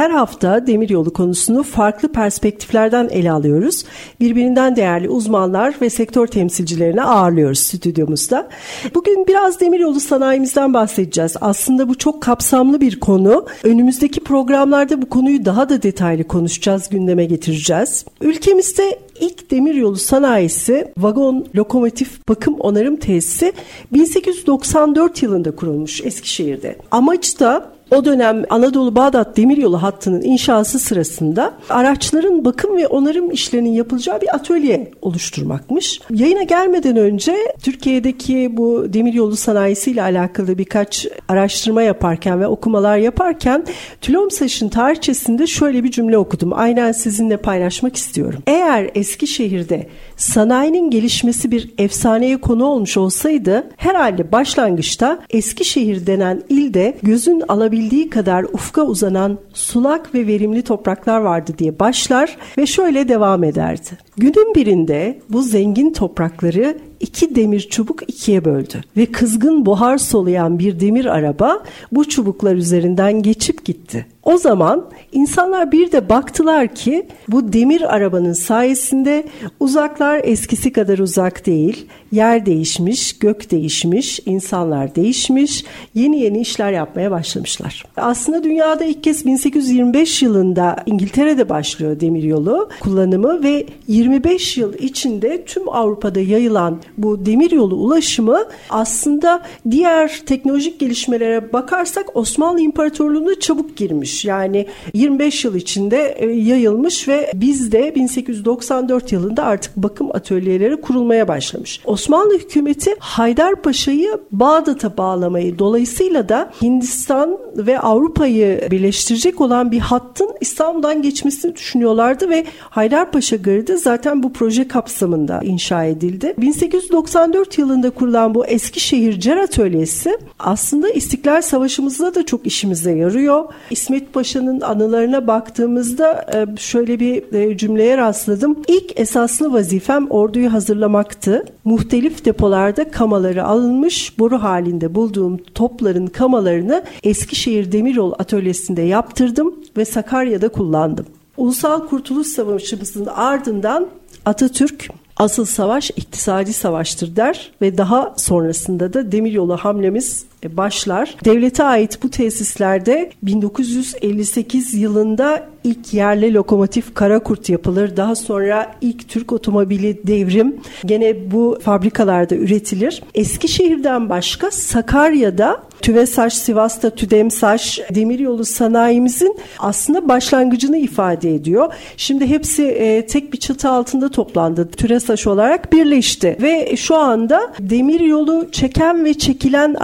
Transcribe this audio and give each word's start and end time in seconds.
Her 0.00 0.10
hafta 0.10 0.66
demiryolu 0.66 1.12
konusunu 1.12 1.62
farklı 1.62 2.12
perspektiflerden 2.12 3.08
ele 3.08 3.32
alıyoruz. 3.32 3.84
Birbirinden 4.20 4.76
değerli 4.76 5.08
uzmanlar 5.08 5.74
ve 5.82 5.90
sektör 5.90 6.26
temsilcilerini 6.26 7.02
ağırlıyoruz 7.02 7.58
stüdyomuzda. 7.58 8.48
Bugün 8.94 9.26
biraz 9.26 9.60
demiryolu 9.60 10.00
sanayimizden 10.00 10.74
bahsedeceğiz. 10.74 11.36
Aslında 11.40 11.88
bu 11.88 11.98
çok 11.98 12.22
kapsamlı 12.22 12.80
bir 12.80 13.00
konu. 13.00 13.46
Önümüzdeki 13.64 14.20
programlarda 14.20 15.02
bu 15.02 15.08
konuyu 15.08 15.44
daha 15.44 15.68
da 15.68 15.82
detaylı 15.82 16.24
konuşacağız, 16.24 16.88
gündeme 16.88 17.24
getireceğiz. 17.24 18.04
Ülkemizde 18.20 18.98
ilk 19.20 19.50
demiryolu 19.50 19.96
sanayisi 19.96 20.92
vagon 20.98 21.46
lokomotif 21.56 22.28
bakım 22.28 22.54
onarım 22.60 22.96
tesisi 22.96 23.52
1894 23.92 25.22
yılında 25.22 25.56
kurulmuş 25.56 26.00
Eskişehir'de. 26.04 26.76
Amaç 26.90 27.40
da 27.40 27.79
o 27.90 28.04
dönem 28.04 28.44
Anadolu 28.50 28.96
Bağdat 28.96 29.36
Demiryolu 29.36 29.82
hattının 29.82 30.22
inşası 30.22 30.78
sırasında 30.78 31.52
araçların 31.68 32.44
bakım 32.44 32.76
ve 32.76 32.86
onarım 32.86 33.30
işlerinin 33.30 33.72
yapılacağı 33.72 34.20
bir 34.20 34.34
atölye 34.34 34.90
oluşturmakmış. 35.02 36.00
Yayına 36.10 36.42
gelmeden 36.42 36.96
önce 36.96 37.34
Türkiye'deki 37.62 38.56
bu 38.56 38.86
demiryolu 38.92 39.36
sanayisiyle 39.36 40.02
alakalı 40.02 40.58
birkaç 40.58 41.06
araştırma 41.28 41.82
yaparken 41.82 42.40
ve 42.40 42.46
okumalar 42.46 42.98
yaparken 42.98 43.64
Tülomsaş'ın 44.00 44.68
tarihçesinde 44.68 45.46
şöyle 45.46 45.84
bir 45.84 45.90
cümle 45.90 46.18
okudum. 46.18 46.52
Aynen 46.54 46.92
sizinle 46.92 47.36
paylaşmak 47.36 47.96
istiyorum. 47.96 48.42
Eğer 48.46 48.90
Eskişehir'de 48.94 49.86
sanayinin 50.16 50.90
gelişmesi 50.90 51.50
bir 51.50 51.70
efsaneye 51.78 52.40
konu 52.40 52.64
olmuş 52.64 52.96
olsaydı 52.96 53.64
herhalde 53.76 54.32
başlangıçta 54.32 55.18
Eskişehir 55.30 56.06
denen 56.06 56.42
ilde 56.48 56.96
gözün 57.02 57.42
alabildiği 57.48 57.79
kadar 58.10 58.44
ufka 58.44 58.82
uzanan 58.82 59.38
sulak 59.52 60.14
ve 60.14 60.26
verimli 60.26 60.62
topraklar 60.62 61.20
vardı 61.20 61.52
diye 61.58 61.78
başlar 61.78 62.36
ve 62.58 62.66
şöyle 62.66 63.08
devam 63.08 63.44
ederdi. 63.44 63.88
Günün 64.16 64.54
birinde 64.54 65.18
bu 65.28 65.42
zengin 65.42 65.92
toprakları 65.92 66.78
iki 67.00 67.34
demir 67.34 67.60
çubuk 67.60 68.02
ikiye 68.08 68.44
böldü 68.44 68.80
ve 68.96 69.06
kızgın 69.06 69.66
buhar 69.66 69.98
soluyan 69.98 70.58
bir 70.58 70.80
demir 70.80 71.04
araba 71.04 71.62
bu 71.92 72.08
çubuklar 72.08 72.54
üzerinden 72.54 73.22
geçip 73.22 73.64
gitti. 73.64 74.06
O 74.30 74.38
zaman 74.38 74.84
insanlar 75.12 75.72
bir 75.72 75.92
de 75.92 76.08
baktılar 76.08 76.74
ki 76.74 77.06
bu 77.28 77.52
demir 77.52 77.94
arabanın 77.94 78.32
sayesinde 78.32 79.24
uzaklar 79.60 80.20
eskisi 80.24 80.72
kadar 80.72 80.98
uzak 80.98 81.46
değil. 81.46 81.86
Yer 82.12 82.46
değişmiş, 82.46 83.18
gök 83.18 83.50
değişmiş, 83.50 84.20
insanlar 84.26 84.94
değişmiş, 84.94 85.64
yeni 85.94 86.20
yeni 86.20 86.40
işler 86.40 86.72
yapmaya 86.72 87.10
başlamışlar. 87.10 87.84
Aslında 87.96 88.44
dünyada 88.44 88.84
ilk 88.84 89.04
kez 89.04 89.26
1825 89.26 90.22
yılında 90.22 90.76
İngiltere'de 90.86 91.48
başlıyor 91.48 92.00
demiryolu 92.00 92.68
kullanımı 92.80 93.42
ve 93.42 93.66
25 93.88 94.56
yıl 94.56 94.74
içinde 94.74 95.44
tüm 95.44 95.68
Avrupa'da 95.68 96.20
yayılan 96.20 96.78
bu 96.98 97.26
demiryolu 97.26 97.74
ulaşımı 97.74 98.38
aslında 98.70 99.42
diğer 99.70 100.22
teknolojik 100.26 100.80
gelişmelere 100.80 101.52
bakarsak 101.52 102.16
Osmanlı 102.16 102.60
İmparatorluğu'na 102.60 103.40
çabuk 103.40 103.76
girmiş. 103.76 104.19
Yani 104.24 104.66
25 104.94 105.44
yıl 105.44 105.54
içinde 105.54 106.14
e, 106.18 106.26
yayılmış 106.30 107.08
ve 107.08 107.32
bizde 107.34 107.94
1894 107.94 109.12
yılında 109.12 109.44
artık 109.44 109.76
bakım 109.76 110.10
atölyeleri 110.14 110.80
kurulmaya 110.80 111.28
başlamış. 111.28 111.80
Osmanlı 111.84 112.38
hükümeti 112.38 112.94
Haydarpaşa'yı 112.98 114.20
Bağdat'a 114.32 114.96
bağlamayı 114.96 115.58
dolayısıyla 115.58 116.28
da 116.28 116.50
Hindistan 116.62 117.38
ve 117.56 117.80
Avrupa'yı 117.80 118.68
birleştirecek 118.70 119.40
olan 119.40 119.72
bir 119.72 119.78
hattın 119.78 120.30
İstanbul'dan 120.40 121.02
geçmesini 121.02 121.56
düşünüyorlardı 121.56 122.28
ve 122.28 122.44
Haydarpaşa 122.60 123.36
Garı'da 123.36 123.76
zaten 123.76 124.22
bu 124.22 124.32
proje 124.32 124.68
kapsamında 124.68 125.40
inşa 125.42 125.84
edildi. 125.84 126.34
1894 126.38 127.58
yılında 127.58 127.90
kurulan 127.90 128.34
bu 128.34 128.46
Eskişehir 128.46 129.20
Cer 129.20 129.36
Atölyesi 129.36 130.18
aslında 130.38 130.90
İstiklal 130.90 131.42
Savaşımızda 131.42 132.14
da 132.14 132.26
çok 132.26 132.46
işimize 132.46 132.92
yarıyor. 132.92 133.44
İsmet 133.70 133.99
Paşa'nın 134.12 134.60
anılarına 134.60 135.26
baktığımızda 135.26 136.26
e, 136.34 136.56
şöyle 136.56 137.00
bir 137.00 137.32
e, 137.32 137.56
cümleye 137.56 137.96
rastladım. 137.96 138.56
İlk 138.68 139.00
esaslı 139.00 139.52
vazifem 139.52 140.10
orduyu 140.10 140.52
hazırlamaktı. 140.52 141.44
Muhtelif 141.64 142.24
depolarda 142.24 142.90
kamaları 142.90 143.44
alınmış, 143.44 144.18
boru 144.18 144.42
halinde 144.42 144.94
bulduğum 144.94 145.38
topların 145.54 146.06
kamalarını 146.06 146.82
Eskişehir 147.02 147.72
Demiryol 147.72 148.12
Atölyesi'nde 148.18 148.82
yaptırdım 148.82 149.54
ve 149.76 149.84
Sakarya'da 149.84 150.48
kullandım. 150.48 151.06
Ulusal 151.36 151.88
Kurtuluş 151.88 152.26
Savaşımızın 152.26 153.06
ardından 153.06 153.86
Atatürk 154.24 154.88
asıl 155.16 155.44
savaş 155.44 155.90
iktisadi 155.90 156.52
savaştır 156.52 157.16
der 157.16 157.52
ve 157.62 157.78
daha 157.78 158.14
sonrasında 158.16 158.92
da 158.92 159.12
demiryolu 159.12 159.56
hamlemiz 159.56 160.24
başlar. 160.44 161.16
Devlete 161.24 161.64
ait 161.64 162.02
bu 162.02 162.10
tesislerde 162.10 163.10
1958 163.22 164.74
yılında 164.74 165.46
ilk 165.64 165.94
yerli 165.94 166.34
lokomotif 166.34 166.94
Karakurt 166.94 167.48
yapılır. 167.48 167.96
Daha 167.96 168.14
sonra 168.14 168.72
ilk 168.80 169.08
Türk 169.08 169.32
otomobili 169.32 170.00
Devrim 170.06 170.56
gene 170.84 171.30
bu 171.30 171.58
fabrikalarda 171.62 172.34
üretilir. 172.34 173.02
Eskişehir'den 173.14 174.08
başka 174.08 174.50
Sakarya'da 174.50 175.62
TÜVESAŞ, 175.82 176.32
Sivas'ta 176.32 176.90
TÜDEMSAŞ 176.90 177.80
demiryolu 177.94 178.44
sanayimizin 178.44 179.36
aslında 179.58 180.08
başlangıcını 180.08 180.76
ifade 180.76 181.34
ediyor. 181.34 181.72
Şimdi 181.96 182.26
hepsi 182.26 182.64
e, 182.64 183.06
tek 183.06 183.32
bir 183.32 183.38
çatı 183.38 183.68
altında 183.68 184.08
toplandı. 184.08 184.70
TÜRESAŞ 184.70 185.26
olarak 185.26 185.72
birleşti 185.72 186.36
ve 186.42 186.76
şu 186.76 186.96
anda 186.96 187.52
demiryolu 187.60 188.48
çeken 188.52 189.04
ve 189.04 189.14
çekilen 189.14 189.74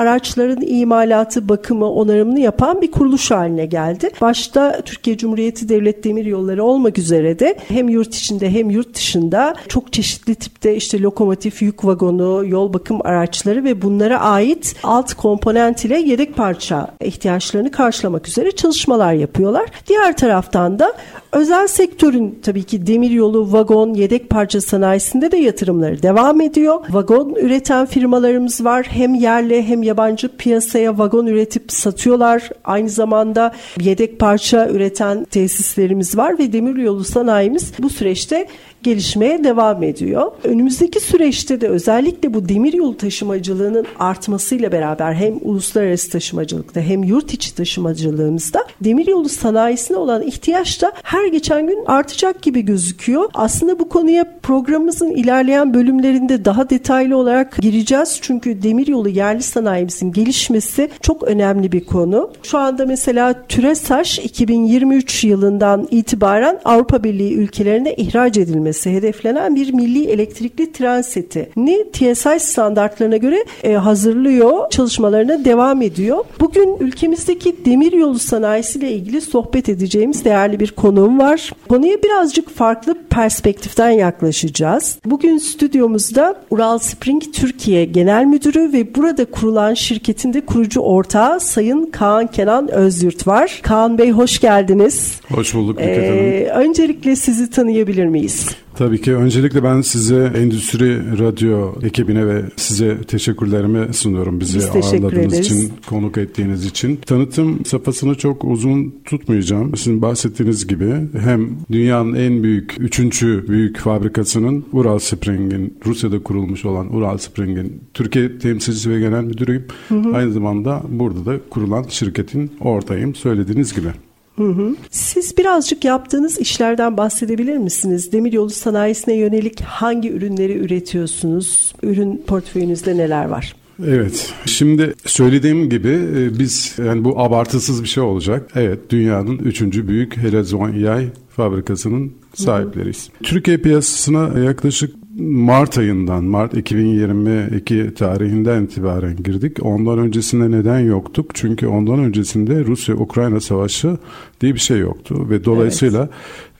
araçların 0.46 0.66
imalatı, 0.66 1.48
bakımı, 1.48 1.92
onarımını 1.92 2.40
yapan 2.40 2.82
bir 2.82 2.90
kuruluş 2.90 3.30
haline 3.30 3.66
geldi. 3.66 4.10
Başta 4.20 4.80
Türkiye 4.84 5.16
Cumhuriyeti 5.16 5.68
Devlet 5.68 6.04
Demir 6.04 6.26
Yolları 6.26 6.64
olmak 6.64 6.98
üzere 6.98 7.38
de 7.38 7.56
hem 7.68 7.88
yurt 7.88 8.14
içinde 8.14 8.50
hem 8.50 8.70
yurt 8.70 8.94
dışında 8.94 9.54
çok 9.68 9.92
çeşitli 9.92 10.34
tipte 10.34 10.76
işte 10.76 11.00
lokomotif, 11.00 11.62
yük 11.62 11.84
vagonu, 11.84 12.44
yol 12.46 12.72
bakım 12.72 13.00
araçları 13.04 13.64
ve 13.64 13.82
bunlara 13.82 14.20
ait 14.20 14.74
alt 14.82 15.14
komponent 15.14 15.84
ile 15.84 15.98
yedek 15.98 16.36
parça 16.36 16.88
ihtiyaçlarını 17.00 17.70
karşılamak 17.70 18.28
üzere 18.28 18.50
çalışmalar 18.50 19.12
yapıyorlar. 19.12 19.70
Diğer 19.88 20.16
taraftan 20.16 20.78
da 20.78 20.92
özel 21.32 21.66
sektörün 21.66 22.38
tabii 22.42 22.62
ki 22.62 22.86
demiryolu, 22.86 23.52
vagon, 23.52 23.94
yedek 23.94 24.30
parça 24.30 24.60
sanayisinde 24.60 25.32
de 25.32 25.36
yatırımları 25.36 26.02
devam 26.02 26.40
ediyor. 26.40 26.84
Vagon 26.90 27.34
üreten 27.34 27.86
firmalarımız 27.86 28.64
var. 28.64 28.86
Hem 28.90 29.14
yerli 29.14 29.62
hem 29.62 29.82
yabancı 29.82 30.35
piyasaya 30.38 30.98
vagon 30.98 31.26
üretip 31.26 31.72
satıyorlar. 31.72 32.50
Aynı 32.64 32.88
zamanda 32.88 33.52
yedek 33.80 34.18
parça 34.18 34.68
üreten 34.68 35.24
tesislerimiz 35.24 36.16
var 36.16 36.38
ve 36.38 36.52
demiryolu 36.52 37.04
sanayimiz 37.04 37.72
bu 37.78 37.90
süreçte 37.90 38.48
gelişmeye 38.86 39.44
devam 39.44 39.82
ediyor. 39.82 40.32
Önümüzdeki 40.44 41.00
süreçte 41.00 41.60
de 41.60 41.68
özellikle 41.68 42.34
bu 42.34 42.48
demiryolu 42.48 42.96
taşımacılığının 42.96 43.86
artmasıyla 43.98 44.72
beraber 44.72 45.14
hem 45.14 45.34
uluslararası 45.42 46.10
taşımacılıkta 46.10 46.80
hem 46.80 47.02
yurt 47.02 47.34
içi 47.34 47.54
taşımacılığımızda 47.54 48.64
demiryolu 48.80 49.28
sanayisine 49.28 49.96
olan 49.96 50.22
ihtiyaç 50.22 50.82
da 50.82 50.92
her 51.02 51.26
geçen 51.26 51.66
gün 51.66 51.84
artacak 51.86 52.42
gibi 52.42 52.62
gözüküyor. 52.62 53.30
Aslında 53.34 53.78
bu 53.78 53.88
konuya 53.88 54.24
programımızın 54.42 55.10
ilerleyen 55.10 55.74
bölümlerinde 55.74 56.44
daha 56.44 56.70
detaylı 56.70 57.16
olarak 57.16 57.56
gireceğiz. 57.56 58.18
Çünkü 58.22 58.62
demiryolu 58.62 59.08
yerli 59.08 59.42
sanayimizin 59.42 60.12
gelişmesi 60.12 60.90
çok 61.00 61.22
önemli 61.22 61.72
bir 61.72 61.84
konu. 61.84 62.30
Şu 62.42 62.58
anda 62.58 62.86
mesela 62.86 63.46
TÜRESAŞ 63.48 64.18
2023 64.18 65.24
yılından 65.24 65.88
itibaren 65.90 66.60
Avrupa 66.64 67.04
Birliği 67.04 67.34
ülkelerine 67.34 67.94
ihraç 67.94 68.38
edilmesi 68.38 68.75
hedeflenen 68.84 69.54
bir 69.56 69.72
milli 69.72 70.06
elektrikli 70.06 70.72
tren 70.72 71.02
setini 71.02 71.84
TSI 71.92 72.40
standartlarına 72.40 73.16
göre 73.16 73.44
e, 73.62 73.72
hazırlıyor. 73.72 74.70
Çalışmalarına 74.70 75.44
devam 75.44 75.82
ediyor. 75.82 76.24
Bugün 76.40 76.76
ülkemizdeki 76.80 77.64
demiryolu 77.64 78.18
sanayisiyle 78.18 78.92
ilgili 78.92 79.20
sohbet 79.20 79.68
edeceğimiz 79.68 80.24
değerli 80.24 80.60
bir 80.60 80.70
konuğum 80.70 81.18
var. 81.18 81.52
Konuya 81.68 82.02
birazcık 82.02 82.50
farklı 82.50 82.96
perspektiften 83.10 83.90
yaklaşacağız. 83.90 84.98
Bugün 85.04 85.38
stüdyomuzda 85.38 86.36
Ural 86.50 86.78
Spring 86.78 87.22
Türkiye 87.32 87.84
Genel 87.84 88.24
Müdürü 88.24 88.72
ve 88.72 88.94
burada 88.94 89.24
kurulan 89.24 89.74
şirketin 89.74 90.32
de 90.32 90.40
kurucu 90.40 90.80
ortağı 90.80 91.40
Sayın 91.40 91.86
Kaan 91.86 92.26
Kenan 92.26 92.70
Özyurt 92.70 93.26
var. 93.26 93.60
Kaan 93.62 93.98
Bey 93.98 94.10
hoş 94.10 94.40
geldiniz. 94.40 95.20
Hoş 95.28 95.54
bulduk 95.54 95.80
ee, 95.80 96.50
Öncelikle 96.54 97.16
sizi 97.16 97.50
tanıyabilir 97.50 98.06
miyiz? 98.06 98.55
Tabii 98.74 99.00
ki. 99.00 99.14
Öncelikle 99.14 99.62
ben 99.62 99.80
size 99.80 100.32
Endüstri 100.36 101.18
Radyo 101.18 101.74
ekibine 101.82 102.26
ve 102.26 102.42
size 102.56 102.98
teşekkürlerimi 103.02 103.94
sunuyorum. 103.94 104.40
Bizi 104.40 104.58
Biz 104.58 104.64
ağırladığınız 104.64 105.34
ederiz. 105.34 105.38
için, 105.46 105.72
konuk 105.86 106.18
ettiğiniz 106.18 106.64
için. 106.64 106.96
Tanıtım 106.96 107.64
safhasını 107.64 108.14
çok 108.14 108.44
uzun 108.44 108.94
tutmayacağım. 109.04 109.76
Sizin 109.76 110.02
bahsettiğiniz 110.02 110.66
gibi 110.66 110.94
hem 111.20 111.50
dünyanın 111.72 112.14
en 112.14 112.42
büyük, 112.42 112.74
üçüncü 112.78 113.44
büyük 113.48 113.78
fabrikasının 113.78 114.64
Ural 114.72 114.98
Spring'in, 114.98 115.74
Rusya'da 115.86 116.22
kurulmuş 116.22 116.64
olan 116.64 116.94
Ural 116.96 117.18
Spring'in 117.18 117.80
Türkiye 117.94 118.38
temsilcisi 118.38 118.90
ve 118.90 119.00
genel 119.00 119.24
müdürüyüm. 119.24 119.64
Hı 119.88 119.94
hı. 119.94 120.16
Aynı 120.16 120.32
zamanda 120.32 120.82
burada 120.88 121.26
da 121.26 121.38
kurulan 121.50 121.84
şirketin 121.88 122.50
ortağıyım 122.60 123.14
söylediğiniz 123.14 123.74
gibi. 123.74 123.88
Hı 124.36 124.48
hı. 124.48 124.76
Siz 124.90 125.38
birazcık 125.38 125.84
yaptığınız 125.84 126.38
işlerden 126.38 126.96
bahsedebilir 126.96 127.56
misiniz? 127.56 128.12
Demiryolu 128.12 128.50
sanayisine 128.50 129.14
yönelik 129.14 129.60
hangi 129.60 130.12
ürünleri 130.12 130.52
üretiyorsunuz? 130.52 131.74
Ürün 131.82 132.22
portföyünüzde 132.26 132.96
neler 132.96 133.24
var? 133.24 133.56
Evet. 133.84 134.34
Şimdi 134.46 134.94
söylediğim 135.06 135.70
gibi 135.70 135.88
e, 135.88 136.38
biz 136.38 136.76
yani 136.86 137.04
bu 137.04 137.20
abartısız 137.20 137.82
bir 137.82 137.88
şey 137.88 138.02
olacak. 138.02 138.50
Evet, 138.54 138.78
dünyanın 138.90 139.38
üçüncü 139.38 139.88
büyük 139.88 140.16
helezon 140.16 140.72
yay 140.72 141.08
fabrikasının 141.36 142.12
sahipleriyiz. 142.34 143.08
Hı 143.08 143.18
hı. 143.18 143.22
Türkiye 143.22 143.58
piyasasına 143.58 144.38
yaklaşık 144.38 144.94
Mart 145.18 145.78
ayından, 145.78 146.24
Mart 146.24 146.54
2022 146.54 147.94
tarihinden 147.94 148.64
itibaren 148.64 149.16
girdik. 149.16 149.64
Ondan 149.64 149.98
öncesinde 149.98 150.50
neden 150.50 150.78
yoktuk? 150.78 151.34
Çünkü 151.34 151.66
ondan 151.66 151.98
öncesinde 151.98 152.64
Rusya-Ukrayna 152.64 153.40
savaşı 153.40 153.96
diye 154.40 154.54
bir 154.54 154.58
şey 154.58 154.78
yoktu. 154.78 155.26
Ve 155.30 155.44
dolayısıyla 155.44 156.08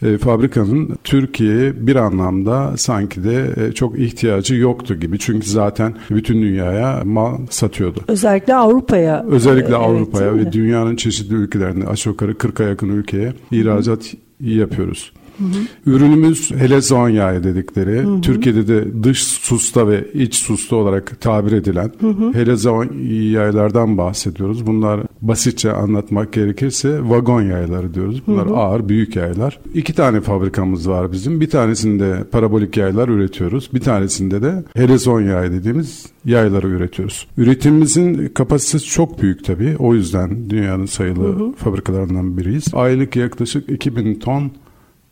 evet. 0.02 0.14
e, 0.14 0.18
fabrikanın 0.18 0.98
Türkiye'ye 1.04 1.86
bir 1.86 1.96
anlamda 1.96 2.76
sanki 2.76 3.24
de 3.24 3.54
e, 3.56 3.72
çok 3.72 3.98
ihtiyacı 3.98 4.54
yoktu 4.54 4.94
gibi. 4.94 5.18
Çünkü 5.18 5.50
zaten 5.50 5.94
bütün 6.10 6.42
dünyaya 6.42 7.02
mal 7.04 7.38
satıyordu. 7.50 8.00
Özellikle 8.08 8.54
Avrupa'ya. 8.54 9.24
Özellikle 9.28 9.72
e, 9.72 9.76
Avrupa'ya 9.76 10.30
evet, 10.30 10.46
ve 10.46 10.52
dünyanın 10.52 10.96
çeşitli 10.96 11.34
ülkelerine 11.34 11.86
aşağı 11.86 12.12
yukarı 12.12 12.32
40'a 12.32 12.68
yakın 12.68 12.88
ülkeye 12.88 13.32
ihracat 13.50 14.12
Hı. 14.12 14.16
yapıyoruz. 14.40 15.12
Hı 15.38 15.44
hı. 15.44 15.90
Ürünümüz 15.96 16.50
helezon 16.50 17.08
yağı 17.08 17.44
dedikleri, 17.44 18.02
hı 18.02 18.08
hı. 18.08 18.20
Türkiye'de 18.20 18.68
de 18.68 19.02
dış 19.02 19.22
susta 19.22 19.88
ve 19.88 20.12
iç 20.14 20.34
susta 20.34 20.76
olarak 20.76 21.20
tabir 21.20 21.52
edilen 21.52 21.92
hı 22.00 22.08
hı. 22.08 22.34
helezon 22.34 22.88
yaylardan 23.30 23.98
bahsediyoruz. 23.98 24.66
Bunlar 24.66 25.00
basitçe 25.22 25.72
anlatmak 25.72 26.32
gerekirse 26.32 27.00
vagon 27.02 27.42
yayları 27.42 27.94
diyoruz. 27.94 28.22
Bunlar 28.26 28.46
hı 28.46 28.50
hı. 28.50 28.56
ağır, 28.56 28.88
büyük 28.88 29.16
yaylar. 29.16 29.58
İki 29.74 29.94
tane 29.94 30.20
fabrikamız 30.20 30.88
var 30.88 31.12
bizim. 31.12 31.40
Bir 31.40 31.50
tanesinde 31.50 32.24
parabolik 32.32 32.76
yaylar 32.76 33.08
üretiyoruz. 33.08 33.70
Bir 33.74 33.80
tanesinde 33.80 34.42
de 34.42 34.64
helezon 34.74 35.20
yağı 35.20 35.52
dediğimiz 35.52 36.06
yayları 36.24 36.68
üretiyoruz. 36.68 37.26
Üretimimizin 37.36 38.28
kapasitesi 38.28 38.86
çok 38.86 39.22
büyük 39.22 39.44
tabii. 39.44 39.76
O 39.78 39.94
yüzden 39.94 40.50
dünyanın 40.50 40.86
sayılı 40.86 41.24
hı 41.24 41.44
hı. 41.44 41.52
fabrikalarından 41.52 42.38
biriyiz. 42.38 42.64
Aylık 42.72 43.16
yaklaşık 43.16 43.70
2000 43.70 44.14
ton 44.14 44.50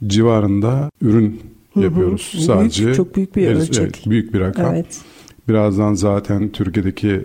civarında 0.07 0.91
ürün 1.03 1.41
yapıyoruz. 1.77 2.33
Hı 2.33 2.39
hı. 2.39 2.43
Sadece 2.43 2.85
büyük, 2.85 2.97
çok 2.97 3.17
büyük 3.17 3.37
bir 3.37 3.47
ölçek. 3.47 3.79
Evet, 3.79 4.03
büyük 4.07 4.35
bir 4.35 4.41
rakam. 4.41 4.75
Evet. 4.75 5.01
Birazdan 5.49 5.95
zaten 5.95 6.49
Türkiye'deki 6.49 7.25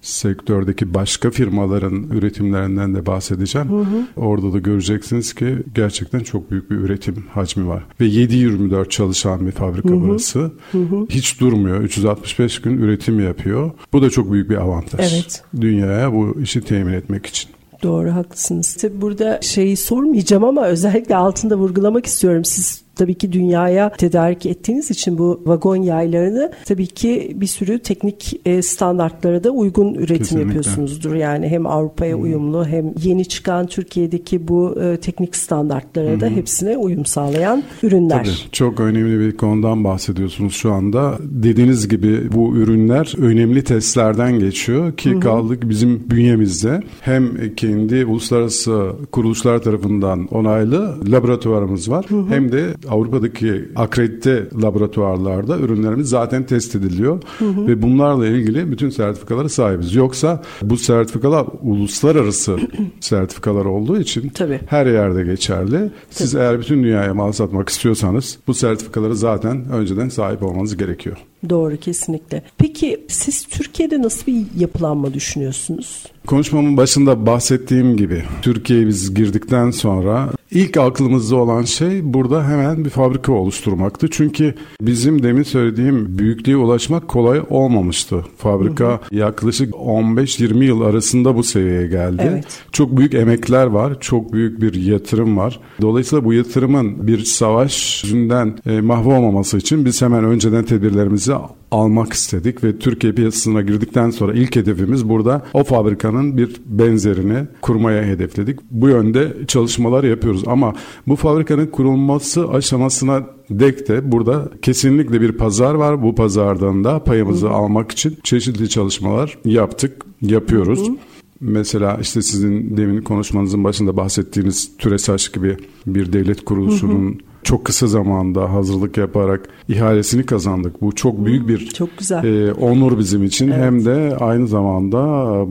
sektördeki 0.00 0.94
başka 0.94 1.30
firmaların 1.30 2.10
üretimlerinden 2.10 2.94
de 2.94 3.06
bahsedeceğim. 3.06 3.68
Hı 3.68 3.80
hı. 3.80 4.06
Orada 4.16 4.52
da 4.52 4.58
göreceksiniz 4.58 5.34
ki 5.34 5.56
gerçekten 5.74 6.20
çok 6.20 6.50
büyük 6.50 6.70
bir 6.70 6.76
üretim 6.76 7.24
hacmi 7.30 7.68
var. 7.68 7.82
Ve 8.00 8.06
7-24 8.06 8.88
çalışan 8.88 9.46
bir 9.46 9.52
fabrika 9.52 9.88
hı 9.88 9.94
hı. 9.94 10.00
burası. 10.00 10.52
Hı 10.72 10.78
hı. 10.78 11.06
Hiç 11.08 11.40
durmuyor. 11.40 11.80
365 11.80 12.60
gün 12.60 12.78
üretim 12.78 13.20
yapıyor. 13.20 13.70
Bu 13.92 14.02
da 14.02 14.10
çok 14.10 14.32
büyük 14.32 14.50
bir 14.50 14.56
avantaj. 14.56 15.12
Evet. 15.12 15.42
Dünyaya 15.60 16.12
bu 16.12 16.40
işi 16.42 16.60
temin 16.60 16.92
etmek 16.92 17.26
için. 17.26 17.50
Doğru 17.82 18.14
haklısınız. 18.14 18.74
Tabii 18.74 19.00
burada 19.00 19.38
şeyi 19.42 19.76
sormayacağım 19.76 20.44
ama 20.44 20.66
özellikle 20.66 21.16
altında 21.16 21.56
vurgulamak 21.56 22.06
istiyorum. 22.06 22.44
Siz 22.44 22.82
tabii 23.00 23.14
ki 23.14 23.32
dünyaya 23.32 23.90
tedarik 23.90 24.46
ettiğiniz 24.46 24.90
için 24.90 25.18
bu 25.18 25.42
vagon 25.46 25.76
yaylarını 25.76 26.52
tabii 26.64 26.86
ki 26.86 27.32
bir 27.34 27.46
sürü 27.46 27.78
teknik 27.78 28.40
e, 28.46 28.62
standartlara 28.62 29.44
da 29.44 29.50
uygun 29.50 29.94
üretim 29.94 30.16
Kesinlikle. 30.18 30.46
yapıyorsunuzdur. 30.46 31.14
Yani 31.14 31.48
hem 31.48 31.66
Avrupa'ya 31.66 32.16
hmm. 32.16 32.22
uyumlu 32.22 32.66
hem 32.66 32.94
yeni 33.02 33.24
çıkan 33.24 33.66
Türkiye'deki 33.66 34.48
bu 34.48 34.80
e, 34.82 34.96
teknik 34.96 35.36
standartlara 35.36 36.12
hmm. 36.12 36.20
da 36.20 36.26
hepsine 36.26 36.76
uyum 36.76 37.06
sağlayan 37.06 37.62
ürünler. 37.82 38.24
Tabii 38.24 38.52
çok 38.52 38.80
önemli 38.80 39.20
bir 39.20 39.36
konudan 39.36 39.84
bahsediyorsunuz 39.84 40.54
şu 40.54 40.72
anda. 40.72 41.18
Dediğiniz 41.20 41.88
gibi 41.88 42.32
bu 42.32 42.56
ürünler 42.56 43.14
önemli 43.18 43.64
testlerden 43.64 44.38
geçiyor 44.38 44.96
ki 44.96 45.12
hmm. 45.12 45.20
kaldık 45.20 45.68
bizim 45.68 46.10
bünyemizde 46.10 46.82
hem 47.00 47.54
kendi 47.56 48.04
uluslararası 48.04 48.92
kuruluşlar 49.12 49.58
tarafından 49.58 50.26
onaylı 50.26 50.96
laboratuvarımız 51.12 51.90
var 51.90 52.04
hmm. 52.08 52.30
hem 52.30 52.52
de 52.52 52.66
Avrupa'daki 52.90 53.68
akredite 53.76 54.48
laboratuvarlarda 54.62 55.58
ürünlerimiz 55.58 56.08
zaten 56.08 56.46
test 56.46 56.74
ediliyor 56.74 57.22
hı 57.38 57.44
hı. 57.44 57.66
ve 57.66 57.82
bunlarla 57.82 58.26
ilgili 58.26 58.70
bütün 58.70 58.90
sertifikalara 58.90 59.48
sahibiz. 59.48 59.94
Yoksa 59.94 60.42
bu 60.62 60.76
sertifikalar 60.76 61.46
uluslararası 61.62 62.58
sertifikalar 63.00 63.64
olduğu 63.64 64.00
için 64.00 64.28
Tabii. 64.28 64.60
her 64.66 64.86
yerde 64.86 65.24
geçerli. 65.24 65.90
Siz 66.10 66.32
Tabii. 66.32 66.42
eğer 66.42 66.60
bütün 66.60 66.82
dünyaya 66.82 67.14
mal 67.14 67.32
satmak 67.32 67.68
istiyorsanız 67.68 68.38
bu 68.46 68.54
sertifikaları 68.54 69.16
zaten 69.16 69.64
önceden 69.72 70.08
sahip 70.08 70.42
olmanız 70.42 70.76
gerekiyor. 70.76 71.16
Doğru 71.48 71.76
kesinlikle. 71.76 72.42
Peki 72.58 73.04
siz 73.08 73.44
Türkiye'de 73.44 74.02
nasıl 74.02 74.26
bir 74.26 74.44
yapılanma 74.58 75.14
düşünüyorsunuz? 75.14 76.06
Konuşmamın 76.26 76.76
başında 76.76 77.26
bahsettiğim 77.26 77.96
gibi 77.96 78.22
Türkiye'ye 78.42 78.86
biz 78.86 79.14
girdikten 79.14 79.70
sonra 79.70 80.30
ilk 80.50 80.76
aklımızda 80.76 81.36
olan 81.36 81.62
şey 81.62 82.14
burada 82.14 82.48
hemen 82.48 82.84
bir 82.84 82.90
fabrika 82.90 83.32
oluşturmaktı. 83.32 84.08
Çünkü 84.10 84.54
bizim 84.80 85.22
demin 85.22 85.42
söylediğim 85.42 86.18
büyüklüğe 86.18 86.56
ulaşmak 86.56 87.08
kolay 87.08 87.40
olmamıştı. 87.50 88.24
Fabrika 88.36 88.84
hı 88.84 88.92
hı. 88.92 89.16
yaklaşık 89.16 89.74
15-20 89.74 90.64
yıl 90.64 90.80
arasında 90.80 91.36
bu 91.36 91.42
seviyeye 91.42 91.86
geldi. 91.86 92.22
Evet. 92.32 92.62
Çok 92.72 92.96
büyük 92.96 93.14
emekler 93.14 93.66
var, 93.66 94.00
çok 94.00 94.32
büyük 94.32 94.60
bir 94.60 94.74
yatırım 94.74 95.36
var. 95.36 95.60
Dolayısıyla 95.80 96.24
bu 96.24 96.32
yatırımın 96.32 97.06
bir 97.06 97.24
savaş 97.24 98.04
yüzünden 98.04 98.58
e, 98.66 98.80
mahvolmaması 98.80 99.58
için 99.58 99.84
biz 99.84 100.02
hemen 100.02 100.24
önceden 100.24 100.64
tedbirlerimizi 100.64 101.34
almak 101.70 102.12
istedik 102.12 102.64
ve 102.64 102.78
Türkiye 102.78 103.12
piyasasına 103.12 103.62
girdikten 103.62 104.10
sonra 104.10 104.32
ilk 104.32 104.56
hedefimiz 104.56 105.08
burada 105.08 105.46
o 105.52 105.64
fabrikanın 105.64 106.36
bir 106.36 106.60
benzerini 106.66 107.46
kurmaya 107.62 108.02
hedefledik. 108.04 108.60
Bu 108.70 108.88
yönde 108.88 109.36
çalışmalar 109.46 110.04
yapıyoruz 110.04 110.42
ama 110.46 110.74
bu 111.08 111.16
fabrikanın 111.16 111.66
kurulması 111.66 112.48
aşamasına 112.48 113.26
dek 113.50 113.88
de 113.88 114.12
burada 114.12 114.48
kesinlikle 114.62 115.20
bir 115.20 115.32
pazar 115.32 115.74
var. 115.74 116.02
Bu 116.02 116.14
pazardan 116.14 116.84
da 116.84 117.04
payımızı 117.04 117.46
Hı. 117.46 117.50
almak 117.50 117.92
için 117.92 118.18
çeşitli 118.22 118.68
çalışmalar 118.68 119.38
yaptık, 119.44 120.04
yapıyoruz. 120.22 120.88
Hı. 120.88 120.92
Mesela 121.40 121.98
işte 122.00 122.22
sizin 122.22 122.76
demin 122.76 123.02
konuşmanızın 123.02 123.64
başında 123.64 123.96
bahsettiğiniz 123.96 124.76
TÜRESAŞ 124.78 125.32
gibi 125.32 125.56
bir 125.86 126.12
devlet 126.12 126.44
kuruluşunun 126.44 127.08
hı 127.08 127.14
hı 127.14 127.29
çok 127.42 127.64
kısa 127.64 127.86
zamanda 127.86 128.52
hazırlık 128.52 128.96
yaparak 128.96 129.48
ihalesini 129.68 130.26
kazandık. 130.26 130.82
Bu 130.82 130.94
çok 130.94 131.24
büyük 131.24 131.48
bir 131.48 131.66
çok 131.66 131.98
güzel. 131.98 132.24
E, 132.24 132.52
onur 132.52 132.98
bizim 132.98 133.24
için. 133.24 133.48
Evet. 133.48 133.64
Hem 133.64 133.84
de 133.84 134.16
aynı 134.20 134.48
zamanda 134.48 134.98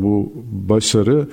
bu 0.01 0.33
başarı 0.51 1.27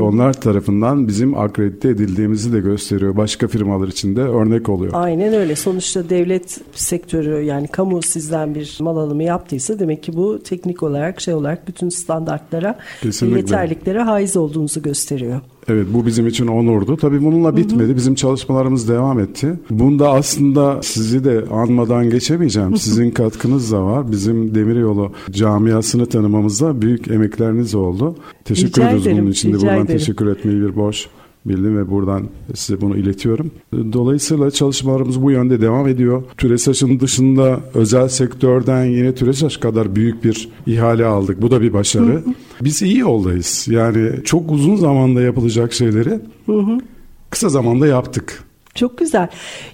Onlar 0.00 0.32
tarafından 0.32 1.08
bizim 1.08 1.38
akredite 1.38 1.88
edildiğimizi 1.88 2.52
de 2.52 2.60
gösteriyor. 2.60 3.16
Başka 3.16 3.48
firmalar 3.48 3.88
için 3.88 4.16
de 4.16 4.20
örnek 4.20 4.68
oluyor. 4.68 4.92
Aynen 4.94 5.34
öyle. 5.34 5.56
Sonuçta 5.56 6.08
devlet 6.10 6.60
sektörü 6.74 7.42
yani 7.42 7.68
kamu 7.68 8.02
sizden 8.02 8.54
bir 8.54 8.76
mal 8.80 8.96
alımı 8.96 9.22
yaptıysa 9.22 9.78
demek 9.78 10.02
ki 10.02 10.16
bu 10.16 10.42
teknik 10.42 10.82
olarak 10.82 11.20
şey 11.20 11.34
olarak 11.34 11.68
bütün 11.68 11.88
standartlara 11.88 12.78
Kesinlikle. 13.02 13.38
yeterliklere 13.38 14.02
haiz 14.02 14.36
olduğunuzu 14.36 14.82
gösteriyor. 14.82 15.40
Evet 15.68 15.86
bu 15.94 16.06
bizim 16.06 16.26
için 16.26 16.46
onurdu. 16.46 16.96
Tabii 16.96 17.24
bununla 17.24 17.56
bitmedi. 17.56 17.88
Hı 17.88 17.92
hı. 17.92 17.96
Bizim 17.96 18.14
çalışmalarımız 18.14 18.88
devam 18.88 19.20
etti. 19.20 19.54
Bunda 19.70 20.10
aslında 20.10 20.82
sizi 20.82 21.24
de 21.24 21.44
anmadan 21.50 22.10
geçemeyeceğim. 22.10 22.76
Sizin 22.76 23.10
katkınız 23.10 23.72
da 23.72 23.84
var. 23.84 24.12
Bizim 24.12 24.54
Demiryolu 24.54 25.12
camiasını 25.30 26.06
tanımamızda 26.06 26.82
büyük 26.82 27.08
emekleriniz 27.08 27.74
oldu. 27.74 28.16
Teşekkür 28.44 28.82
ederiz 28.82 29.06
bunun 29.06 29.30
için 29.30 29.52
de 29.52 29.56
buradan 29.56 29.74
ederim. 29.74 29.86
teşekkür 29.86 30.26
etmeyi 30.26 30.60
bir 30.60 30.76
boş 30.76 31.08
bildim 31.46 31.78
ve 31.78 31.90
buradan 31.90 32.28
size 32.54 32.80
bunu 32.80 32.96
iletiyorum. 32.96 33.50
Dolayısıyla 33.92 34.50
çalışmalarımız 34.50 35.22
bu 35.22 35.30
yönde 35.30 35.60
devam 35.60 35.88
ediyor. 35.88 36.22
TÜRESAŞ'ın 36.36 37.00
dışında 37.00 37.60
özel 37.74 38.08
sektörden 38.08 38.84
yine 38.84 39.14
TÜRESAŞ 39.14 39.56
kadar 39.56 39.96
büyük 39.96 40.24
bir 40.24 40.48
ihale 40.66 41.04
aldık. 41.04 41.42
Bu 41.42 41.50
da 41.50 41.60
bir 41.60 41.72
başarı. 41.72 42.22
Biz 42.60 42.82
iyi 42.82 42.98
yoldayız. 42.98 43.66
Yani 43.70 44.24
çok 44.24 44.50
uzun 44.50 44.76
zamanda 44.76 45.20
yapılacak 45.20 45.72
şeyleri 45.72 46.20
kısa 47.30 47.48
zamanda 47.48 47.86
yaptık. 47.86 48.44
Çok 48.74 48.98
güzel. 48.98 49.28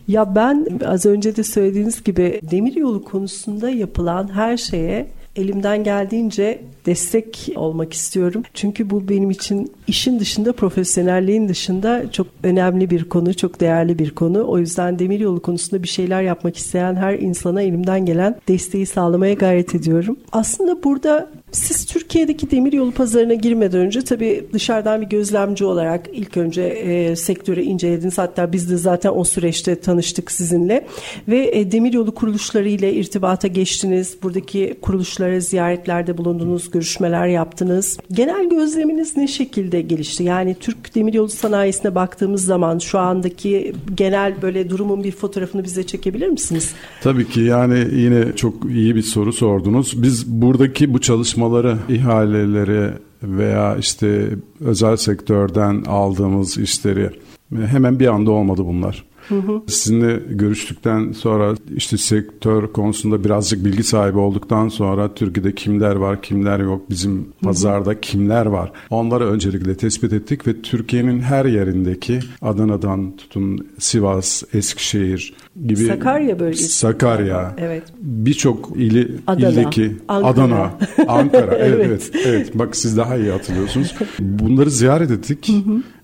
Ya 0.08 0.34
ben 0.34 0.66
az 0.84 1.06
önce 1.06 1.36
de 1.36 1.42
söylediğiniz 1.42 2.04
gibi 2.04 2.40
demir 2.50 2.76
yolu 2.76 3.04
konusunda 3.04 3.70
yapılan 3.70 4.34
her 4.34 4.56
şeye 4.56 5.08
elimden 5.38 5.84
geldiğince 5.84 6.60
destek 6.86 7.48
olmak 7.56 7.92
istiyorum. 7.92 8.42
Çünkü 8.54 8.90
bu 8.90 9.08
benim 9.08 9.30
için 9.30 9.72
işin 9.86 10.20
dışında 10.20 10.52
profesyonelliğin 10.52 11.48
dışında 11.48 12.12
çok 12.12 12.26
önemli 12.42 12.90
bir 12.90 13.04
konu, 13.04 13.34
çok 13.34 13.60
değerli 13.60 13.98
bir 13.98 14.10
konu. 14.10 14.44
O 14.48 14.58
yüzden 14.58 14.98
demiryolu 14.98 15.42
konusunda 15.42 15.82
bir 15.82 15.88
şeyler 15.88 16.22
yapmak 16.22 16.56
isteyen 16.56 16.94
her 16.96 17.14
insana 17.14 17.62
elimden 17.62 18.06
gelen 18.06 18.36
desteği 18.48 18.86
sağlamaya 18.86 19.34
gayret 19.34 19.74
ediyorum. 19.74 20.16
Aslında 20.32 20.82
burada 20.84 21.30
siz 21.52 21.86
Türkiye'deki 21.86 22.50
demiryolu 22.50 22.92
pazarına 22.92 23.34
girmeden 23.34 23.80
önce 23.80 24.04
tabii 24.04 24.46
dışarıdan 24.52 25.00
bir 25.00 25.06
gözlemci 25.06 25.64
olarak 25.64 26.06
ilk 26.12 26.36
önce 26.36 26.62
e, 26.62 27.16
sektörü 27.16 27.62
incelediniz. 27.62 28.18
Hatta 28.18 28.52
biz 28.52 28.70
de 28.70 28.76
zaten 28.76 29.12
o 29.14 29.24
süreçte 29.24 29.80
tanıştık 29.80 30.30
sizinle 30.30 30.86
ve 31.28 31.50
e, 31.52 31.72
demiryolu 31.72 32.14
kuruluşları 32.14 32.68
ile 32.68 32.94
irtibata 32.94 33.48
geçtiniz. 33.48 34.16
Buradaki 34.22 34.74
kuruluşlara 34.82 35.40
ziyaretlerde 35.40 36.18
bulundunuz, 36.18 36.70
görüşmeler 36.70 37.26
yaptınız. 37.26 37.98
Genel 38.12 38.50
gözleminiz 38.50 39.16
ne 39.16 39.28
şekilde 39.28 39.80
gelişti? 39.80 40.24
Yani 40.24 40.56
Türk 40.60 40.94
demiryolu 40.94 41.28
sanayisine 41.28 41.94
baktığımız 41.94 42.44
zaman 42.44 42.78
şu 42.78 42.98
andaki 42.98 43.72
genel 43.94 44.42
böyle 44.42 44.70
durumun 44.70 45.04
bir 45.04 45.12
fotoğrafını 45.12 45.64
bize 45.64 45.86
çekebilir 45.86 46.28
misiniz? 46.28 46.72
Tabii 47.02 47.28
ki 47.28 47.40
yani 47.40 47.86
yine 47.92 48.36
çok 48.36 48.54
iyi 48.70 48.96
bir 48.96 49.02
soru 49.02 49.32
sordunuz. 49.32 50.02
Biz 50.02 50.26
buradaki 50.26 50.94
bu 50.94 51.00
çalışmaları, 51.38 51.78
ihaleleri 51.88 52.92
veya 53.22 53.76
işte 53.76 54.28
özel 54.60 54.96
sektörden 54.96 55.84
aldığımız 55.84 56.58
işleri 56.58 57.10
hemen 57.66 58.00
bir 58.00 58.06
anda 58.06 58.30
olmadı 58.30 58.62
bunlar. 58.64 59.04
Sizinle 59.66 60.20
görüştükten 60.30 61.12
sonra 61.12 61.54
işte 61.76 61.96
sektör 61.96 62.72
konusunda 62.72 63.24
birazcık 63.24 63.64
bilgi 63.64 63.82
sahibi 63.82 64.18
olduktan 64.18 64.68
sonra 64.68 65.14
Türkiye'de 65.14 65.54
kimler 65.54 65.96
var, 65.96 66.22
kimler 66.22 66.58
yok, 66.58 66.90
bizim 66.90 67.26
pazarda 67.42 68.00
kimler 68.00 68.46
var. 68.46 68.72
Onları 68.90 69.26
öncelikle 69.26 69.76
tespit 69.76 70.12
ettik 70.12 70.46
ve 70.46 70.62
Türkiye'nin 70.62 71.20
her 71.20 71.44
yerindeki 71.44 72.20
Adana'dan 72.42 73.16
tutun 73.16 73.66
Sivas, 73.78 74.42
Eskişehir 74.54 75.34
gibi 75.66 75.86
Sakarya 75.86 76.38
bölgesi. 76.40 76.68
Sakarya. 76.68 77.54
Evet. 77.58 77.82
Birçok 78.00 78.72
ili 78.76 79.14
Adana, 79.26 79.48
ildeki 79.48 79.96
Ankara. 80.08 80.30
Adana, 80.30 80.72
Ankara. 81.08 81.54
evet, 81.58 81.86
Evet. 81.86 82.10
evet. 82.26 82.58
Bak 82.58 82.76
siz 82.76 82.96
daha 82.96 83.16
iyi 83.16 83.30
hatırlıyorsunuz. 83.30 83.94
Bunları 84.18 84.70
ziyaret 84.70 85.10
ettik. 85.10 85.50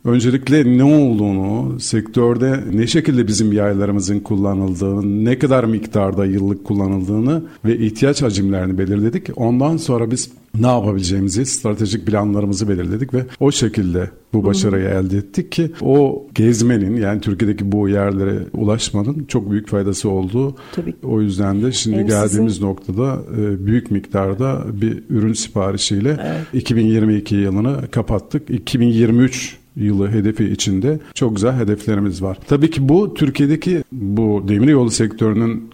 Öncelikle 0.04 0.78
ne 0.78 0.84
olduğunu, 0.84 1.80
sektörde 1.80 2.64
ne 2.72 2.86
şekilde 2.86 3.26
bizim 3.26 3.52
yaylarımızın 3.52 4.20
kullanıldığını, 4.20 5.24
ne 5.24 5.38
kadar 5.38 5.64
miktarda 5.64 6.26
yıllık 6.26 6.64
kullanıldığını 6.64 7.42
ve 7.64 7.78
ihtiyaç 7.78 8.22
hacimlerini 8.22 8.78
belirledik. 8.78 9.26
Ondan 9.36 9.76
sonra 9.76 10.10
biz 10.10 10.30
ne 10.60 10.66
yapabileceğimizi, 10.66 11.46
stratejik 11.46 12.06
planlarımızı 12.06 12.68
belirledik 12.68 13.14
ve 13.14 13.26
o 13.40 13.52
şekilde 13.52 14.10
bu 14.32 14.44
başarıyı 14.44 14.88
elde 14.88 15.16
ettik 15.18 15.52
ki 15.52 15.70
o 15.80 16.26
gezmenin 16.34 16.96
yani 16.96 17.20
Türkiye'deki 17.20 17.72
bu 17.72 17.88
yerlere 17.88 18.38
ulaşmanın 18.52 19.24
çok 19.28 19.50
büyük 19.50 19.68
faydası 19.68 20.08
oldu. 20.10 20.56
Tabii. 20.74 20.94
O 21.02 21.20
yüzden 21.20 21.62
de 21.62 21.72
şimdi 21.72 21.96
Hem 21.96 22.06
geldiğimiz 22.06 22.52
sizin- 22.52 22.66
noktada 22.66 23.18
e, 23.40 23.66
büyük 23.66 23.90
miktarda 23.90 24.64
bir 24.80 25.02
ürün 25.10 25.32
siparişiyle 25.32 26.20
2022 26.52 27.34
yılını 27.34 27.76
kapattık. 27.90 28.50
2023 28.50 29.56
yılı 29.76 30.10
hedefi 30.10 30.44
içinde 30.44 30.98
çok 31.14 31.36
güzel 31.36 31.56
hedeflerimiz 31.56 32.22
var. 32.22 32.38
Tabii 32.48 32.70
ki 32.70 32.88
bu 32.88 33.14
Türkiye'deki 33.14 33.84
bu 33.92 34.44
demiryolu 34.48 34.90
sektörünün 34.90 35.70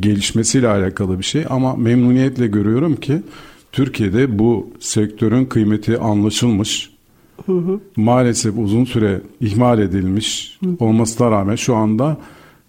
gelişmesiyle 0.00 0.68
alakalı 0.68 1.18
bir 1.18 1.24
şey 1.24 1.44
ama 1.50 1.76
memnuniyetle 1.76 2.46
görüyorum 2.46 2.96
ki 2.96 3.22
Türkiye'de 3.72 4.38
bu 4.38 4.70
sektörün 4.80 5.44
kıymeti 5.44 5.98
anlaşılmış. 5.98 6.94
Maalesef 7.96 8.58
uzun 8.58 8.84
süre 8.84 9.20
ihmal 9.40 9.78
edilmiş 9.78 10.58
olmasına 10.78 11.30
rağmen 11.30 11.56
şu 11.56 11.74
anda 11.74 12.16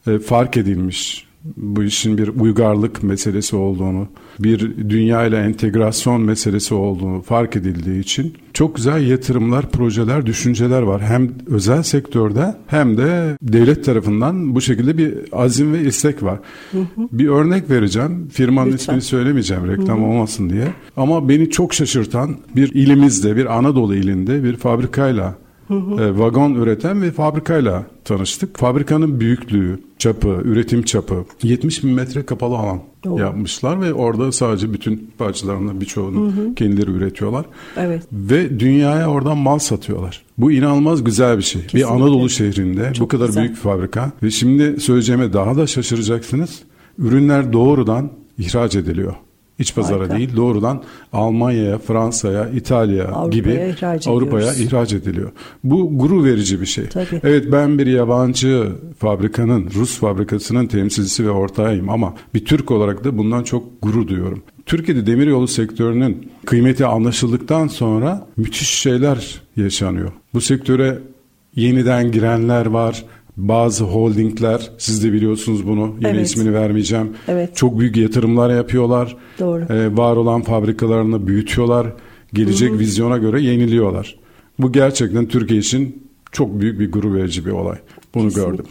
e, 0.08 0.20
fark 0.20 0.58
edilmiş 0.58 1.26
bu 1.58 1.84
işin 1.84 2.18
bir 2.18 2.28
uygarlık 2.28 3.04
meselesi 3.04 3.56
olduğunu, 3.56 4.08
bir 4.40 4.90
dünya 4.90 5.26
ile 5.26 5.38
entegrasyon 5.38 6.22
meselesi 6.22 6.74
olduğunu 6.74 7.22
fark 7.22 7.56
edildiği 7.56 8.00
için 8.00 8.34
çok 8.54 8.76
güzel 8.76 9.08
yatırımlar, 9.08 9.72
projeler, 9.72 10.26
düşünceler 10.26 10.82
var. 10.82 11.02
Hem 11.02 11.32
özel 11.48 11.84
sektörde 11.84 12.56
hem 12.68 12.98
de 12.98 13.38
devlet 13.42 13.86
tarafından 13.86 14.56
bu 14.56 14.62
şekilde 14.62 14.98
bir 14.98 15.14
azim 15.32 15.74
ve 15.74 15.84
istek 15.84 16.24
var. 16.24 16.40
Bir 16.98 17.28
örnek 17.28 17.70
vereceğim. 17.70 18.28
Firmanın 18.32 18.72
Lütfen. 18.72 18.78
ismini 18.78 19.02
söylemeyeceğim 19.02 19.68
reklam 19.68 20.04
olmasın 20.04 20.50
diye. 20.50 20.68
Ama 20.98 21.30
beni 21.30 21.50
çok 21.50 21.74
şaşırtan 21.74 22.36
bir 22.56 22.72
ilimizde, 22.74 23.36
bir 23.36 23.58
Anadolu 23.58 23.96
ilinde 23.96 24.44
bir 24.44 24.56
fabrikayla 24.56 25.36
e, 25.70 26.20
vagon 26.20 26.54
üreten 26.56 27.02
bir 27.02 27.12
fabrikayla 27.12 27.84
tanıştık. 28.06 28.58
Fabrikanın 28.58 29.20
büyüklüğü, 29.20 29.80
çapı, 29.98 30.28
üretim 30.44 30.84
çapı 30.84 31.26
70 31.44 31.84
bin 31.84 31.92
metre 31.92 32.26
kapalı 32.26 32.56
alan 32.58 32.80
Oo. 33.08 33.18
yapmışlar 33.20 33.82
ve 33.82 33.94
orada 33.94 34.32
sadece 34.32 34.74
bütün 34.74 35.12
parçalarını 35.18 35.82
birçoğunu 35.82 36.34
kendileri 36.56 36.92
üretiyorlar. 36.92 37.46
Evet. 37.78 38.04
Ve 38.12 38.60
dünyaya 38.60 39.10
oradan 39.10 39.38
mal 39.38 39.60
satıyorlar. 39.60 40.24
Bu 40.38 40.52
inanılmaz 40.52 41.04
güzel 41.04 41.38
bir 41.38 41.44
şey. 41.44 41.62
Kesinlikle. 41.62 41.90
Bir 41.90 41.96
Anadolu 41.96 42.30
şehrinde 42.30 42.90
bu 42.90 42.94
Çok 42.94 43.12
kadar 43.12 43.26
güzel. 43.28 43.44
büyük 43.44 43.56
bir 43.56 43.62
fabrika 43.62 44.12
ve 44.24 44.32
şimdi 44.32 44.80
söyleyeceğime 44.80 45.34
daha 45.34 45.58
da 45.58 45.68
şaşıracaksınız. 45.68 46.60
Ürünler 47.00 47.54
doğrudan 47.54 48.10
ihraç 48.38 48.76
ediliyor. 48.76 49.14
İç 49.60 49.76
pazara 49.76 50.00
Harika. 50.00 50.18
değil 50.18 50.36
doğrudan 50.36 50.84
Almanya'ya, 51.14 51.78
Fransa'ya, 51.78 52.50
İtalya 52.50 53.08
Avrupa'ya 53.08 53.30
gibi 53.30 53.74
ihraç 53.78 54.08
Avrupa'ya 54.08 54.54
ihraç 54.54 54.94
ediliyor. 54.94 55.32
Bu 55.64 55.98
gurur 55.98 56.24
verici 56.24 56.62
bir 56.62 56.66
şey. 56.66 56.86
Tabii. 56.86 57.22
Evet 57.24 57.52
ben 57.52 57.80
bir 57.80 57.88
yabancı 57.88 58.72
fabrikanın, 59.00 59.70
Rus 59.76 60.00
fabrikasının 60.00 60.68
temsilcisi 60.68 61.26
ve 61.26 61.30
ortağıyım 61.30 61.90
ama 61.90 62.14
bir 62.34 62.46
Türk 62.46 62.72
olarak 62.72 63.04
da 63.04 63.18
bundan 63.18 63.44
çok 63.44 63.82
gurur 63.82 64.08
duyuyorum. 64.08 64.44
Türkiye'de 64.66 65.08
demiryolu 65.08 65.48
sektörünün 65.48 66.32
kıymeti 66.46 66.86
anlaşıldıktan 66.86 67.68
sonra 67.68 68.28
müthiş 68.38 68.70
şeyler 68.70 69.42
yaşanıyor. 69.56 70.12
Bu 70.34 70.42
sektöre 70.42 71.00
yeniden 71.56 72.12
girenler 72.12 72.66
var. 72.66 73.06
Bazı 73.38 73.84
holdingler, 73.84 74.72
siz 74.78 75.04
de 75.04 75.14
biliyorsunuz 75.14 75.68
bunu, 75.68 75.96
yine 76.00 76.10
Evet. 76.10 76.28
ismini 76.28 76.54
vermeyeceğim. 76.54 77.10
Evet. 77.28 77.56
Çok 77.56 77.80
büyük 77.80 77.98
yatırımlar 77.98 78.56
yapıyorlar. 78.56 79.18
Doğru. 79.40 79.74
Ee, 79.74 79.98
var 79.98 80.16
olan 80.16 80.42
fabrikalarını 80.42 81.28
büyütüyorlar. 81.28 81.94
Gelecek 82.34 82.80
vizyona 82.80 83.18
göre 83.18 83.42
yeniliyorlar. 83.42 84.16
Bu 84.60 84.72
gerçekten 84.72 85.26
Türkiye 85.26 85.60
için 85.60 86.08
çok 86.32 86.60
büyük 86.60 86.80
bir 86.80 86.92
gurur 86.92 87.16
verici 87.16 87.46
bir 87.46 87.52
olay. 87.52 87.78
Bunu 88.16 88.34
gördüm. 88.34 88.66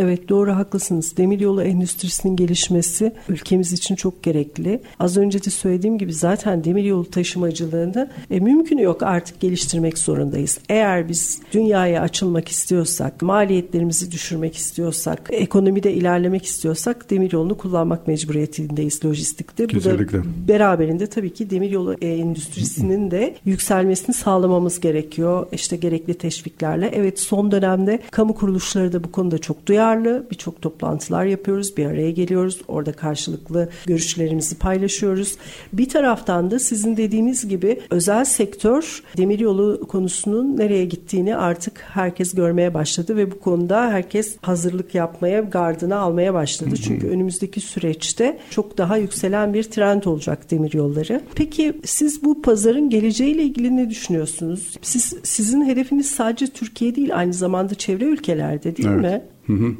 Evet 0.00 0.28
doğru 0.28 0.56
haklısınız. 0.56 1.16
Demiryolu 1.16 1.62
endüstrisinin 1.62 2.36
gelişmesi 2.36 3.12
ülkemiz 3.28 3.72
için 3.72 3.94
çok 3.94 4.22
gerekli. 4.22 4.80
Az 4.98 5.16
önce 5.16 5.44
de 5.44 5.50
söylediğim 5.50 5.98
gibi 5.98 6.12
zaten 6.12 6.64
demiryolu 6.64 7.10
taşımacılığını 7.10 8.10
e, 8.30 8.40
mümkün 8.40 8.78
yok 8.78 9.02
artık 9.02 9.40
geliştirmek 9.40 9.98
zorundayız. 9.98 10.58
Eğer 10.68 11.08
biz 11.08 11.40
dünyaya 11.52 12.02
açılmak 12.02 12.48
istiyorsak, 12.48 13.22
maliyetlerimizi 13.22 14.12
düşürmek 14.12 14.56
istiyorsak, 14.56 15.28
ekonomide 15.32 15.92
ilerlemek 15.92 16.44
istiyorsak 16.44 17.10
demiryolunu 17.10 17.56
kullanmak 17.56 18.08
mecburiyetindeyiz 18.08 19.04
lojistikte. 19.04 19.66
Kesinlikle. 19.66 20.18
Bu 20.18 20.24
da 20.24 20.28
beraberinde 20.48 21.06
tabii 21.06 21.32
ki 21.32 21.50
demiryolu 21.50 21.94
e, 22.00 22.08
endüstrisinin 22.08 23.10
de 23.10 23.34
yükselmesini 23.44 24.14
sağlamamız 24.14 24.80
gerekiyor. 24.80 25.46
İşte 25.52 25.76
gerekli 25.76 26.14
teşviklerle. 26.14 26.90
Evet 26.94 27.20
son 27.20 27.50
dönemde 27.50 28.00
kamu 28.10 28.34
kuruluşları 28.34 28.92
da 28.92 29.04
bu 29.04 29.12
konuda 29.12 29.38
çok 29.38 29.66
duyarlı. 29.66 29.89
Birçok 30.30 30.62
toplantılar 30.62 31.24
yapıyoruz, 31.24 31.76
bir 31.76 31.86
araya 31.86 32.10
geliyoruz. 32.10 32.60
Orada 32.68 32.92
karşılıklı 32.92 33.68
görüşlerimizi 33.86 34.58
paylaşıyoruz. 34.58 35.36
Bir 35.72 35.88
taraftan 35.88 36.50
da 36.50 36.58
sizin 36.58 36.96
dediğiniz 36.96 37.48
gibi 37.48 37.80
özel 37.90 38.24
sektör 38.24 39.02
demiryolu 39.16 39.86
konusunun 39.88 40.56
nereye 40.56 40.84
gittiğini 40.84 41.36
artık 41.36 41.80
herkes 41.88 42.34
görmeye 42.34 42.74
başladı 42.74 43.16
ve 43.16 43.30
bu 43.30 43.40
konuda 43.40 43.90
herkes 43.90 44.36
hazırlık 44.42 44.94
yapmaya, 44.94 45.40
gardını 45.40 45.96
almaya 45.96 46.34
başladı. 46.34 46.76
Çünkü 46.76 47.08
önümüzdeki 47.08 47.60
süreçte 47.60 48.38
çok 48.50 48.78
daha 48.78 48.96
yükselen 48.96 49.54
bir 49.54 49.62
trend 49.62 50.02
olacak 50.04 50.50
demiryolları. 50.50 51.20
Peki 51.34 51.80
siz 51.84 52.24
bu 52.24 52.42
pazarın 52.42 52.90
geleceğiyle 52.90 53.42
ilgili 53.42 53.76
ne 53.76 53.90
düşünüyorsunuz? 53.90 54.76
Siz 54.82 55.14
sizin 55.22 55.64
hedefiniz 55.66 56.06
sadece 56.10 56.46
Türkiye 56.46 56.94
değil, 56.94 57.16
aynı 57.16 57.32
zamanda 57.34 57.74
çevre 57.74 58.04
ülkelerde 58.04 58.76
değil 58.76 58.88
Evet. 58.88 59.00
mi? 59.00 59.22
Hı 59.58 59.66
hı. 59.66 59.72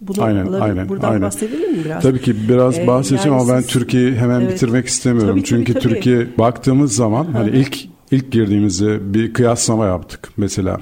Bunu 0.00 0.22
Aynen, 0.24 0.52
aynen, 0.52 0.88
buradan 0.88 1.08
aynen. 1.08 1.22
bahsedelim 1.22 1.72
mi 1.72 1.84
biraz? 1.84 2.02
Tabii 2.02 2.20
ki 2.20 2.34
biraz 2.48 2.78
Ee, 2.78 2.86
bahsedeceğim 2.86 3.32
yani 3.38 3.42
ama 3.42 3.52
ben 3.54 3.60
siz- 3.60 3.70
Türkiye'yi 3.70 4.14
hemen 4.14 4.40
Evet. 4.40 4.52
bitirmek 4.54 4.86
istemiyorum. 4.86 5.30
Tabii, 5.30 5.40
tabii, 5.40 5.48
Çünkü 5.48 5.72
tabii. 5.74 5.82
Türkiye 5.94 6.26
baktığımız 6.38 6.92
zaman 6.94 7.24
hani 7.24 7.50
ilk 7.50 7.78
ilk 8.10 8.32
girdiğimizde 8.32 9.14
bir 9.14 9.32
kıyaslama 9.32 9.86
yaptık 9.86 10.28
mesela. 10.36 10.80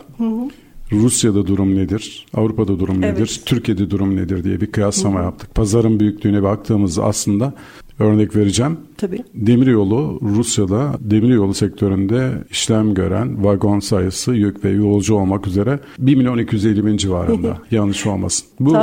Rusya'da 0.93 1.47
durum 1.47 1.75
nedir? 1.75 2.27
Avrupa'da 2.35 2.79
durum 2.79 3.03
Evet. 3.05 3.19
nedir? 3.19 3.41
Türkiye'de 3.47 3.91
durum 3.91 4.17
nedir 4.17 4.45
diye 4.45 4.61
bir 4.61 4.67
kıyaslama 4.73 5.21
yaptık. 5.23 5.55
Pazarın 5.55 6.01
büyüklüğüne 6.01 6.43
baktığımızda 6.43 7.05
aslında 7.05 7.55
örnek 7.99 8.37
vereceğim. 8.37 8.77
Tabii. 8.99 9.25
Demiryolu 9.35 10.21
Rusya'da 10.23 10.95
demiryolu 11.01 11.55
sektöründe 11.55 12.31
işlem 12.51 12.95
gören 12.95 13.45
vagon 13.45 13.81
sayısı 13.81 14.33
yük 14.35 14.65
ve 14.65 14.71
yolcu 14.71 15.15
olmak 15.15 15.47
üzere 15.47 15.81
1 15.99 16.15
milyon 16.15 16.39
250 16.39 16.87
bin 16.87 16.97
civarında 16.97 17.59
yanlış 17.71 18.07
olmasın. 18.07 18.47
Bu 18.61 18.77
e, 18.77 18.81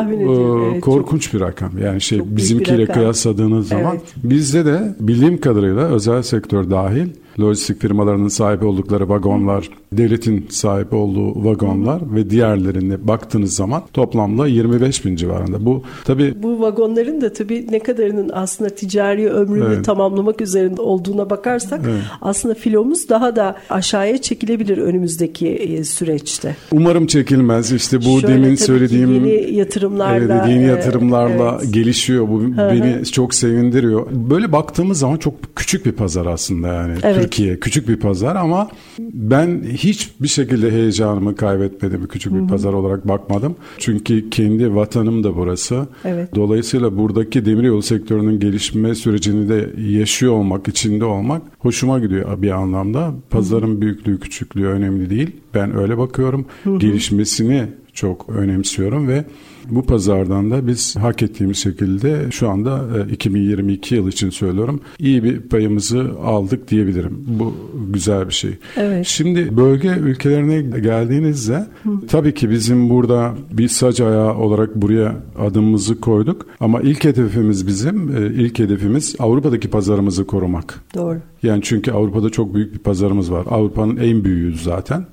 evet, 0.72 0.82
korkunç 0.82 1.34
bir 1.34 1.40
rakam. 1.40 1.72
Yani 1.84 2.02
şey 2.02 2.22
bizimkiyle 2.26 2.82
rakam. 2.82 2.96
kıyasladığınız 2.96 3.68
zaman 3.68 3.92
Evet. 3.92 4.14
bizde 4.24 4.66
de 4.66 4.96
bildiğim 5.00 5.42
kadarıyla 5.42 5.82
özel 5.82 6.22
sektör 6.22 6.70
dahil 6.70 7.08
lojistik 7.40 7.82
firmalarının 7.82 8.28
sahip 8.28 8.64
oldukları 8.64 9.10
vagonlar, 9.10 9.70
devletin 9.94 10.46
sahip 10.50 10.94
olduğu 10.94 11.46
vagonlar 11.46 12.16
ve 12.16 12.30
diğerlerine 12.30 13.08
baktığınız 13.08 13.56
zaman 13.56 13.84
toplamda 13.94 14.48
25 14.48 15.06
bin 15.06 15.16
civarında. 15.16 15.66
Bu 15.66 15.84
tabii 16.04 16.44
Bu 16.44 16.62
vagonların 16.62 17.22
da 17.22 17.34
tabii 17.34 17.68
ne 17.72 17.80
kadarının 17.80 18.32
aslında 18.34 18.70
ticari 18.70 19.30
ömrünü 19.30 19.66
Evet. 19.68 19.86
tamamlamak 19.86 20.42
üzerinde 20.42 20.82
olduğuna 20.82 21.30
bakarsak 21.30 21.82
Evet. 21.86 22.02
aslında 22.22 22.56
filomuz 22.56 23.10
daha 23.10 23.36
da 23.36 23.56
aşağıya 23.70 24.18
çekilebilir 24.18 24.78
önümüzdeki 24.78 25.48
e, 25.48 25.84
süreçte. 25.84 26.56
Umarım 26.72 27.08
çekilmez. 27.08 27.72
İşte 27.72 27.98
bu 27.98 28.20
Şöyle 28.20 28.28
demin 28.28 28.56
söylediğim 28.56 29.14
yeni 29.14 29.54
yatırımlarla, 29.56 30.36
evet, 30.36 30.50
yeni 30.50 30.64
e, 30.64 30.68
yatırımlarla 30.68 31.60
evet. 31.62 31.74
gelişiyor. 31.74 32.28
Bu 32.28 32.58
beni 32.58 33.06
çok 33.06 33.34
sevindiriyor. 33.34 34.08
Böyle 34.12 34.52
baktığımız 34.52 35.00
zaman 35.00 35.18
çok 35.18 35.56
küçük 35.56 35.86
bir 35.86 35.92
pazar 35.92 36.26
aslında 36.26 36.68
yani. 36.68 36.94
Evet. 37.04 37.22
Türkiye 37.22 37.60
küçük 37.60 37.88
bir 37.88 37.96
pazar 37.96 38.36
ama 38.36 38.70
ben 39.00 39.64
hiçbir 39.84 40.28
şekilde 40.28 40.72
heyecanımı 40.72 41.36
kaybetmedim. 41.36 42.08
Küçük 42.08 42.34
bir 42.34 42.48
pazar 42.48 42.74
olarak 42.74 43.08
bakmadım. 43.08 43.56
Çünkü 43.78 44.30
kendi 44.30 44.76
vatanım 44.76 45.24
da 45.24 45.36
burası. 45.36 45.88
Evet. 46.06 46.36
Dolayısıyla 46.36 46.98
buradaki 46.98 47.46
demiryolu 47.46 47.82
sektörünün 47.82 48.40
gelişme 48.40 48.96
sürecini 48.96 49.50
de 49.50 49.70
yaşıyor 49.92 50.34
olmak, 50.34 50.68
içinde 50.68 51.06
olmak 51.06 51.42
hoşuma 51.60 52.00
gidiyor 52.00 52.42
bir 52.42 52.52
anlamda. 52.52 53.14
Pazarın 53.30 53.82
büyüklüğü, 53.82 54.20
küçüklüğü 54.20 54.68
önemli 54.68 55.10
değil. 55.10 55.32
Ben 55.54 55.78
öyle 55.78 55.98
bakıyorum. 55.98 56.46
Gelişmesini 56.78 57.66
çok 57.94 58.30
önemsiyorum 58.30 59.08
ve 59.08 59.26
bu 59.70 59.84
pazardan 59.84 60.52
da 60.52 60.68
biz 60.68 60.96
hak 60.96 61.24
ettiğimiz 61.24 61.58
şekilde 61.58 62.32
şu 62.32 62.50
anda 62.50 62.82
e, 63.10 63.14
2022 63.14 63.96
yıl 63.96 64.08
için 64.08 64.30
söylüyorum 64.30 64.82
iyi 65.00 65.24
bir 65.24 65.42
payımızı 65.42 66.12
aldık 66.24 66.68
diyebilirim. 66.68 67.24
Bu 67.28 67.54
güzel 67.94 68.28
bir 68.28 68.34
şey. 68.34 68.52
Evet. 68.78 69.06
Şimdi 69.06 69.58
bölge 69.58 69.90
ülkelerine 69.90 70.80
geldiğinizde 70.80 71.68
tabii 72.08 72.34
ki 72.34 72.50
bizim 72.50 72.90
burada 72.90 73.34
bir 73.52 73.68
sac 73.68 74.02
ayağı 74.02 74.38
olarak 74.38 74.76
buraya 74.76 75.16
adımımızı 75.40 76.00
koyduk 76.02 76.46
ama 76.60 76.82
ilk 76.82 77.04
hedefimiz 77.04 77.68
bizim 77.68 78.18
e, 78.18 78.26
ilk 78.26 78.60
hedefimiz 78.60 79.16
Avrupa'daki 79.20 79.70
pazarımızı 79.70 80.28
korumak. 80.28 80.82
Doğru. 80.96 81.20
Yani 81.44 81.62
çünkü 81.64 81.92
Avrupa'da 81.92 82.30
çok 82.30 82.54
büyük 82.54 82.74
bir 82.74 82.80
pazarımız 82.80 83.32
var. 83.32 83.46
Avrupa'nın 83.50 83.98
en 83.98 84.24
büyüğüyüz 84.24 84.64
zaten. 84.64 85.06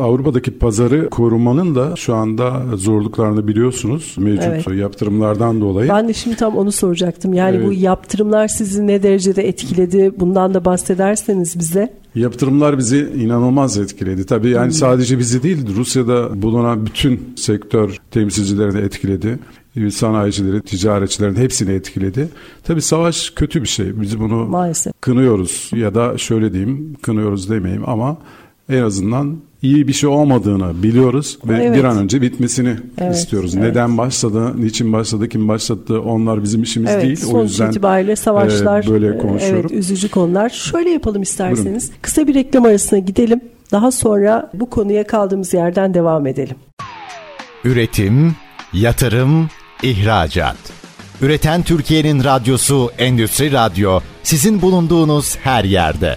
Avrupa'daki 0.00 0.58
pazarı 0.58 1.10
korumanın 1.10 1.74
da 1.74 1.96
şu 1.96 2.14
anda 2.14 2.62
zorluklarını 2.76 3.48
biliyorsunuz 3.48 3.81
mevcut 4.16 4.44
Evet. 4.46 4.78
yaptırımlardan 4.78 5.60
dolayı. 5.60 5.88
Ben 5.88 6.08
de 6.08 6.12
şimdi 6.12 6.36
tam 6.36 6.56
onu 6.56 6.72
soracaktım. 6.72 7.34
Yani 7.34 7.56
Evet. 7.56 7.66
bu 7.68 7.72
yaptırımlar 7.72 8.48
sizi 8.48 8.86
ne 8.86 9.02
derecede 9.02 9.48
etkiledi? 9.48 10.12
Bundan 10.20 10.54
da 10.54 10.64
bahsederseniz 10.64 11.58
bize. 11.58 11.92
Yaptırımlar 12.14 12.78
bizi 12.78 12.98
inanılmaz 13.16 13.78
etkiledi. 13.78 14.26
Tabii 14.26 14.50
yani 14.50 14.72
sadece 14.72 15.18
bizi 15.18 15.42
değil 15.42 15.76
Rusya'da 15.76 16.42
bulunan 16.42 16.86
bütün 16.86 17.32
sektör 17.36 17.96
temsilcilerini 18.10 18.78
etkiledi. 18.80 19.38
Sanayicileri, 19.90 20.62
ticaretçilerin 20.62 21.34
hepsini 21.34 21.72
etkiledi. 21.72 22.28
Tabii 22.64 22.82
savaş 22.82 23.30
kötü 23.30 23.62
bir 23.62 23.68
şey. 23.68 24.00
Biz 24.00 24.20
bunu 24.20 24.46
Maalesef. 24.46 24.92
kınıyoruz 25.00 25.70
ya 25.76 25.94
da 25.94 26.18
şöyle 26.18 26.52
diyeyim 26.52 26.96
kınıyoruz 27.02 27.50
demeyeyim 27.50 27.88
ama 27.88 28.18
en 28.68 28.82
azından 28.82 29.36
iyi 29.62 29.88
bir 29.88 29.92
şey 29.92 30.08
olmadığını 30.10 30.82
biliyoruz 30.82 31.38
ve 31.44 31.62
Evet. 31.64 31.76
bir 31.78 31.84
an 31.84 31.98
önce 31.98 32.22
bitmesini 32.22 32.76
Evet, 32.98 33.16
istiyoruz. 33.16 33.54
evet. 33.56 33.64
Neden 33.68 33.98
başladı, 33.98 34.52
niçin 34.62 34.92
başladı, 34.92 35.28
kim 35.28 35.48
başlattı 35.48 36.00
onlar 36.00 36.42
bizim 36.42 36.62
işimiz 36.62 36.90
Evet, 36.90 37.02
değil. 37.04 37.16
sonuç 37.16 37.34
o 37.34 37.42
yüzden 37.42 37.70
itibariyle 37.70 38.16
savaşlar 38.16 38.84
e, 38.84 38.90
böyle 38.90 39.08
e, 39.14 39.18
konuşuyorum. 39.18 39.70
Evet, 39.72 39.78
üzücü 39.84 40.08
konular. 40.08 40.48
Şöyle 40.50 40.90
yapalım 40.90 41.22
isterseniz. 41.22 41.90
Kısa 42.02 42.26
bir 42.26 42.34
reklam 42.34 42.64
arasına 42.64 42.98
gidelim. 42.98 43.40
Daha 43.72 43.90
sonra 43.90 44.50
bu 44.54 44.70
konuya 44.70 45.06
kaldığımız 45.06 45.54
yerden 45.54 45.94
devam 45.94 46.26
edelim. 46.26 46.56
Üretim, 47.64 48.34
yatırım, 48.72 49.48
ihracat. 49.82 50.56
Üreten 51.22 51.62
Türkiye'nin 51.62 52.24
radyosu 52.24 52.90
Endüstri 52.98 53.52
Radyo 53.52 54.00
sizin 54.22 54.62
bulunduğunuz 54.62 55.36
her 55.36 55.64
yerde. 55.64 56.16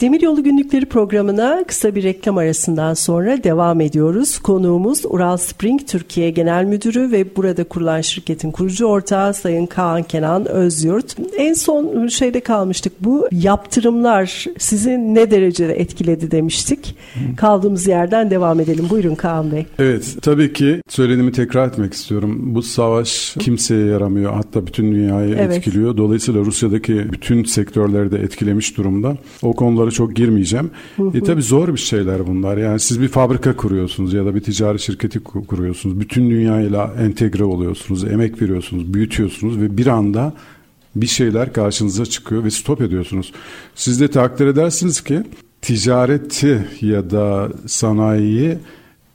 Demiryolu 0.00 0.42
Günlükleri 0.42 0.86
programına 0.86 1.64
kısa 1.68 1.94
bir 1.94 2.02
reklam 2.02 2.38
arasından 2.38 2.94
sonra 2.94 3.44
devam 3.44 3.80
ediyoruz. 3.80 4.38
Konuğumuz 4.38 5.02
Ural 5.04 5.36
Spring 5.36 5.80
Türkiye 5.86 6.30
Genel 6.30 6.64
Müdürü 6.64 7.12
ve 7.12 7.36
burada 7.36 7.64
kurulan 7.64 8.00
şirketin 8.00 8.50
kurucu 8.50 8.86
ortağı 8.86 9.34
Sayın 9.34 9.66
Kaan 9.66 10.02
Kenan 10.02 10.48
Özyurt. 10.48 11.16
En 11.36 11.52
son 11.52 12.08
şeyde 12.08 12.40
kalmıştık. 12.40 12.92
Bu 13.00 13.28
yaptırımlar 13.32 14.44
sizi 14.58 15.14
ne 15.14 15.30
derecede 15.30 15.80
etkiledi 15.80 16.30
demiştik. 16.30 16.96
Kaldığımız 17.36 17.86
yerden 17.86 18.30
devam 18.30 18.60
edelim. 18.60 18.86
Buyurun 18.90 19.14
Kaan 19.14 19.52
Bey. 19.52 19.66
Evet 19.78 20.16
tabii 20.22 20.52
ki 20.52 20.82
söylediğimi 20.88 21.32
tekrar 21.32 21.68
etmek 21.68 21.92
istiyorum. 21.94 22.38
Bu 22.42 22.62
savaş 22.62 23.36
kimseye 23.38 23.86
yaramıyor 23.86 24.32
hatta 24.32 24.66
bütün 24.66 24.92
dünyayı 24.92 25.36
Evet. 25.38 25.56
etkiliyor. 25.56 25.96
Dolayısıyla 25.96 26.40
Rusya'daki 26.40 27.12
bütün 27.12 27.44
sektörleri 27.44 28.12
de 28.12 28.18
etkilemiş 28.18 28.76
durumda. 28.76 29.16
O 29.42 29.52
konulara 29.86 29.90
çok 29.90 30.16
girmeyeceğim. 30.16 30.70
E 31.14 31.20
tabii 31.20 31.42
zor 31.42 31.68
bir 31.68 31.78
şeyler 31.78 32.26
bunlar. 32.26 32.56
Yani 32.56 32.80
siz 32.80 33.00
bir 33.00 33.08
fabrika 33.08 33.56
kuruyorsunuz 33.56 34.12
ya 34.12 34.24
da 34.26 34.34
bir 34.34 34.40
ticari 34.40 34.78
şirketi 34.78 35.18
ku- 35.18 35.46
kuruyorsunuz. 35.46 36.00
Bütün 36.00 36.30
dünyayla 36.30 36.94
entegre 37.00 37.44
oluyorsunuz, 37.44 38.04
emek 38.04 38.42
veriyorsunuz, 38.42 38.94
büyütüyorsunuz 38.94 39.58
ve 39.60 39.76
bir 39.76 39.86
anda 39.86 40.32
bir 40.96 41.06
şeyler 41.06 41.52
karşınıza 41.52 42.06
çıkıyor 42.06 42.44
ve 42.44 42.50
stop 42.50 42.80
ediyorsunuz. 42.80 43.32
Siz 43.74 44.00
de 44.00 44.08
takdir 44.08 44.46
edersiniz 44.46 45.00
ki 45.00 45.22
ticareti 45.62 46.64
ya 46.80 47.10
da 47.10 47.48
sanayiyi 47.66 48.58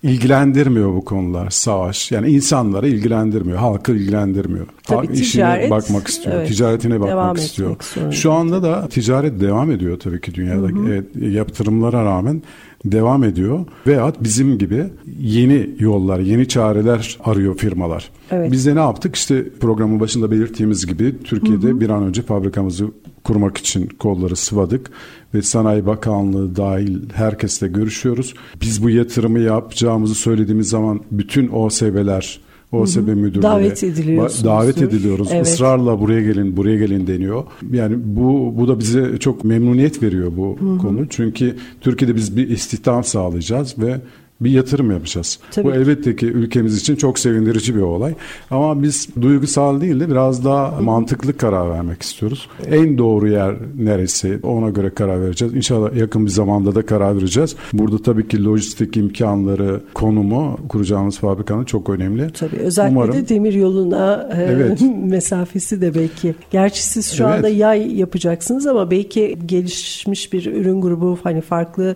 ilgilendirmiyor 0.04 0.94
bu 0.94 1.06
konular 1.06 1.50
savaş. 1.50 2.12
Yani 2.12 2.30
insanları 2.30 2.88
ilgilendirmiyor, 2.88 3.58
halkı 3.58 3.92
ilgilendirmiyor. 3.92 4.68
Tabii 4.84 4.98
Halk 4.98 5.16
ticaret, 5.16 5.28
işine 5.28 5.70
bakmak 5.70 6.08
istiyor, 6.08 6.36
evet, 6.36 6.48
ticaretine 6.48 6.94
bakmak 6.94 7.12
devam 7.12 7.36
istiyor. 7.36 7.76
Şu 8.12 8.32
anda 8.32 8.64
da 8.64 8.88
ticaret 8.88 9.40
devam 9.40 9.72
ediyor 9.72 10.00
tabii 10.00 10.22
ki 10.22 10.36
dünyada. 10.36 10.68
Evet, 10.90 11.06
yaptırımlara 11.22 12.06
rağmen 12.06 12.42
devam 12.86 13.24
ediyor. 13.24 13.66
Veyahut 13.88 14.16
bizim 14.24 14.58
gibi 14.58 14.86
yeni 15.20 15.70
yollar, 15.80 16.20
yeni 16.20 16.48
çareler 16.48 17.18
arıyor 17.24 17.58
firmalar. 17.58 18.10
Evet. 18.32 18.52
Biz 18.52 18.66
de 18.66 18.76
ne 18.76 18.80
yaptık? 18.80 19.16
İşte 19.16 19.50
programın 19.60 20.00
başında 20.00 20.32
belirttiğimiz 20.32 20.88
gibi 20.88 21.16
Türkiye'de 21.24 21.80
bir 21.80 21.90
an 21.90 22.04
önce 22.04 22.22
fabrikamızı 22.22 22.88
kurmak 23.24 23.58
için 23.58 23.88
kolları 24.00 24.36
sıvadık 24.36 24.92
ve 25.34 25.42
Sanayi 25.42 25.86
Bakanlığı 25.86 26.56
dahil 26.56 27.00
herkesle 27.14 27.68
görüşüyoruz. 27.68 28.34
Biz 28.62 28.84
bu 28.84 28.90
yatırımı 28.90 29.40
yapacağımızı 29.40 30.16
söylediğimiz 30.16 30.70
zaman 30.70 31.02
bütün 31.12 31.48
OSB'ler 31.48 32.40
OSB 32.72 33.08
müdürleri 33.08 33.42
Davet 33.42 33.84
ediliyorsunuzdur. 33.84 34.50
davet 34.50 34.78
ediliyoruz. 34.82 35.28
Evet. 35.32 35.48
Israrla 35.48 36.00
buraya 36.00 36.22
gelin, 36.22 36.58
buraya 36.58 36.78
gelin 36.78 37.08
deniyor. 37.08 37.44
Yani 37.72 37.96
bu 38.04 38.54
bu 38.58 38.68
da 38.68 38.80
bize 38.80 39.18
çok 39.18 39.44
memnuniyet 39.44 40.04
veriyor 40.04 40.32
bu 40.38 40.58
konu. 40.82 41.06
Çünkü 41.10 41.56
Türkiye'de 41.82 42.16
biz 42.16 42.38
bir 42.38 42.50
istihdam 42.50 43.04
sağlayacağız 43.04 43.76
ve 43.80 44.02
bir 44.42 44.52
yatırım 44.52 44.92
yapacağız. 44.92 45.40
Tabii 45.52 45.68
bu 45.68 45.72
elbette 45.74 46.16
ki 46.16 46.26
ülkemiz 46.26 46.78
için 46.78 46.96
çok 46.96 47.20
sevindirici 47.20 47.76
bir 47.76 47.82
olay. 47.82 48.14
Ama 48.52 48.84
biz 48.84 49.08
duygusal 49.22 49.82
değil 49.82 50.00
de 50.00 50.10
biraz 50.10 50.46
daha 50.46 50.82
mantıklı 50.82 51.38
karar 51.38 51.70
vermek 51.70 52.02
istiyoruz. 52.02 52.48
En 52.72 52.98
doğru 52.98 53.28
yer 53.28 53.56
neresi 53.78 54.40
ona 54.44 54.70
göre 54.70 54.90
karar 54.90 55.22
vereceğiz. 55.22 55.54
İnşallah 55.56 55.96
yakın 55.96 56.26
bir 56.26 56.32
zamanda 56.32 56.76
da 56.76 56.86
karar 56.86 57.18
vereceğiz. 57.18 57.56
Burada 57.74 58.02
tabii 58.02 58.28
ki 58.28 58.46
lojistik 58.46 58.98
imkanları, 58.98 59.82
konumu 59.94 60.58
kuracağımız 60.70 61.18
fabrikanın 61.20 61.66
çok 61.66 61.90
önemli. 61.90 62.30
Tabii 62.34 62.56
özellikle 62.56 62.98
Umarım- 62.98 63.14
de 63.16 63.30
demir 63.30 63.54
yoluna 63.54 64.30
e, 64.38 64.42
Evet. 64.44 64.82
mesafesi 65.04 65.82
de 65.82 65.96
belki. 65.96 66.36
Gerçi 66.52 66.84
siz 66.84 67.12
şu 67.12 67.24
Evet. 67.24 67.36
anda 67.36 67.50
yay 67.50 68.00
yapacaksınız 68.00 68.68
ama 68.68 68.92
belki 68.92 69.38
gelişmiş 69.46 70.34
bir 70.34 70.46
ürün 70.46 70.82
grubu 70.82 71.18
hani 71.24 71.42
farklı 71.42 71.96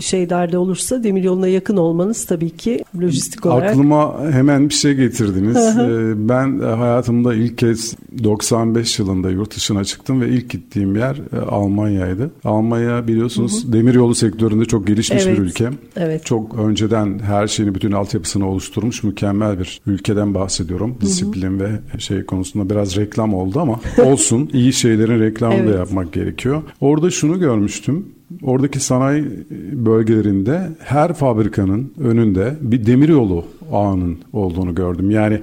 şeylerde 0.00 0.58
olursa 0.58 1.02
demir 1.04 1.22
yoluna 1.24 1.48
yakın 1.48 1.65
olmanız 1.74 2.26
tabii 2.26 2.50
ki 2.50 2.84
lojistik 3.02 3.46
olarak 3.46 3.70
Aklıma 3.70 4.14
hemen 4.30 4.68
bir 4.68 4.74
şey 4.74 4.94
getirdiniz. 4.94 5.56
Ee, 5.56 6.28
ben 6.28 6.58
hayatımda 6.60 7.34
ilk 7.34 7.58
kez 7.58 7.94
95 8.24 8.98
yılında 8.98 9.30
yurt 9.30 9.56
dışına 9.56 9.84
çıktım 9.84 10.20
ve 10.20 10.28
ilk 10.28 10.50
gittiğim 10.50 10.96
yer 10.96 11.16
e, 11.32 11.38
Almanya'ydı. 11.38 12.30
Almanya 12.44 13.08
biliyorsunuz 13.08 13.72
demiryolu 13.72 14.14
sektöründe 14.14 14.64
çok 14.64 14.86
gelişmiş 14.86 15.26
Evet, 15.26 15.38
bir 15.38 15.42
ülke. 15.42 15.70
evet. 15.96 16.24
Çok 16.24 16.58
önceden 16.58 17.18
her 17.18 17.46
şeyini 17.46 17.74
bütün 17.74 17.92
altyapısını 17.92 18.48
oluşturmuş 18.48 19.02
mükemmel 19.02 19.58
bir 19.58 19.80
ülkeden 19.86 20.34
bahsediyorum. 20.34 20.96
Disiplin 21.00 21.60
ve 21.60 21.70
şey 21.98 22.24
konusunda 22.24 22.70
biraz 22.70 22.96
reklam 22.96 23.34
oldu 23.34 23.60
ama 23.60 23.80
olsun 24.04 24.50
iyi 24.52 24.72
şeylerin 24.72 25.20
reklamını 25.20 25.58
da 25.58 25.62
Evet. 25.64 25.78
yapmak 25.78 26.12
gerekiyor. 26.12 26.62
Orada 26.80 27.10
şunu 27.10 27.38
görmüştüm. 27.40 28.06
Oradaki 28.42 28.80
sanayi 28.80 29.24
bölgelerinde 29.72 30.68
her 30.78 31.12
fabrikanın 31.12 31.92
önünde 31.98 32.54
bir 32.60 32.86
demiryolu 32.86 33.44
ağının 33.72 34.18
olduğunu 34.32 34.74
gördüm. 34.74 35.10
Yani 35.10 35.40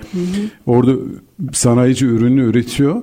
orada 0.66 0.92
sanayici 1.52 2.06
ürünü 2.06 2.42
üretiyor 2.42 3.02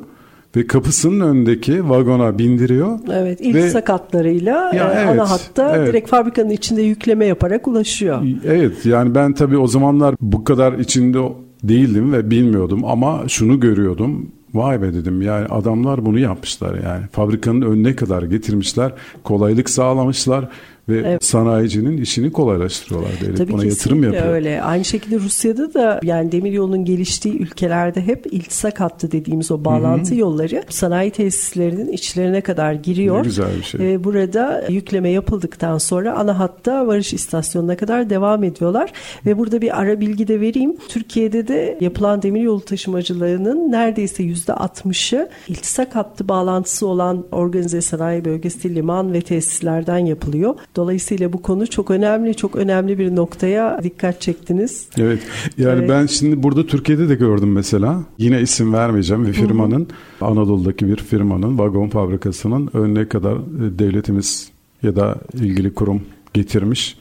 ve 0.57 0.67
kapısının 0.67 1.21
önündeki 1.21 1.89
vagona 1.89 2.39
bindiriyor. 2.39 2.99
Evet 3.13 3.39
ilk 3.41 3.55
Ve- 3.55 3.71
sakatlarıyla 3.71 4.73
Ya 4.75 4.93
e, 4.93 4.99
evet, 4.99 5.09
ana 5.09 5.31
hatta 5.31 5.77
evet. 5.77 5.89
direkt 5.89 6.09
fabrikanın 6.09 6.51
içinde 6.51 6.83
yükleme 6.83 7.27
yaparak 7.27 7.69
ulaşıyor. 7.69 8.23
Evet 8.47 8.87
yani 8.87 9.15
ben 9.15 9.33
tabii 9.33 9.59
o 9.59 9.67
zamanlar 9.67 10.15
bu 10.21 10.45
kadar 10.45 10.73
içinde 10.79 11.19
değildim 11.63 12.13
ve 12.13 12.31
bilmiyordum 12.31 12.85
ama 12.85 13.23
şunu 13.29 13.61
görüyordum. 13.61 14.33
Vay 14.55 14.83
be 14.83 14.95
dedim 14.95 15.23
yani 15.23 15.47
adamlar 15.47 16.07
bunu 16.07 16.19
yapmışlar 16.19 16.75
yani. 16.75 17.07
Fabrikanın 17.13 17.63
önüne 17.63 17.97
kadar 17.97 18.23
getirmişler 18.23 18.93
kolaylık 19.25 19.71
sağlamışlar 19.71 20.49
ve 20.91 20.99
Evet. 20.99 21.25
sanayicinin 21.25 21.97
işini 21.97 22.33
kolaylaştırıyorlar 22.33 23.11
devlet 23.21 23.37
Tabii 23.37 23.53
buna 23.53 23.65
yatırım 23.65 24.03
yapıyor. 24.03 24.27
öyle. 24.27 24.63
Aynı 24.63 24.85
şekilde 24.85 25.17
Rusya'da 25.17 25.75
da 25.75 26.01
yani 26.03 26.33
demiryolunun 26.33 26.85
geliştiği 26.85 27.39
ülkelerde 27.39 28.07
hep 28.07 28.27
iltisak 28.31 28.81
hattı 28.81 29.13
dediğimiz 29.13 29.51
o 29.51 29.65
bağlantı 29.65 30.15
yolları 30.15 30.63
sanayi 30.69 31.11
tesislerinin 31.11 31.89
içlerine 31.93 32.41
kadar 32.41 32.73
giriyor. 32.73 33.19
Ne 33.19 33.23
güzel 33.23 33.57
bir 33.59 33.63
şey. 33.63 33.95
Ee, 33.95 34.05
burada 34.05 34.65
yükleme 34.69 35.11
yapıldıktan 35.11 35.79
sonra 35.79 36.13
ana 36.19 36.39
hatta 36.39 36.87
varış 36.87 37.13
istasyonuna 37.13 37.77
kadar 37.77 38.11
devam 38.11 38.45
ediyorlar. 38.45 38.93
Ve 39.27 39.39
burada 39.39 39.61
bir 39.61 39.81
ara 39.81 40.01
bilgi 40.01 40.29
de 40.29 40.41
vereyim. 40.41 40.77
Türkiye'de 40.89 41.49
de 41.49 41.79
yapılan 41.81 42.23
demiryolu 42.23 42.61
taşımacılığının 42.61 43.73
neredeyse 43.73 44.23
%60'ı 44.23 45.29
iltisak 45.49 45.97
hattı 45.97 46.29
bağlantısı 46.29 46.87
olan 46.87 47.25
organize 47.33 47.81
sanayi 47.81 48.25
bölgesi, 48.25 48.75
liman 48.75 49.13
ve 49.13 49.21
tesislerden 49.21 49.99
yapılıyor. 49.99 50.55
Dolayısıyla 50.81 51.33
bu 51.33 51.43
konu 51.43 51.67
çok 51.67 51.91
önemli, 51.91 52.35
çok 52.35 52.57
önemli 52.57 52.99
bir 52.99 53.17
noktaya 53.17 53.81
dikkat 53.83 54.21
çektiniz. 54.21 54.89
Evet. 54.99 55.19
Yani 55.59 55.79
Evet. 55.79 55.89
ben 55.91 56.07
şimdi 56.07 56.43
burada 56.43 56.67
Türkiye'de 56.67 57.09
de 57.09 57.15
gördüm 57.15 57.53
mesela. 57.53 58.03
Yine 58.19 58.41
isim 58.41 58.73
vermeyeceğim 58.73 59.27
bir 59.27 59.33
firmanın 59.33 59.89
Anadolu'daki 60.21 60.87
bir 60.87 60.97
firmanın 60.97 61.59
vagon 61.59 61.89
fabrikasının 61.89 62.71
önüne 62.75 63.09
kadar 63.09 63.37
e, 63.37 63.79
devletimiz 63.79 64.51
ya 64.83 64.97
da 64.97 65.17
ilgili 65.35 65.75
kurum 65.75 66.03
getirmiş. 66.35 66.99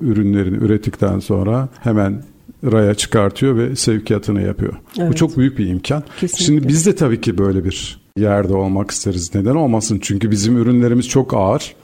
Ürünlerini 0.00 0.56
ürettikten 0.56 1.18
sonra 1.18 1.68
hemen 1.80 2.22
raya 2.64 2.94
çıkartıyor 2.94 3.56
ve 3.56 3.76
sevkiyatını 3.76 4.42
yapıyor. 4.42 4.72
Bu 4.96 5.02
Evet. 5.02 5.16
çok 5.16 5.36
büyük 5.38 5.58
bir 5.58 5.66
imkan. 5.66 6.02
Kesinlikle. 6.20 6.44
Şimdi 6.44 6.68
biz 6.68 6.86
de 6.86 6.94
tabii 6.94 7.20
ki 7.20 7.38
böyle 7.38 7.64
bir 7.64 8.00
yerde 8.16 8.54
olmak 8.54 8.90
isteriz. 8.90 9.34
Neden 9.34 9.54
olmasın? 9.54 9.98
Çünkü 10.02 10.30
bizim 10.30 10.56
ürünlerimiz 10.56 11.08
çok 11.08 11.34
ağır. 11.34 11.74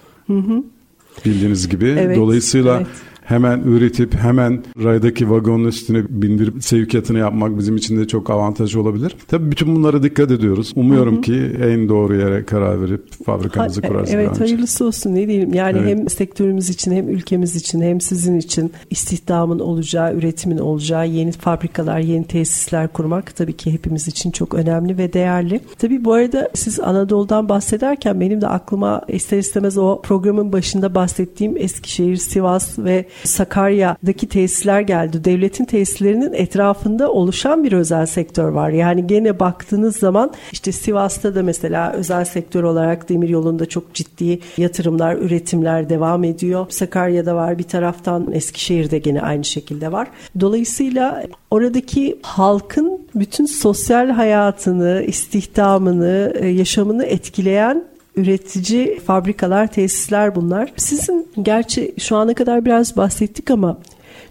Bildiğiniz 1.24 1.68
gibi. 1.68 1.96
Evet, 1.98 2.16
Dolayısıyla 2.16 2.76
evet. 2.76 2.86
Hemen 3.26 3.60
üretip 3.60 4.14
hemen 4.14 4.64
raydaki 4.84 5.30
vagonun 5.30 5.64
üstüne 5.64 6.02
bindirip 6.08 6.64
sevkiyatını 6.64 7.18
yapmak 7.18 7.58
bizim 7.58 7.76
için 7.76 7.98
de 7.98 8.08
çok 8.08 8.30
avantaj 8.30 8.76
olabilir. 8.76 9.16
Tabii 9.28 9.50
bütün 9.50 9.76
bunlara 9.76 10.02
dikkat 10.02 10.30
ediyoruz. 10.30 10.72
Umuyorum 10.76 11.20
ki 11.20 11.52
en 11.62 11.88
doğru 11.88 12.16
yere 12.16 12.44
karar 12.44 12.82
verip 12.82 13.24
fabrikamızı 13.24 13.80
Ha- 13.80 13.88
an 13.88 14.06
Evet 14.08 14.40
hayırlısı 14.40 14.86
olsun 14.86 15.14
ne 15.14 15.28
diyelim. 15.28 15.54
Yani 15.54 15.78
Evet. 15.78 15.88
hem 15.88 16.08
sektörümüz 16.08 16.70
için 16.70 16.92
hem 16.92 17.08
ülkemiz 17.08 17.56
için 17.56 17.80
hem 17.80 18.00
sizin 18.00 18.38
için 18.38 18.72
istihdamın 18.90 19.58
olacağı, 19.58 20.14
üretimin 20.14 20.58
olacağı 20.58 21.08
yeni 21.08 21.32
fabrikalar, 21.32 21.98
yeni 21.98 22.24
tesisler 22.24 22.88
kurmak 22.88 23.36
tabii 23.36 23.52
ki 23.52 23.72
hepimiz 23.72 24.08
için 24.08 24.30
çok 24.30 24.54
önemli 24.54 24.98
ve 24.98 25.12
değerli. 25.12 25.60
Tabii 25.78 26.04
bu 26.04 26.12
arada 26.12 26.50
siz 26.54 26.80
Anadolu'dan 26.80 27.48
bahsederken 27.48 28.20
benim 28.20 28.40
de 28.40 28.48
aklıma 28.48 29.02
ister 29.08 29.38
istemez 29.38 29.78
o 29.78 30.00
programın 30.02 30.52
başında 30.52 30.94
bahsettiğim 30.94 31.56
Eskişehir, 31.56 32.16
Sivas 32.16 32.78
ve 32.78 33.04
Sakarya'daki 33.24 34.28
tesisler 34.28 34.80
geldi. 34.80 35.24
Devletin 35.24 35.64
tesislerinin 35.64 36.32
etrafında 36.32 37.12
oluşan 37.12 37.64
bir 37.64 37.72
özel 37.72 38.06
sektör 38.06 38.48
var. 38.48 38.70
Yani 38.70 39.06
gene 39.06 39.40
baktığınız 39.40 39.96
zaman 39.96 40.32
işte 40.52 40.72
Sivas'ta 40.72 41.34
da 41.34 41.42
mesela 41.42 41.92
özel 41.92 42.24
sektör 42.24 42.62
olarak 42.62 43.08
demir 43.08 43.28
yolunda 43.28 43.66
çok 43.66 43.94
ciddi 43.94 44.38
yatırımlar, 44.56 45.16
üretimler 45.16 45.88
devam 45.88 46.24
ediyor. 46.24 46.66
Sakarya'da 46.68 47.34
var 47.34 47.58
bir 47.58 47.64
taraftan 47.64 48.32
Eskişehir'de 48.32 48.98
gene 48.98 49.20
aynı 49.20 49.44
şekilde 49.44 49.92
var. 49.92 50.08
Dolayısıyla 50.40 51.24
oradaki 51.50 52.18
halkın 52.22 53.00
bütün 53.14 53.46
sosyal 53.46 54.10
hayatını, 54.10 55.04
istihdamını, 55.06 56.32
e, 56.40 56.46
yaşamını 56.46 57.04
etkileyen 57.04 57.84
üretici 58.16 58.98
fabrikalar, 59.00 59.72
tesisler 59.72 60.34
bunlar. 60.34 60.72
Sizin 60.76 61.28
gerçi 61.42 61.94
şu 61.98 62.16
ana 62.16 62.34
kadar 62.34 62.64
biraz 62.64 62.96
bahsettik 62.96 63.50
ama 63.50 63.78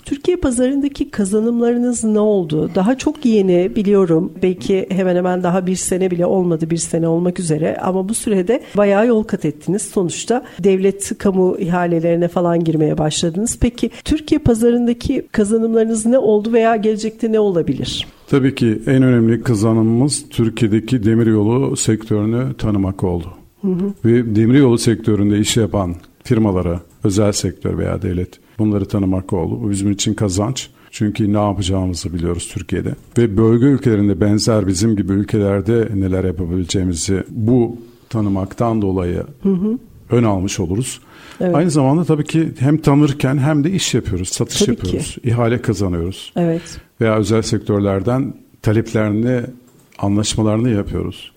Türkiye 0.06 0.38
pazarındaki 0.38 1.10
kazanımlarınız 1.12 2.04
ne 2.04 2.19
oldu? 2.19 2.71
Daha 2.76 2.98
çok 2.98 3.26
yeni 3.26 3.76
biliyorum. 3.76 4.34
Belki 4.43 4.86
hemen 4.89 5.15
hemen 5.15 5.43
daha 5.43 5.67
bir 5.67 5.76
sene 5.76 6.12
bile 6.12 6.26
olmadı 6.26 6.69
bir 6.69 6.78
sene 6.78 7.08
olmak 7.08 7.39
üzere. 7.39 7.78
Ama 7.82 8.10
bu 8.10 8.13
sürede 8.13 8.62
bayağı 8.78 9.08
yol 9.08 9.24
kat 9.24 9.45
ettiniz. 9.45 9.82
Sonuçta 9.82 10.45
devlet 10.60 11.17
kamu 11.17 11.58
ihalelerine 11.60 12.28
falan 12.28 12.63
girmeye 12.63 12.98
başladınız. 12.98 13.58
Peki 13.62 13.91
Türkiye 14.04 14.39
pazarındaki 14.39 15.28
kazanımlarınız 15.32 16.06
ne 16.06 16.17
oldu 16.17 16.54
veya 16.54 16.76
gelecekte 16.76 17.32
ne 17.32 17.39
olabilir? 17.39 18.08
Tabii 18.28 18.56
ki 18.56 18.82
en 18.88 19.04
önemli 19.04 19.43
kazanımımız 19.43 20.30
Türkiye'deki 20.30 21.04
demiryolu 21.04 21.76
sektörünü 21.76 22.54
tanımak 22.58 23.04
oldu. 23.04 23.44
Ve 24.06 24.36
demiryolu 24.36 24.78
sektöründe 24.78 25.39
iş 25.39 25.58
yapan 25.58 25.95
firmalara, 26.23 26.82
özel 27.04 27.32
sektör 27.32 27.78
veya 27.78 28.01
devlet 28.01 28.30
bunları 28.60 28.86
tanımak 28.86 29.34
oldu. 29.34 29.60
Bu 29.63 29.69
bizim 29.69 29.91
için 29.91 30.13
kazanç. 30.13 30.69
Çünkü 30.91 31.34
ne 31.34 31.38
yapacağımızı 31.38 32.13
biliyoruz 32.13 32.49
Türkiye'de. 32.54 32.95
Ve 33.17 33.38
bölge 33.38 33.65
ülkelerinde 33.65 34.21
benzer 34.21 34.67
bizim 34.67 34.95
gibi 34.95 35.13
ülkelerde 35.13 35.89
neler 35.95 36.23
yapabileceğimizi 36.23 37.23
bu 37.30 37.78
tanımaktan 38.10 38.82
dolayı 38.82 39.23
ön 40.10 40.23
almış 40.23 40.60
oluruz. 40.60 40.99
Evet. 41.41 41.56
Aynı 41.56 41.71
zamanda 41.71 42.04
tabii 42.04 42.23
ki 42.23 42.49
hem 42.60 42.78
tanırken 42.78 43.38
hem 43.38 43.63
de 43.63 43.71
iş 43.71 43.93
yapıyoruz, 43.93 44.30
satış 44.30 44.60
Tabii 44.60 44.71
yapıyoruz, 44.71 45.17
ihale 45.23 45.62
kazanıyoruz. 45.62 46.34
Evet. 46.36 46.62
Veya 47.01 47.17
özel 47.17 47.41
sektörlerden 47.41 48.34
taleplerini, 48.62 49.41
anlaşmalarını 49.99 50.69
yapıyoruz. 50.69 51.31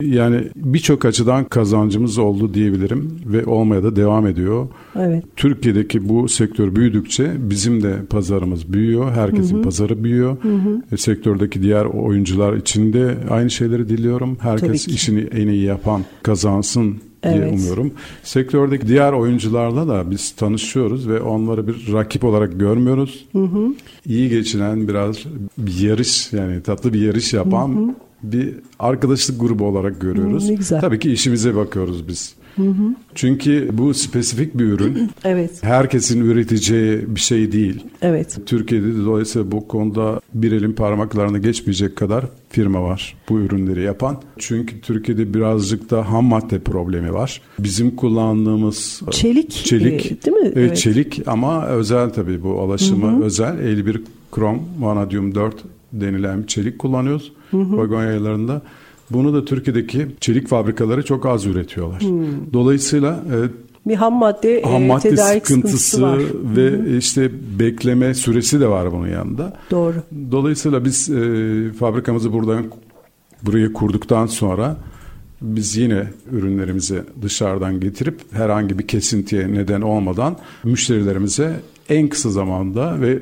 Yani 0.00 0.48
birçok 0.56 1.04
açıdan 1.04 1.44
kazancımız 1.44 2.18
oldu 2.18 2.54
diyebilirim 2.54 3.20
ve 3.26 3.44
olmaya 3.44 3.82
da 3.82 3.96
devam 3.96 4.26
ediyor. 4.26 4.68
Evet. 4.96 5.24
Türkiye'deki 5.36 6.08
bu 6.08 6.28
sektör 6.28 6.76
büyüdükçe 6.76 7.32
bizim 7.38 7.82
de 7.82 7.96
pazarımız 8.10 8.72
büyüyor. 8.72 9.12
Herkesin 9.12 9.62
pazarı 9.62 10.04
büyüyor. 10.04 10.36
E, 10.92 10.96
sektördeki 10.96 11.62
diğer 11.62 11.84
oyuncular 11.84 12.56
için 12.56 12.92
de 12.92 13.14
aynı 13.30 13.50
şeyleri 13.50 13.88
diliyorum. 13.88 14.36
Herkes 14.40 14.88
işini 14.88 15.20
en 15.20 15.48
iyi 15.48 15.62
yapan 15.62 16.02
kazansın 16.22 16.96
diye 17.24 17.34
Evet. 17.34 17.52
umuyorum. 17.52 17.92
Sektördeki 18.22 18.88
diğer 18.88 19.12
oyuncularla 19.12 19.88
da 19.88 20.10
biz 20.10 20.30
tanışıyoruz 20.30 21.08
ve 21.08 21.20
onları 21.20 21.66
bir 21.68 21.92
rakip 21.92 22.24
olarak 22.24 22.60
görmüyoruz. 22.60 23.26
İyi 24.06 24.28
geçinen 24.28 24.88
biraz 24.88 25.16
bir 25.58 25.80
yarış 25.80 26.32
yani 26.32 26.62
tatlı 26.62 26.92
bir 26.92 27.00
yarış 27.00 27.32
yapan 27.32 27.96
bir 28.22 28.54
arkadaşlık 28.78 29.40
grubu 29.40 29.64
olarak 29.64 30.00
görüyoruz. 30.00 30.44
Hı, 30.44 30.48
ne 30.48 30.54
güzel. 30.54 30.80
Tabii 30.80 30.98
ki 30.98 31.12
işimize 31.12 31.56
bakıyoruz 31.56 32.08
biz. 32.08 32.34
Çünkü 33.14 33.68
bu 33.72 33.94
spesifik 33.94 34.58
bir 34.58 34.64
ürün. 34.64 35.10
Evet. 35.24 35.62
Herkesin 35.62 36.20
üreteceği 36.20 37.14
bir 37.14 37.20
şey 37.20 37.52
değil. 37.52 37.84
Evet. 38.02 38.38
Türkiye'de 38.46 38.86
de 38.94 39.04
dolayısıyla 39.04 39.52
bu 39.52 39.68
konuda 39.68 40.20
bir 40.34 40.52
elin 40.52 40.72
parmaklarını 40.72 41.38
geçmeyecek 41.38 41.96
kadar 41.96 42.24
firma 42.50 42.82
var 42.82 43.16
bu 43.28 43.40
ürünleri 43.40 43.82
yapan. 43.82 44.22
Çünkü 44.38 44.80
Türkiye'de 44.80 45.34
birazcık 45.34 45.90
da 45.90 46.10
ham 46.12 46.24
madde 46.24 46.58
problemi 46.58 47.12
var. 47.12 47.40
Bizim 47.58 47.96
kullandığımız 47.96 49.02
Çelik, 49.10 49.50
çelik 49.50 50.06
e, 50.06 50.22
değil 50.22 50.36
mi? 50.36 50.42
Evet, 50.46 50.56
Evet. 50.56 50.76
çelik 50.76 51.22
ama 51.26 51.66
özel 51.66 52.10
tabii 52.10 52.42
bu 52.42 52.60
alaşımı 52.60 53.24
özel 53.24 53.58
51 53.58 54.02
krom 54.32 54.62
vanadyum 54.78 55.34
4 55.34 55.54
denilen 55.92 56.42
bir 56.42 56.46
çelik 56.46 56.78
kullanıyoruz 56.78 57.32
vagon 57.52 58.02
yayalarında. 58.02 58.62
Bunu 59.10 59.34
da 59.34 59.44
Türkiye'deki 59.44 60.06
çelik 60.20 60.48
fabrikaları 60.48 61.04
çok 61.04 61.26
az 61.26 61.46
üretiyorlar. 61.46 62.02
Dolayısıyla 62.52 63.24
e, 63.32 63.36
Bir 63.88 63.94
ham 63.94 64.14
madde, 64.14 64.62
ham 64.62 64.82
e, 64.82 64.86
madde 64.86 65.10
tedarik 65.10 65.46
sıkıntısı 65.46 66.02
var. 66.02 66.18
ve 66.56 66.96
işte 66.98 67.30
bekleme 67.58 68.14
süresi 68.14 68.60
de 68.60 68.68
var 68.68 68.92
bunun 68.92 69.08
yanında. 69.08 69.56
Doğru. 69.70 69.96
Dolayısıyla 70.30 70.84
biz 70.84 71.10
e, 71.10 71.72
fabrikamızı 71.78 72.32
buradan 72.32 72.64
buraya 73.42 73.72
kurduktan 73.72 74.26
sonra 74.26 74.76
biz 75.42 75.76
yine 75.76 76.06
ürünlerimizi 76.32 77.02
dışarıdan 77.22 77.80
getirip 77.80 78.20
herhangi 78.32 78.78
bir 78.78 78.86
kesintiye 78.86 79.52
neden 79.52 79.80
olmadan 79.80 80.36
müşterilerimize 80.64 81.60
en 81.88 82.08
kısa 82.08 82.30
zamanda 82.30 83.00
ve 83.00 83.18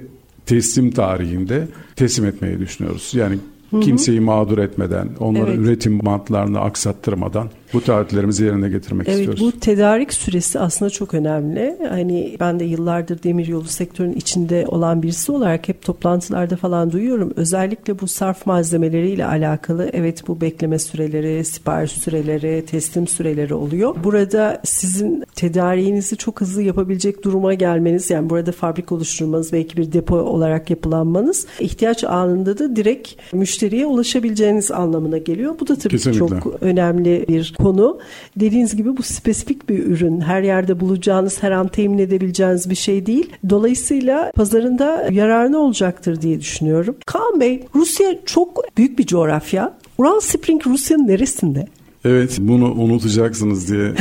teslim 0.47 0.91
tarihinde 0.91 1.69
teslim 1.97 2.27
etmeyi 2.27 2.59
düşünüyoruz. 2.59 3.13
Yani 3.15 3.39
kimseyi 3.81 4.21
mağdur 4.21 4.59
etmeden, 4.59 5.09
onların 5.21 5.47
Evet. 5.47 5.59
üretim 5.59 6.01
bantlarını 6.07 6.61
aksattırmadan 6.61 7.51
bu 7.75 7.81
taahhütlerimizi 7.81 8.45
yerine 8.45 8.69
getirmek 8.69 9.09
Evet 9.09 9.19
istiyoruz. 9.19 9.41
bu 9.41 9.61
tedarik 9.61 10.13
süresi 10.13 10.59
aslında 10.61 10.91
çok 10.91 11.15
önemli. 11.15 11.79
Hani 11.89 12.37
ben 12.41 12.61
de 12.61 12.65
yıllardır 12.65 13.23
demiryolu 13.23 13.65
sektörünün 13.65 14.13
içinde 14.17 14.65
olan 14.69 15.03
birisi 15.03 15.33
olarak 15.33 15.69
hep 15.69 15.83
toplantılarda 15.83 16.57
falan 16.57 16.93
duyuyorum. 16.93 17.33
Özellikle 17.37 18.01
bu 18.01 18.07
sarf 18.09 18.47
malzemeleriyle 18.47 19.27
alakalı 19.27 19.91
evet 19.93 20.29
bu 20.29 20.41
bekleme 20.41 20.79
süreleri, 20.79 21.45
sipariş 21.45 21.93
süreleri, 21.93 22.65
teslim 22.67 23.07
süreleri 23.07 23.55
oluyor. 23.55 23.95
Burada 24.05 24.61
sizin 24.65 25.25
tedariğinizi 25.35 26.17
çok 26.17 26.41
hızlı 26.41 26.63
yapabilecek 26.63 27.25
duruma 27.25 27.55
gelmeniz 27.55 28.11
yani 28.11 28.31
burada 28.31 28.53
fabrik 28.53 28.93
oluşturmanız 28.93 29.53
belki 29.53 29.77
bir 29.77 29.93
depo 29.93 30.17
olarak 30.17 30.71
yapılanmanız 30.71 31.47
ihtiyaç 31.61 32.05
anında 32.05 32.59
da 32.59 32.77
direkt 32.77 33.09
müşteriye 33.33 33.87
ulaşabileceğiniz 33.87 34.71
anlamına 34.71 35.19
geliyor. 35.19 35.55
Bu 35.61 35.69
da 35.69 35.77
tabii 35.77 35.89
Kesinlikle. 35.89 36.19
çok 36.29 36.63
önemli 36.63 37.25
bir 37.29 37.55
konu. 37.63 37.99
Dediğiniz 38.37 38.77
gibi 38.77 38.97
bu 38.97 39.03
spesifik 39.03 39.69
bir 39.69 39.87
ürün. 39.87 40.21
Her 40.21 40.43
yerde 40.43 40.81
bulacağınız, 40.81 41.43
her 41.43 41.51
an 41.51 41.69
temin 41.69 41.99
edebileceğiniz 41.99 42.71
bir 42.71 42.75
şey 42.75 43.07
değil. 43.07 43.31
Dolayısıyla 43.51 44.33
pazarında 44.37 45.09
yararlı 45.11 45.59
olacaktır 45.59 46.23
diye 46.23 46.41
düşünüyorum. 46.41 46.97
Kaan 47.07 47.41
Bey, 47.41 47.65
Rusya 47.75 48.19
çok 48.27 48.77
büyük 48.79 48.99
bir 48.99 49.07
coğrafya. 49.07 49.79
Ural 49.99 50.21
Spring 50.21 50.67
Rusya'nın 50.67 51.09
neresinde? 51.09 51.67
Evet 52.05 52.39
bunu 52.41 52.73
unutacaksınız 52.73 53.69
diye 53.73 53.93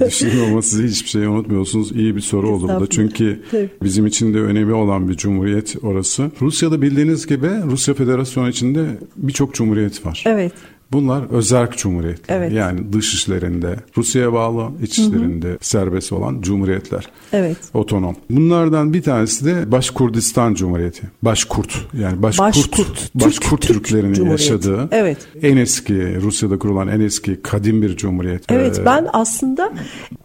düşünüyorum 0.06 0.52
ama 0.52 0.62
siz 0.62 0.82
hiçbir 0.82 1.08
şey 1.08 1.26
unutmuyorsunuz. 1.26 1.92
İyi 1.92 2.16
bir 2.16 2.20
soru 2.20 2.50
oldu 2.50 2.64
bu 2.76 2.80
da. 2.80 2.86
Çünkü 2.86 3.42
Tabii. 3.50 3.68
bizim 3.82 4.06
için 4.06 4.34
de 4.34 4.38
önemi 4.38 4.72
olan 4.72 5.08
bir 5.08 5.14
cumhuriyet 5.14 5.76
orası. 5.82 6.30
Rusya'da 6.40 6.82
bildiğiniz 6.82 7.26
gibi 7.26 7.48
Rusya 7.70 7.94
Federasyonu 7.94 8.48
içinde 8.48 8.86
birçok 9.16 9.54
cumhuriyet 9.54 10.06
var. 10.06 10.24
Evet. 10.26 10.52
Bunlar 10.94 11.30
özerk 11.30 11.78
cumhuriyetler. 11.78 12.36
Evet. 12.36 12.52
Yani 12.52 12.92
dış 12.92 13.14
işlerinde 13.14 13.76
Rusya'ya 13.96 14.32
bağlı, 14.32 14.68
iç 14.82 14.98
işlerinde 14.98 15.58
serbest 15.60 16.12
olan 16.12 16.40
cumhuriyetler. 16.40 17.08
Evet. 17.32 17.56
Otonom. 17.74 18.16
Bunlardan 18.30 18.92
bir 18.92 19.02
tanesi 19.02 19.44
de 19.44 19.72
Başkurdistan 19.72 20.54
Cumhuriyeti. 20.54 21.02
Başkurt 21.22 21.86
yani 22.00 22.22
Başkurt, 22.22 22.46
Başkurt. 22.56 23.14
Başkurt 23.14 23.62
Türk- 23.62 23.74
Türklerinin 23.84 24.14
Türk 24.14 24.30
yaşadığı 24.30 24.88
Evet. 24.92 25.18
en 25.42 25.56
eski 25.56 26.20
Rusya'da 26.20 26.58
kurulan 26.58 26.88
en 26.88 27.00
eski 27.00 27.42
kadim 27.42 27.82
bir 27.82 27.96
cumhuriyet. 27.96 28.44
Evet 28.52 28.78
Ee, 28.78 28.84
ben 28.84 29.06
aslında 29.12 29.72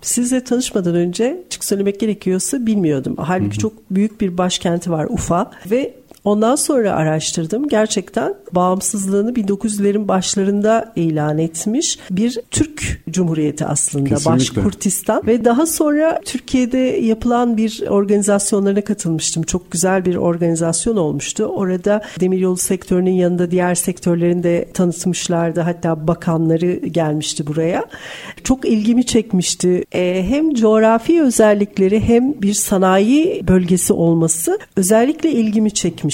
sizle 0.01 0.43
tanışmadan 0.43 0.95
önce 0.95 1.43
açık 1.47 1.63
söylemek 1.63 1.99
gerekiyorsa 1.99 2.65
bilmiyordum. 2.65 3.15
Halbuki 3.17 3.57
çok 3.57 3.73
büyük 3.91 4.21
bir 4.21 4.37
başkenti 4.37 4.91
var 4.91 5.07
Ufa 5.09 5.51
ve 5.71 5.93
ondan 6.23 6.55
sonra 6.55 6.91
araştırdım. 6.91 7.67
Gerçekten 7.67 8.33
bağımsızlığını 8.51 9.31
1900'lerin 9.31 10.07
başlarında 10.07 10.93
ilan 10.95 11.37
etmiş 11.37 11.99
bir 12.11 12.39
Türk 12.51 13.01
Cumhuriyeti 13.09 13.65
aslında. 13.65 14.09
Kesinlikle. 14.09 14.31
Başkurtistan 14.31 15.27
ve 15.27 15.45
daha 15.45 15.65
sonra 15.65 16.21
Türkiye'de 16.25 16.77
yapılan 16.77 17.57
bir 17.57 17.87
organizasyonlarına 17.87 18.81
katılmıştım. 18.81 19.43
Çok 19.43 19.71
güzel 19.71 20.05
bir 20.05 20.15
organizasyon 20.15 20.97
olmuştu. 20.97 21.43
Orada 21.43 22.01
demiryolu 22.19 22.57
sektörünün 22.57 23.11
yanında 23.11 23.51
diğer 23.51 23.75
sektörlerini 23.75 24.43
de 24.43 24.69
tanıtmışlardı. 24.73 25.61
Hatta 25.61 26.07
bakanları 26.07 26.71
gelmişti 26.71 27.47
buraya. 27.47 27.85
Çok 28.43 28.65
ilgimi 28.65 29.05
çekmişti. 29.05 29.83
Ee, 29.91 30.25
hem 30.27 30.53
coğrafi 30.53 31.21
özellikleri 31.21 31.99
hem 31.99 32.41
bir 32.41 32.53
sanayi 32.53 33.47
bölgesi 33.47 33.93
olması 33.93 34.59
özellikle 34.75 35.31
ilgimi 35.31 35.71
çekmişti. 35.71 36.08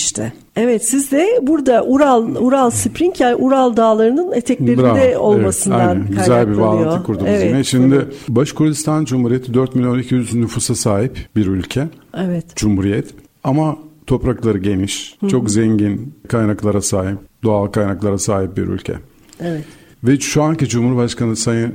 Evet 0.56 0.86
siz 0.86 1.12
de 1.12 1.40
burada 1.42 1.84
Ural 1.86 2.36
Ural 2.36 2.70
Spring 2.70 3.20
yani 3.20 3.36
Ural 3.36 3.78
Dağları'nın 3.78 4.32
eteklerinde 4.32 4.82
Bravo. 4.84 4.98
Evet, 4.98 5.18
olmasından 5.18 5.80
aynen. 5.80 6.08
Güzel 6.08 6.50
bir 6.52 6.58
bağlantı 6.58 7.04
kurdunuz 7.04 7.30
Evet. 7.30 7.50
yine. 7.50 7.64
Şimdi 7.64 8.08
Başkurdistan 8.28 9.06
Cumhuriyeti 9.06 9.54
4 9.54 9.76
milyon 9.76 10.00
200 10.00 10.34
nüfusa 10.34 10.76
sahip 10.76 11.18
bir 11.36 11.48
ülke. 11.48 11.88
Evet. 12.18 12.56
Cumhuriyet. 12.56 13.06
Ama 13.44 13.78
toprakları 14.08 14.58
geniş, 14.58 15.18
çok 15.32 15.52
zengin 15.52 16.14
kaynaklara 16.28 16.82
sahip, 16.82 17.18
doğal 17.44 17.68
kaynaklara 17.68 18.18
sahip 18.18 18.58
bir 18.58 18.64
ülke. 18.64 18.94
Evet. 19.40 19.64
Ve 20.04 20.20
şu 20.20 20.44
anki 20.44 20.68
Cumhurbaşkanı 20.68 21.36
Sayın 21.36 21.74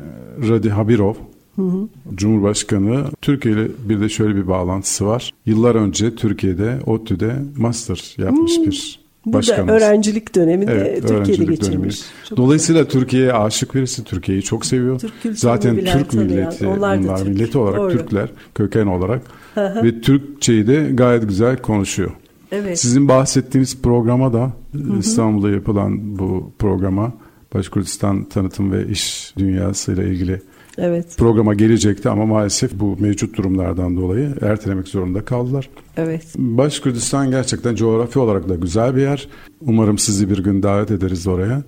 Radi 0.49 0.71
Habirov, 0.71 1.15
Cumhurbaşkanı 2.15 3.05
Türkiye 3.23 3.55
ile 3.55 3.67
bir 3.89 4.01
de 4.01 4.09
şöyle 4.09 4.37
bir 4.37 4.49
bağlantısı 4.49 5.07
var. 5.07 5.35
Yıllar 5.47 5.75
önce 5.75 6.15
Türkiye'de 6.15 6.79
ODTÜ'de 6.87 7.37
master 7.57 8.15
yapmış 8.19 8.53
bir 8.59 9.01
Burada 9.27 9.39
başkanımız. 9.39 9.75
öğrencilik 9.75 10.35
döneminde 10.35 10.73
Evet, 10.73 11.09
Türkiye'de 11.09 11.45
geçirmiş. 11.45 12.01
Dolayısıyla 12.37 12.89
Türkiye'ye 12.89 13.33
aşık 13.33 13.75
birisi, 13.75 14.05
Türkiye'yi 14.05 14.43
çok 14.43 14.67
seviyor. 14.67 15.01
Türk 15.01 15.39
Zaten 15.39 15.77
bilen, 15.77 15.99
Türk 15.99 16.13
milleti, 16.15 16.67
onlar 16.67 16.99
da 16.99 17.03
bunlar 17.03 17.19
Türk. 17.19 17.29
milleti 17.29 17.59
olarak 17.59 17.79
Doğru. 17.79 17.93
Türkler, 17.93 18.29
köken 18.55 18.87
olarak 18.87 19.23
ve 19.57 20.01
Türkçeyi 20.01 20.67
de 20.67 20.91
gayet 20.95 21.29
güzel 21.29 21.57
konuşuyor. 21.57 22.11
Evet. 22.53 22.81
Sizin 22.81 23.09
bahsettiğiniz 23.09 23.83
programa 23.83 24.33
da 24.33 24.53
İstanbul'da 24.99 25.51
yapılan 25.51 26.19
bu 26.19 26.53
programa 26.59 27.13
Başkurdistan 27.55 28.25
tanıtım 28.25 28.73
ve 28.73 28.87
iş 28.89 29.35
dünyasıyla 29.39 30.03
ilgili 30.03 30.43
Evet. 30.81 31.17
programa 31.19 31.55
gelecekti 31.55 32.09
ama 32.09 32.27
maalesef 32.27 32.73
bu 32.81 32.97
mevcut 33.01 33.37
durumlardan 33.37 33.97
dolayı 33.97 34.35
ertelemek 34.41 34.89
zorunda 34.89 35.25
kaldılar. 35.25 35.71
Evet. 35.97 36.25
Başkurdistan 36.39 37.31
gerçekten 37.31 37.75
coğrafi 37.75 38.19
olarak 38.19 38.49
da 38.49 38.55
güzel 38.55 38.97
bir 38.97 39.01
yer. 39.01 39.29
Umarım 39.61 39.99
sizi 39.99 40.31
bir 40.31 40.39
gün 40.39 40.63
davet 40.63 40.91
ederiz 40.91 41.27
oraya. 41.27 41.63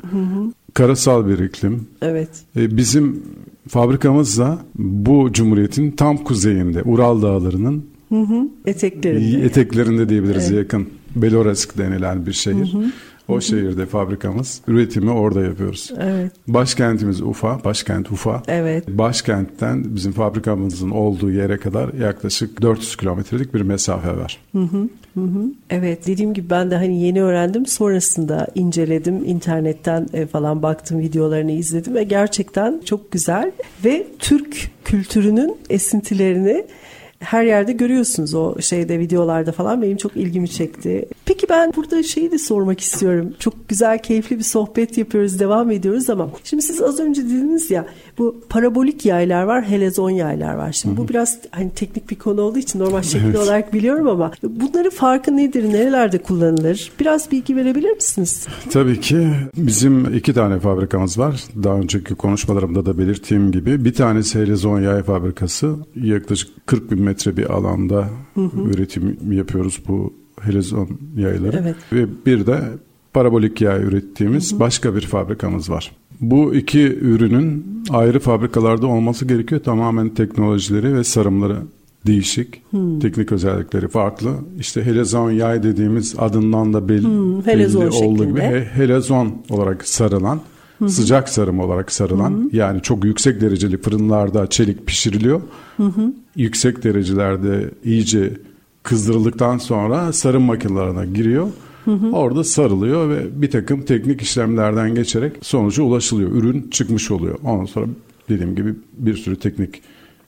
Karasal 0.74 1.26
bir 1.28 1.38
iklim. 1.38 1.86
Evet. 2.02 2.28
E, 2.56 2.76
Bizim 2.76 3.22
fabrikamız 3.68 4.38
da 4.38 4.58
bu 4.74 5.32
cumhuriyetin 5.32 5.90
tam 5.90 6.16
kuzeyinde 6.16 6.82
Ural 6.82 7.22
Dağları'nın 7.22 7.84
Eteklerinde. 8.66 9.46
eteklerinde 9.46 10.08
diyebiliriz 10.08 10.50
yakın. 10.50 10.88
Beloresk 11.16 11.78
denilen 11.78 12.26
bir 12.26 12.32
şehir. 12.32 12.74
O 13.32 13.40
şehirde 13.40 13.86
fabrikamız. 13.86 14.60
Üretimi 14.66 15.10
orada 15.10 15.42
yapıyoruz. 15.42 15.90
Evet. 16.00 16.32
Başkentimiz 16.48 17.20
Ufa, 17.20 17.64
başkent 17.64 18.12
Ufa. 18.12 18.42
Evet. 18.48 18.88
Başkentten 18.88 19.84
bizim 19.94 20.12
fabrikamızın 20.12 20.90
olduğu 20.90 21.30
yere 21.30 21.56
kadar 21.56 21.94
yaklaşık 21.94 22.62
400 22.62 22.96
kilometrelik 22.96 23.54
bir 23.54 23.60
mesafe 23.60 24.16
var. 24.16 24.38
Evet 25.70 26.06
dediğim 26.06 26.34
gibi 26.34 26.50
ben 26.50 26.70
de 26.70 26.76
hani 26.76 27.02
yeni 27.02 27.22
öğrendim 27.22 27.66
sonrasında 27.66 28.46
inceledim 28.54 29.24
internetten 29.24 30.08
e, 30.12 30.26
falan 30.26 30.62
baktım 30.62 30.98
videolarını 30.98 31.52
izledim 31.52 31.94
ve 31.94 32.04
gerçekten 32.04 32.80
çok 32.84 33.12
güzel 33.12 33.52
ve 33.84 34.06
Türk 34.18 34.70
kültürünün 34.84 35.56
esintilerini 35.70 36.64
her 37.22 37.44
yerde 37.44 37.72
görüyorsunuz 37.72 38.34
o 38.34 38.60
şeyde 38.60 38.98
videolarda 38.98 39.52
falan 39.52 39.82
benim 39.82 39.96
çok 39.96 40.16
ilgimi 40.16 40.48
çekti. 40.48 41.08
Peki 41.24 41.46
ben 41.50 41.72
burada 41.76 42.02
şeyi 42.02 42.30
de 42.30 42.38
sormak 42.38 42.80
istiyorum. 42.80 43.34
Çok 43.38 43.68
güzel 43.68 43.98
keyifli 44.02 44.38
bir 44.38 44.44
sohbet 44.44 44.98
yapıyoruz 44.98 45.40
devam 45.40 45.70
ediyoruz 45.70 46.10
ama 46.10 46.30
şimdi 46.44 46.62
siz 46.62 46.82
az 46.82 47.00
önce 47.00 47.24
dediniz 47.24 47.70
ya 47.70 47.86
bu 48.18 48.40
parabolik 48.48 49.06
yaylar 49.06 49.42
var 49.42 49.64
helezon 49.64 50.10
yaylar 50.10 50.54
var. 50.54 50.72
Şimdi 50.72 50.96
bu 50.96 51.08
biraz 51.08 51.38
hani 51.50 51.70
teknik 51.70 52.10
bir 52.10 52.16
konu 52.16 52.40
olduğu 52.40 52.58
için 52.58 52.78
normal 52.78 53.02
şekli 53.02 53.26
Evet. 53.26 53.38
olarak 53.38 53.72
biliyorum 53.74 54.08
ama 54.08 54.32
bunların 54.42 54.90
farkı 54.90 55.36
nedir? 55.36 55.72
Nerelerde 55.72 56.18
kullanılır? 56.18 56.92
Biraz 57.00 57.30
bilgi 57.30 57.56
verebilir 57.56 57.90
misiniz? 57.90 58.46
Tabii 58.70 59.00
ki 59.00 59.28
bizim 59.56 60.14
iki 60.14 60.34
tane 60.34 60.58
fabrikamız 60.60 61.18
var. 61.18 61.44
Daha 61.62 61.74
önceki 61.74 62.14
konuşmalarımda 62.14 62.86
da 62.86 62.98
belirttiğim 62.98 63.52
gibi. 63.52 63.84
Bir 63.84 63.94
tanesi 63.94 64.38
Helezon 64.40 64.80
Yay 64.80 65.02
Fabrikası. 65.02 65.74
Yaklaşık 65.96 66.66
40 66.66 66.90
bin 66.90 67.02
metre 67.12 67.36
bir 67.36 67.50
alanda 67.50 68.08
üretim 68.70 69.16
yapıyoruz 69.30 69.82
bu 69.88 70.12
Helezon 70.40 70.88
yayları. 71.16 71.58
Evet. 71.62 71.76
Ve 71.92 72.06
bir 72.26 72.46
de 72.46 72.60
parabolik 73.12 73.60
yay 73.60 73.82
ürettiğimiz 73.82 74.60
başka 74.60 74.94
bir 74.94 75.00
fabrikamız 75.00 75.70
var. 75.70 75.92
Bu 76.20 76.54
iki 76.54 76.98
ürünün 77.00 77.66
ayrı 77.90 78.20
fabrikalarda 78.20 78.86
olması 78.86 79.24
gerekiyor. 79.26 79.60
Tamamen 79.60 80.08
teknolojileri 80.08 80.94
ve 80.94 81.04
sarımları 81.04 81.56
değişik. 82.06 82.62
Teknik 83.02 83.32
özellikleri 83.32 83.88
farklı. 83.88 84.30
İşte 84.58 84.84
helezon 84.84 85.30
yay 85.30 85.62
dediğimiz 85.62 86.14
adından 86.18 86.72
da 86.72 86.88
belli, 86.88 87.06
helezon 87.44 87.82
belli 87.82 88.04
olduğu 88.04 88.24
gibi 88.26 88.40
he- 88.40 88.68
helezon 88.74 89.34
olarak 89.50 89.88
sarılan, 89.88 90.40
sıcak 90.88 91.28
sarım 91.28 91.60
olarak 91.60 91.92
sarılan 91.92 92.50
yani 92.52 92.82
çok 92.82 93.04
yüksek 93.04 93.40
dereceli 93.40 93.78
fırınlarda 93.78 94.46
çelik 94.46 94.86
pişiriliyor. 94.86 95.40
Yüksek 96.36 96.84
derecelerde 96.84 97.70
iyice 97.84 98.32
kızdırıldıktan 98.82 99.58
sonra 99.58 100.12
sarım 100.12 100.42
makinelerine 100.42 101.06
giriyor. 101.06 101.48
Orada 102.12 102.44
sarılıyor 102.44 103.10
ve 103.10 103.42
bir 103.42 103.50
takım 103.50 103.82
teknik 103.82 104.22
işlemlerden 104.22 104.94
geçerek 104.94 105.32
sonuca 105.42 105.82
ulaşılıyor. 105.82 106.30
Ürün 106.30 106.68
çıkmış 106.70 107.10
oluyor. 107.10 107.38
Ondan 107.44 107.64
sonra 107.64 107.86
dediğim 108.28 108.56
gibi 108.56 108.74
bir 108.98 109.16
sürü 109.16 109.36
teknik 109.36 109.82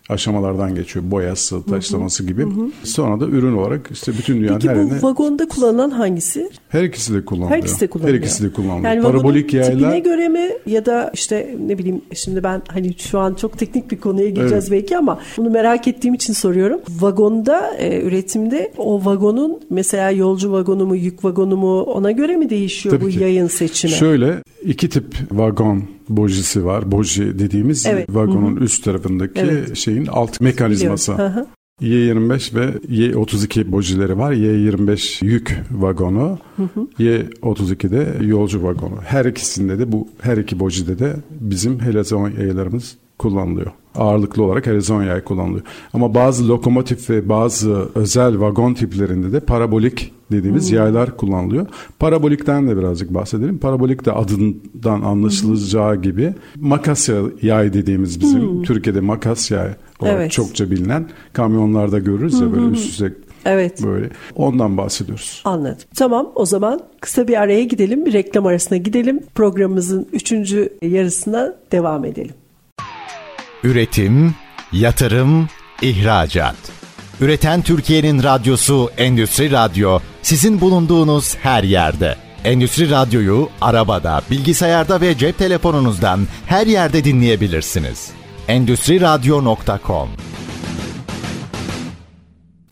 aşamalardan 0.08 0.74
geçiyor. 0.74 1.10
Boyası, 1.10 1.66
taşlaması 1.66 2.26
gibi. 2.26 2.46
Sonra 2.82 3.20
da 3.20 3.26
ürün 3.26 3.56
olarak 3.56 3.88
işte 3.92 4.12
bütün 4.12 4.40
dünyanın 4.40 4.54
Peki 4.58 4.68
her 4.68 4.76
yerine 4.76 5.02
bu 5.02 5.06
vagonda 5.06 5.48
kullanılan 5.48 5.90
hangisi? 5.90 6.50
her 6.68 6.82
ikisi 6.84 7.14
de 7.14 7.24
kullanılıyor. 7.24 7.50
Her 7.50 7.58
ikisi 7.58 7.80
de 7.80 7.86
kullanılıyor. 7.86 8.18
Her 8.18 8.24
ikisi 8.24 8.44
de 8.44 8.52
kullanılıyor. 8.52 8.84
Yani 8.84 9.02
Parabolik 9.02 9.54
vagonun 9.54 9.70
tipine 9.70 9.98
göre 9.98 10.28
mi 10.28 10.48
ya 10.66 10.86
da 10.86 11.10
işte 11.14 11.56
ne 11.66 11.78
bileyim 11.78 12.00
şimdi 12.14 12.42
ben 12.42 12.62
hani 12.68 12.94
şu 12.98 13.18
an 13.18 13.34
çok 13.34 13.58
teknik 13.58 13.90
bir 13.90 14.00
konuya 14.00 14.28
gireceğiz 14.30 14.64
Evet. 14.68 14.70
belki 14.82 14.96
ama 14.98 15.20
bunu 15.36 15.50
merak 15.50 15.88
ettiğim 15.88 16.14
için 16.14 16.32
soruyorum. 16.32 16.80
Vagonda 17.00 17.74
e, 17.78 18.00
üretimde 18.02 18.72
o 18.78 19.04
vagonun 19.04 19.60
mesela 19.70 20.10
yolcu 20.10 20.52
vagonu 20.52 20.86
mu 20.86 20.96
yük 20.96 21.24
vagonu 21.24 21.56
mu 21.56 21.82
ona 21.82 22.10
göre 22.10 22.36
mi 22.36 22.50
değişiyor 22.50 22.94
Tabii 22.96 23.04
bu 23.04 23.08
ki. 23.10 23.22
yayın 23.22 23.46
seçimi? 23.46 23.92
Şöyle 23.92 24.42
iki 24.64 24.88
tip 24.88 25.04
vagon 25.32 25.82
bojisi 26.08 26.64
var. 26.64 26.92
Boji 26.92 27.38
dediğimiz 27.38 27.86
Evet. 27.86 28.06
vagonun 28.08 28.56
üst 28.56 28.84
tarafındaki 28.84 29.40
Evet. 29.40 29.76
şeyin 29.76 30.06
alt 30.06 30.40
mekanizması. 30.40 31.12
Biliyorum. 31.12 31.46
Hı 31.80 31.86
hı. 31.86 31.88
Y25 31.88 32.54
ve 32.54 32.70
Y32 32.88 33.72
bojileri 33.72 34.18
var. 34.18 34.32
Y25 34.32 35.24
yük 35.24 35.62
vagonu, 35.70 36.38
Y32'de 36.98 38.26
yolcu 38.26 38.62
vagonu. 38.62 38.96
Her 39.04 39.24
ikisinde 39.24 39.78
de 39.78 39.92
bu 39.92 40.08
her 40.20 40.36
iki 40.36 40.60
bojide 40.60 40.98
de 40.98 41.16
bizim 41.30 41.80
helezon 41.80 42.30
yaylarımız 42.30 42.96
kullanılıyor. 43.18 43.70
Ağırlıklı 43.94 44.42
olarak 44.42 44.66
helezon 44.66 45.02
yay 45.02 45.24
kullanılıyor. 45.24 45.64
Ama 45.92 46.14
bazı 46.14 46.48
lokomotif 46.48 47.10
ve 47.10 47.28
bazı 47.28 47.88
özel 47.94 48.40
vagon 48.40 48.74
tiplerinde 48.74 49.32
de 49.32 49.40
parabolik 49.40 50.12
dediğimiz 50.32 50.70
yaylar 50.70 51.16
kullanılıyor. 51.16 51.66
Parabolikten 51.98 52.68
de 52.68 52.76
birazcık 52.76 53.14
bahsedelim. 53.14 53.58
Parabolik 53.58 54.04
de 54.04 54.12
adından 54.12 55.00
anlaşılacağı 55.02 56.02
gibi 56.02 56.34
makas 56.56 57.08
yay 57.42 57.72
dediğimiz 57.72 58.20
bizim 58.20 58.62
Türkiye'de 58.62 59.00
makas 59.00 59.50
yay 59.50 59.68
olarak 60.00 60.16
Evet. 60.16 60.32
çokça 60.32 60.70
bilinen 60.70 61.08
kamyonlarda 61.32 61.98
görürüz 61.98 62.40
ya 62.40 62.52
böyle 62.52 62.66
üst 62.66 62.90
üste 62.90 63.12
Evet. 63.44 63.82
böyle. 63.82 64.10
Ondan 64.34 64.76
bahsediyoruz. 64.76 65.42
Anladım. 65.44 65.78
Tamam 65.96 66.32
o 66.34 66.46
zaman 66.46 66.80
kısa 67.00 67.28
bir 67.28 67.40
araya 67.40 67.64
gidelim. 67.64 68.06
Bir 68.06 68.12
reklam 68.12 68.46
arasına 68.46 68.78
gidelim. 68.78 69.20
Programımızın 69.34 70.08
üçüncü 70.12 70.72
yarısına 70.82 71.54
devam 71.72 72.04
edelim. 72.04 72.34
Üretim, 73.64 74.34
yatırım, 74.72 75.48
ihracat. 75.82 76.56
Üreten 77.20 77.62
Türkiye'nin 77.62 78.22
radyosu 78.22 78.90
Endüstri 78.96 79.50
Radyo 79.50 79.98
sizin 80.22 80.60
bulunduğunuz 80.60 81.36
her 81.36 81.62
yerde. 81.64 82.16
Endüstri 82.44 82.90
Radyo'yu 82.90 83.48
arabada, 83.60 84.22
bilgisayarda 84.30 85.00
ve 85.00 85.18
cep 85.18 85.38
telefonunuzdan 85.38 86.20
her 86.46 86.66
yerde 86.66 87.04
dinleyebilirsiniz. 87.04 88.10
Endüstri 88.48 89.00
Radyo.com 89.00 90.08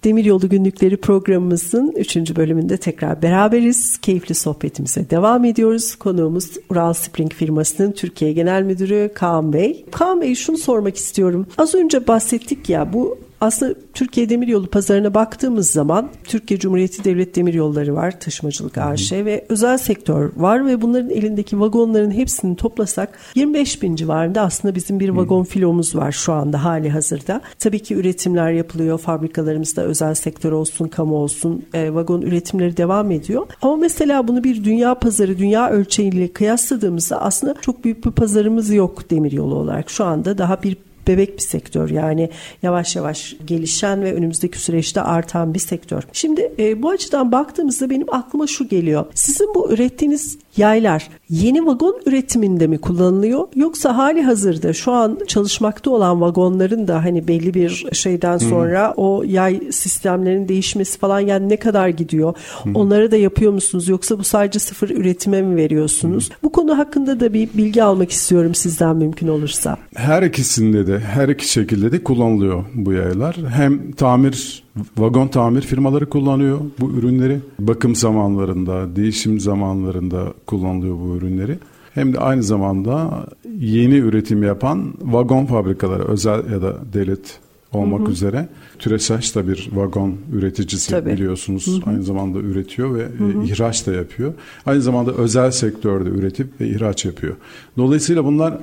Demiryolu 0.05 0.49
Günlükleri 0.49 0.97
programımızın 0.97 1.93
3. 1.97 2.17
bölümünde 2.17 2.77
tekrar 2.77 3.23
beraberiz. 3.23 3.99
Keyifli 3.99 4.35
sohbetimize 4.35 5.11
devam 5.11 5.45
ediyoruz. 5.45 5.95
Konuğumuz 5.95 6.51
Ural 6.71 6.93
Spring 6.93 7.33
firmasının 7.33 7.93
Türkiye 7.93 8.33
Genel 8.33 8.63
Müdürü 8.63 9.11
Kaan 9.15 9.53
Bey. 9.53 9.85
Kaan 9.91 10.21
Bey 10.21 10.35
şunu 10.35 10.59
sormak 10.59 10.97
istiyorum. 10.97 11.47
Az 11.59 11.75
önce 11.75 12.07
bahsettik 12.07 12.69
ya 12.69 12.93
bu 12.93 13.19
aslında 13.43 13.75
Türkiye 13.95 14.29
Demiryolu 14.29 14.67
pazarına 14.67 15.15
baktığımız 15.15 15.71
zaman 15.71 16.09
Türkiye 16.25 16.61
Cumhuriyeti 16.61 17.05
Devlet 17.05 17.37
Demiryolları 17.37 17.95
var, 17.95 18.21
taşımacılık 18.21 18.79
AŞ 18.79 19.13
ve 19.13 19.45
özel 19.49 19.79
sektör 19.79 20.31
var 20.37 20.67
ve 20.67 20.83
bunların 20.83 21.11
elindeki 21.11 21.61
vagonların 21.61 22.11
hepsini 22.11 22.57
toplasak 22.57 23.19
25 23.35 23.83
bin 23.83 23.97
civarında 23.97 24.41
aslında 24.41 24.75
bizim 24.75 25.01
bir 25.01 25.09
vagon 25.09 25.45
filomuz 25.45 25.97
var 25.97 26.13
şu 26.13 26.33
anda 26.33 26.65
hali 26.65 26.91
hazırda. 26.91 27.41
Tabii 27.59 27.79
ki 27.79 27.95
üretimler 27.95 28.53
yapılıyor 28.53 28.99
fabrikalarımızda 28.99 29.83
özel 29.83 30.15
sektör 30.15 30.53
olsun, 30.53 30.89
kamu 30.89 31.17
olsun 31.17 31.63
e, 31.75 31.95
vagon 31.95 32.23
üretimleri 32.23 32.77
devam 32.77 33.11
ediyor. 33.11 33.47
Ama 33.63 33.77
mesela 33.77 34.29
bunu 34.29 34.45
bir 34.45 34.65
dünya 34.65 34.95
pazarı, 34.95 35.39
dünya 35.39 35.71
ölçeğiyle 35.71 36.29
kıyasladığımızda 36.29 37.23
aslında 37.23 37.55
çok 37.61 37.85
büyük 37.85 38.07
bir 38.07 38.11
pazarımız 38.11 38.71
yok 38.71 39.11
demiryolu 39.11 39.55
olarak. 39.55 39.91
Şu 39.91 40.05
anda 40.05 40.39
daha 40.39 40.63
bir 40.63 40.77
bebek 41.09 41.37
bir 41.37 41.43
sektör 41.43 41.91
yani 41.91 42.31
yavaş 42.63 42.97
yavaş 42.97 43.37
gelişen 43.47 44.03
ve 44.03 44.15
önümüzdeki 44.15 44.59
süreçte 44.59 45.01
artan 45.01 45.55
bir 45.55 45.59
sektör. 45.59 46.03
Şimdi 46.13 46.53
e, 46.59 46.83
bu 46.83 46.91
açıdan 46.91 47.33
baktığımızda 47.33 47.91
benim 47.91 48.15
aklıma 48.15 48.47
şu 48.47 48.69
geliyor. 48.69 49.07
Sizin 49.15 49.55
bu 49.55 49.73
ürettiğiniz 49.73 50.39
yaylar 50.57 51.09
yeni 51.31 51.67
vagon 51.67 52.01
üretiminde 52.07 52.67
mi 52.67 52.79
kullanılıyor 52.79 53.49
yoksa 53.57 53.97
hali 53.97 54.23
hazırda 54.23 54.73
şu 54.73 54.93
an 54.93 55.19
çalışmakta 55.27 55.91
olan 55.91 56.21
vagonların 56.21 56.89
da 56.89 57.05
hani 57.05 57.29
belli 57.29 57.55
bir 57.55 57.87
şeyden 57.93 58.39
sonra 58.39 58.95
o 58.97 59.23
yay 59.27 59.61
sistemlerinin 59.71 60.49
değişmesi 60.49 60.99
falan 60.99 61.21
yani 61.21 61.49
ne 61.49 61.57
kadar 61.57 61.89
gidiyor? 61.89 62.35
Onları 62.75 63.11
da 63.11 63.17
yapıyor 63.17 63.53
musunuz 63.53 63.89
yoksa 63.89 64.19
bu 64.19 64.25
sadece 64.25 64.59
sıfır 64.59 64.91
üretime 64.91 65.43
mi 65.43 65.57
veriyorsunuz? 65.57 66.31
Bu 66.43 66.53
konu 66.53 66.79
hakkında 66.79 67.21
da 67.21 67.35
bir 67.35 67.49
bilgi 67.55 67.83
almak 67.83 68.11
istiyorum 68.11 68.55
sizden 68.55 68.97
mümkün 68.97 69.29
olursa. 69.29 69.77
Her 69.95 70.23
ikisinde 70.23 70.87
de 70.87 70.99
her 70.99 71.29
iki 71.29 71.49
şekilde 71.49 71.93
de 71.93 72.05
kullanılıyor 72.05 72.65
bu 72.75 72.93
yaylar. 72.93 73.37
Hem 73.49 73.93
tamir 73.93 74.62
vagon 74.99 75.29
tamir 75.29 75.63
firmaları 75.63 76.09
kullanıyor 76.09 76.61
bu 76.81 76.91
ürünleri. 76.91 77.41
Bakım 77.59 77.97
zamanlarında, 77.97 78.97
değişim 78.97 79.41
zamanlarında 79.41 80.35
kullanılıyor 80.47 80.97
bu 80.99 81.17
ürünleri. 81.17 81.59
Hem 81.95 82.13
de 82.13 82.19
aynı 82.19 82.43
zamanda 82.43 83.27
yeni 83.59 83.95
üretim 83.95 84.43
yapan 84.43 84.95
vagon 85.03 85.47
fabrikaları 85.47 86.05
özel 86.05 86.51
ya 86.53 86.63
da 86.63 86.77
devlet 86.93 87.41
olmak 87.73 88.09
üzere. 88.09 88.49
Türesaç 88.79 89.35
da 89.35 89.49
bir 89.49 89.69
vagon 89.73 90.17
üreticisi 90.33 90.91
Tabii. 90.91 91.11
biliyorsunuz. 91.11 91.81
Aynı 91.87 92.03
zamanda 92.03 92.39
üretiyor 92.39 92.95
ve 92.95 93.03
e, 93.03 93.45
ihraç 93.45 93.87
da 93.87 93.93
yapıyor. 93.93 94.35
Aynı 94.67 94.83
zamanda 94.83 95.13
özel 95.13 95.51
sektörde 95.51 96.09
üretip 96.09 96.61
ve 96.61 96.69
ihraç 96.69 97.05
yapıyor. 97.05 97.37
Dolayısıyla 97.77 98.25
bunlar 98.25 98.59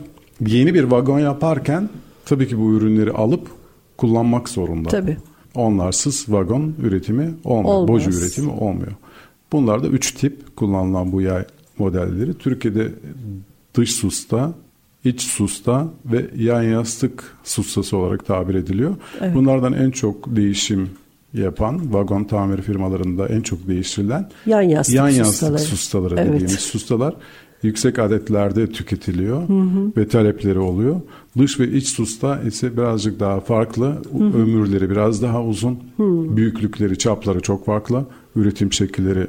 yeni 0.48 0.74
bir 0.74 0.84
vagon 0.84 1.19
yaparken 1.19 1.89
tabii 2.26 2.48
ki 2.48 2.60
bu 2.60 2.74
ürünleri 2.74 3.12
alıp 3.12 3.48
kullanmak 3.98 4.50
zorunda. 4.50 4.89
Tabii. 4.89 5.17
Onlarsız 5.56 6.26
vagon 6.30 6.76
üretimi 6.82 7.34
olmuyor. 7.44 7.76
Olmaz. 7.76 7.88
Boju 7.88 8.12
üretimi 8.12 8.52
olmuyor. 8.52 8.92
Bunlar 9.52 9.84
da 9.84 9.88
üç 9.88 10.12
tip 10.12 10.56
kullanılan 10.56 11.12
bu 11.12 11.22
yay 11.22 11.46
modelleri. 11.78 12.34
Türkiye'de 12.34 12.92
dış 13.76 13.94
susta, 13.94 14.54
iç 15.04 15.22
susta 15.22 15.88
ve 16.06 16.26
yan 16.38 16.62
yastık 16.62 17.38
sustası 17.44 17.98
olarak 17.98 18.26
tabir 18.26 18.56
ediliyor. 18.56 18.96
Evet. 19.22 19.36
Bunlardan 19.36 19.74
en 19.74 19.92
çok 19.92 20.36
değişim 20.36 20.90
yapan 21.34 21.94
vagon 21.94 22.24
tamir 22.24 22.62
firmalarında 22.62 23.28
en 23.28 23.42
çok 23.42 23.68
değiştirilen 23.68 24.30
yan 24.46 24.62
yastık, 24.62 24.96
yan 24.96 25.10
yastık 25.10 25.34
sustaları, 25.34 25.62
sustaları 25.62 26.16
evet. 26.18 26.28
dediğimiz 26.28 26.60
sustalar 26.60 27.16
yüksek 27.63 28.00
adetlerde 28.00 28.67
tüketiliyor 28.67 29.50
hı 29.50 29.54
hı. 29.54 29.91
ve 29.98 30.08
talepleri 30.08 30.60
oluyor. 30.60 31.02
Dış 31.38 31.60
ve 31.60 31.72
iç 31.72 31.88
susta 31.88 32.41
ise 32.41 32.78
birazcık 32.78 33.19
daha 33.19 33.39
farklı. 33.39 33.86
Hı 33.86 34.17
hı. 34.17 34.38
Ömürleri 34.38 34.89
biraz 34.89 35.22
daha 35.22 35.43
uzun. 35.43 35.80
Hı. 35.98 36.38
Büyüklükleri, 36.38 36.98
çapları 36.98 37.39
çok 37.39 37.65
farklı. 37.65 38.06
Üretim 38.36 38.74
şekilleri 38.74 39.28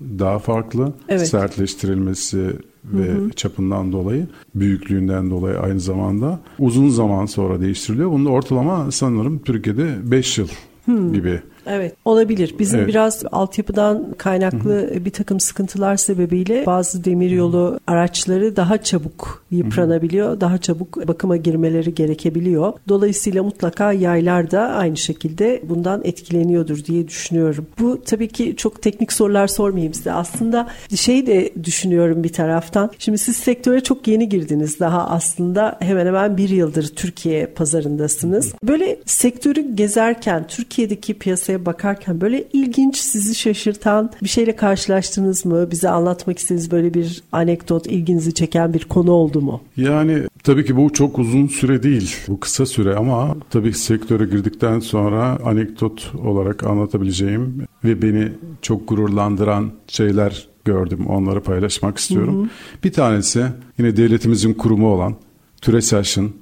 daha 0.00 0.38
farklı. 0.38 0.92
Evet. 1.08 1.28
Sertleştirilmesi 1.28 2.52
ve 2.84 3.08
hı 3.08 3.24
hı. 3.24 3.30
çapından 3.30 3.92
dolayı, 3.92 4.26
büyüklüğünden 4.54 5.30
dolayı 5.30 5.58
aynı 5.58 5.80
zamanda 5.80 6.40
uzun 6.58 6.88
zaman 6.88 7.26
sonra 7.26 7.60
değiştiriliyor. 7.60 8.10
Bunun 8.10 8.26
ortalama 8.26 8.90
sanırım 8.90 9.38
Türkiye'de 9.38 9.94
5 10.04 10.38
yıl 10.38 10.48
hmm. 10.84 11.12
gibi 11.12 11.40
Evet 11.66 11.94
olabilir. 12.04 12.54
Bizim 12.58 12.78
evet. 12.78 12.88
biraz 12.88 13.22
altyapıdan 13.32 14.14
kaynaklı 14.18 14.72
Hı-hı. 14.72 15.04
bir 15.04 15.10
takım 15.10 15.40
sıkıntılar 15.40 15.96
sebebiyle 15.96 16.66
bazı 16.66 17.04
demiryolu 17.04 17.80
araçları 17.86 18.56
daha 18.56 18.78
çabuk 18.78 19.44
yıpranabiliyor. 19.50 20.30
Hı-hı. 20.30 20.40
Daha 20.40 20.58
çabuk 20.58 21.08
bakıma 21.08 21.36
girmeleri 21.36 21.94
gerekebiliyor. 21.94 22.72
Dolayısıyla 22.88 23.42
mutlaka 23.42 23.92
yaylar 23.92 24.50
da 24.50 24.60
aynı 24.60 24.96
şekilde 24.96 25.62
bundan 25.68 26.00
etkileniyordur 26.04 26.84
diye 26.84 27.08
düşünüyorum. 27.08 27.66
Bu 27.80 28.02
tabii 28.04 28.28
ki 28.28 28.54
çok 28.56 28.82
teknik 28.82 29.12
sorular 29.12 29.46
sormayayım 29.46 29.94
size. 29.94 30.12
Aslında 30.12 30.68
şey 30.94 31.26
de 31.26 31.50
düşünüyorum 31.64 32.24
bir 32.24 32.32
taraftan. 32.32 32.90
Şimdi 32.98 33.18
siz 33.18 33.36
sektöre 33.36 33.80
çok 33.80 34.08
yeni 34.08 34.28
girdiniz. 34.28 34.80
Daha 34.80 35.08
aslında 35.08 35.76
hemen 35.80 36.06
hemen 36.06 36.36
bir 36.36 36.48
yıldır 36.48 36.88
Türkiye 36.88 37.46
pazarındasınız. 37.46 38.54
Böyle 38.62 38.98
sektörü 39.06 39.74
gezerken 39.74 40.46
Türkiye'deki 40.46 41.18
piyasaya 41.50 41.66
bakarken 41.66 42.20
böyle 42.20 42.44
ilginç, 42.52 42.96
sizi 42.96 43.34
şaşırtan 43.34 44.10
bir 44.22 44.28
şeyle 44.28 44.56
karşılaştınız 44.56 45.44
mı? 45.44 45.70
Bize 45.70 45.88
anlatmak 45.88 46.38
istediğiniz 46.38 46.70
böyle 46.70 46.94
bir 46.94 47.22
anekdot, 47.32 47.86
ilginizi 47.86 48.34
çeken 48.34 48.74
bir 48.74 48.84
konu 48.84 49.10
oldu 49.10 49.40
mu? 49.40 49.60
Yani 49.76 50.22
tabii 50.42 50.64
ki 50.64 50.76
bu 50.76 50.92
çok 50.92 51.18
uzun 51.18 51.46
süre 51.46 51.82
değil. 51.82 52.16
Bu 52.28 52.40
kısa 52.40 52.66
süre 52.66 52.94
ama 52.94 53.36
tabii 53.50 53.72
sektöre 53.72 54.24
girdikten 54.24 54.80
sonra 54.80 55.38
anekdot 55.44 56.12
olarak 56.24 56.64
anlatabileceğim 56.64 57.66
ve 57.84 58.02
beni 58.02 58.32
çok 58.62 58.88
gururlandıran 58.88 59.70
şeyler 59.88 60.48
gördüm. 60.64 61.06
Onları 61.06 61.40
paylaşmak 61.40 61.98
istiyorum. 61.98 62.38
Hı 62.38 62.42
hı. 62.42 62.48
Bir 62.84 62.92
tanesi 62.92 63.44
yine 63.78 63.96
devletimizin 63.96 64.54
kurumu 64.54 64.88
olan 64.88 65.14
TÜRESAŞ'ın. 65.62 66.32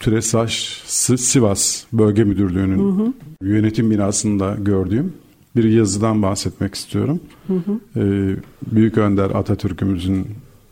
TÜRESAŞ 0.00 0.82
Sivas 0.86 1.84
Bölge 1.92 2.24
Müdürlüğü'nün 2.24 2.78
hı 2.78 3.02
hı. 3.02 3.12
yönetim 3.42 3.90
binasında 3.90 4.56
gördüğüm 4.58 5.12
bir 5.56 5.64
yazıdan 5.64 6.22
bahsetmek 6.22 6.74
istiyorum. 6.74 7.20
Hı 7.46 7.54
hı. 7.54 8.00
Ee, 8.00 8.36
Büyük 8.72 8.98
Önder 8.98 9.30
Atatürk'ümüzün 9.30 10.26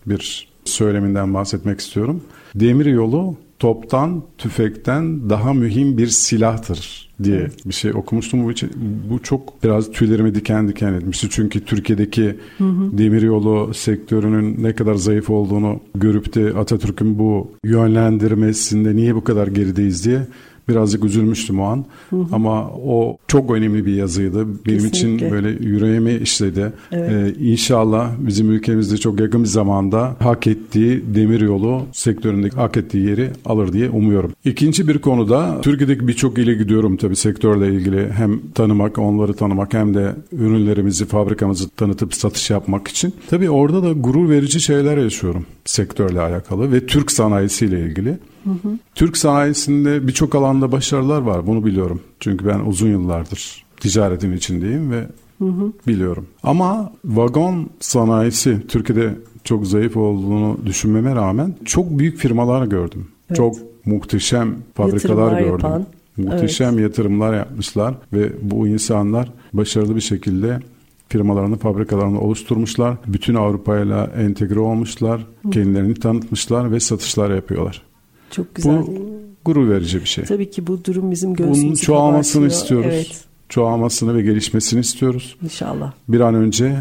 bir 0.07 0.49
söyleminden 0.65 1.35
bahsetmek 1.35 1.81
istiyorum. 1.81 2.23
Demir 2.55 2.87
yolu 2.87 3.37
toptan, 3.59 4.23
tüfekten 4.39 5.31
daha 5.31 5.55
mühim 5.55 5.99
bir 5.99 6.07
silahtır 6.07 7.09
diye 7.23 7.49
bir 7.67 7.75
şey 7.75 7.91
okumuştum. 7.95 8.45
Bu, 8.45 8.51
bu 9.11 9.23
çok 9.23 9.65
biraz 9.65 9.91
tüylerimi 9.91 10.35
diken 10.35 10.69
diken 10.69 10.93
etmişti. 10.93 11.29
Çünkü 11.31 11.65
Türkiye'deki 11.65 12.37
hı 12.59 12.65
hı. 12.65 12.99
demiryolu 12.99 13.75
sektörünün 13.75 14.63
ne 14.63 14.73
kadar 14.75 14.95
zayıf 14.95 15.31
olduğunu 15.31 15.81
görüp 15.95 16.35
de 16.35 16.59
Atatürk'ün 16.59 17.19
bu 17.19 17.51
yönlendirmesinde 17.65 18.97
niye 18.97 19.15
bu 19.15 19.25
kadar 19.25 19.47
gerideyiz 19.47 20.05
diye 20.05 20.21
birazcık 20.69 21.05
üzülmüştüm 21.05 21.61
o 21.61 21.65
an. 21.65 21.85
Hı 22.11 22.17
hı. 22.17 22.27
Ama 22.33 22.71
o 22.71 23.19
çok 23.29 23.51
önemli 23.51 23.87
bir 23.87 23.95
yazıydı. 23.95 24.47
Benim 24.67 24.79
Kesinlikle. 24.79 24.89
için 24.89 25.31
böyle 25.31 25.49
yüreğimi 25.49 26.15
işledi. 26.15 26.73
Evet. 26.93 27.13
Ee, 27.13 27.45
inşallah 27.45 28.11
bizim 28.19 28.51
ülkemizde 28.51 28.97
çok 28.97 29.21
yakın 29.21 29.43
bir 29.43 29.49
zamanda 29.49 30.17
hak 30.19 30.47
ettiği 30.47 31.03
demir 31.15 31.41
yolu 31.41 31.83
sektöründeki 31.93 32.57
hak 32.57 32.77
ettiği 32.77 33.09
yeri 33.09 33.31
alır 33.45 33.73
diye 33.73 33.91
umuyorum. 33.91 34.33
İkinci 34.45 34.89
bir 34.89 34.99
konuda 34.99 35.61
Türkiye'deki 35.61 36.09
birçok 36.09 36.39
ile 36.39 36.55
gidiyorum 36.55 36.97
tabii 36.97 37.17
sektörle 37.17 37.75
ilgili 37.75 38.13
hem 38.13 38.41
tanımak, 38.55 38.99
onları 38.99 39.35
tanımak 39.35 39.75
hem 39.75 39.95
de 39.95 40.17
ürünlerimizi, 40.33 41.05
fabrikamızı 41.07 41.69
tanıtıp 41.69 42.15
satış 42.15 42.51
yapmak 42.51 42.89
için. 42.89 43.15
Tabii 43.31 43.51
orada 43.51 43.83
da 43.83 43.93
gurur 43.93 44.31
verici 44.31 44.61
şeyler 44.61 44.97
yaşıyorum 44.97 45.47
sektörle 45.65 46.21
alakalı 46.21 46.73
ve 46.73 46.87
Türk 46.87 47.13
sanayisiyle 47.13 47.81
ilgili. 47.81 48.19
Hı 48.47 48.69
hı. 48.69 48.79
Türk 48.95 49.17
sanayisinde 49.17 50.07
birçok 50.07 50.35
alanda 50.35 50.73
başarılar 50.73 51.23
var 51.23 51.47
bunu 51.47 51.65
biliyorum. 51.65 52.01
Çünkü 52.21 52.47
ben 52.47 52.61
uzun 52.61 52.89
yıllardır 52.89 53.65
ticaretin 53.81 54.33
içindeyim 54.33 54.91
ve 54.91 55.07
hı 55.39 55.45
hı. 55.45 55.73
biliyorum. 55.87 56.27
Ama 56.43 56.93
vagon 57.05 57.71
sanayisi 57.81 58.67
Türkiye'de 58.69 59.15
çok 59.45 59.67
zayıf 59.67 59.97
olduğunu 59.97 60.59
düşünmeme 60.67 61.15
rağmen 61.15 61.55
çok 61.65 61.99
büyük 61.99 62.19
firmalar 62.19 62.67
gördüm. 62.67 63.09
Evet. 63.29 63.37
Çok 63.37 63.57
muhteşem 63.85 64.57
fabrikalar 64.75 65.33
Yatırımlar 65.33 65.41
gördüm. 65.41 65.71
Yapan. 65.71 65.87
Muhteşem 66.17 66.75
evet. 66.75 66.83
yatırımlar 66.83 67.35
yapmışlar 67.35 67.95
ve 68.13 68.33
bu 68.43 68.69
insanlar 68.69 69.33
başarılı 69.53 69.97
bir 69.97 70.01
şekilde 70.01 70.61
firmalarını, 71.09 71.57
fabrikalarını 71.57 72.21
oluşturmuşlar. 72.21 72.97
Bütün 73.07 73.35
Avrupa 73.35 73.79
ile 73.79 74.11
entegre 74.17 74.61
olmuşlar. 74.61 75.27
Kendilerini 75.53 75.95
tanıtmışlar 75.95 76.73
ve 76.73 76.81
satışlar 76.81 77.35
yapıyorlar. 77.35 77.83
Çok 78.31 78.55
güzel. 78.55 78.79
Bu 78.79 79.11
gurur 79.45 79.71
verici 79.71 80.01
bir 80.01 80.07
şey. 80.09 80.25
Tabii 80.25 80.51
ki 80.51 80.67
bu 80.67 80.85
durum 80.85 81.11
bizim 81.11 81.35
göğsümüzü 81.35 81.63
Bunun 81.65 81.75
çoğalmasını 81.75 82.43
kabartıyor. 82.43 82.63
istiyoruz. 82.63 82.89
Evet. 82.93 83.25
Çoğalmasını 83.49 84.15
ve 84.17 84.23
gelişmesini 84.23 84.81
istiyoruz. 84.81 85.37
İnşallah. 85.43 85.93
Bir 86.09 86.21
an 86.21 86.35
önce 86.35 86.77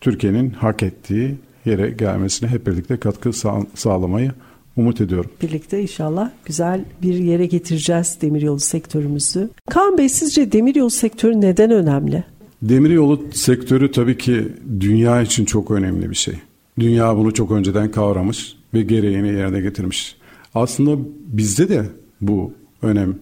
Türkiye'nin 0.00 0.50
hak 0.50 0.82
ettiği 0.82 1.34
yere 1.64 1.90
gelmesine 1.90 2.48
hep 2.48 2.66
birlikte 2.66 2.96
katkı 2.96 3.32
sağ- 3.32 3.66
sağlamayı 3.74 4.32
umut 4.76 5.00
ediyorum. 5.00 5.30
Birlikte 5.42 5.82
inşallah 5.82 6.30
güzel 6.44 6.84
bir 7.02 7.14
yere 7.14 7.46
getireceğiz 7.46 8.18
demiryolu 8.22 8.60
sektörümüzü. 8.60 9.50
Kaan 9.70 9.98
Bey 9.98 10.08
sizce 10.08 10.52
demiryolu 10.52 10.90
sektörü 10.90 11.40
neden 11.40 11.70
önemli? 11.70 12.24
Demiryolu 12.62 13.20
sektörü 13.32 13.92
tabii 13.92 14.18
ki 14.18 14.48
dünya 14.80 15.22
için 15.22 15.44
çok 15.44 15.70
önemli 15.70 16.10
bir 16.10 16.14
şey. 16.16 16.34
Dünya 16.78 17.16
bunu 17.16 17.34
çok 17.34 17.50
önceden 17.50 17.90
kavramış 17.90 18.56
ve 18.74 18.82
gereğini 18.82 19.28
yerine 19.28 19.60
getirmiş. 19.60 20.15
Aslında 20.56 20.98
bizde 21.26 21.68
de 21.68 21.86
bu 22.20 22.52
önem 22.82 23.18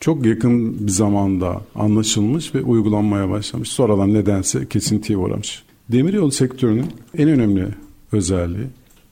çok 0.00 0.26
yakın 0.26 0.86
bir 0.86 0.92
zamanda 0.92 1.60
anlaşılmış 1.74 2.54
ve 2.54 2.62
uygulanmaya 2.62 3.30
başlamış. 3.30 3.68
Sonradan 3.68 4.14
nedense 4.14 4.68
kesintiye 4.68 5.18
uğramış. 5.18 5.62
Demiryolu 5.92 6.32
sektörünün 6.32 6.86
en 7.18 7.28
önemli 7.28 7.68
özelliği 8.12 8.66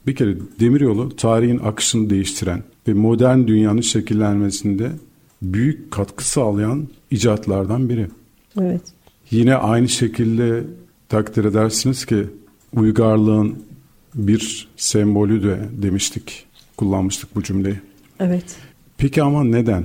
bir 0.06 0.14
kere 0.14 0.36
demiryolu 0.60 1.16
tarihin 1.16 1.58
akışını 1.58 2.10
değiştiren 2.10 2.62
ve 2.88 2.94
modern 2.94 3.46
dünyanın 3.46 3.80
şekillenmesinde 3.80 4.90
büyük 5.42 5.90
katkı 5.90 6.28
sağlayan 6.28 6.88
icatlardan 7.10 7.88
biri. 7.88 8.06
Evet. 8.60 8.82
Yine 9.30 9.54
aynı 9.54 9.88
şekilde 9.88 10.64
takdir 11.08 11.44
edersiniz 11.44 12.04
ki 12.04 12.24
uygarlığın 12.74 13.58
bir 14.14 14.68
sembolü 14.76 15.42
de 15.42 15.68
demiştik 15.82 16.46
kullanmıştık 16.76 17.36
bu 17.36 17.42
cümleyi. 17.42 17.76
Evet. 18.20 18.44
Peki 18.98 19.22
ama 19.22 19.44
neden? 19.44 19.84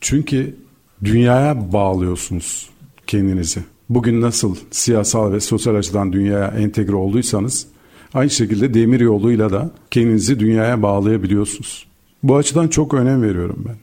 Çünkü 0.00 0.56
dünyaya 1.04 1.72
bağlıyorsunuz 1.72 2.70
kendinizi. 3.06 3.60
Bugün 3.88 4.20
nasıl 4.20 4.56
siyasal 4.70 5.32
ve 5.32 5.40
sosyal 5.40 5.74
açıdan 5.74 6.12
dünyaya 6.12 6.46
entegre 6.46 6.94
olduysanız 6.94 7.66
aynı 8.14 8.30
şekilde 8.30 8.74
demir 8.74 9.00
yoluyla 9.00 9.50
da 9.50 9.70
kendinizi 9.90 10.40
dünyaya 10.40 10.82
bağlayabiliyorsunuz. 10.82 11.86
Bu 12.22 12.36
açıdan 12.36 12.68
çok 12.68 12.94
önem 12.94 13.22
veriyorum 13.22 13.64
ben. 13.68 13.76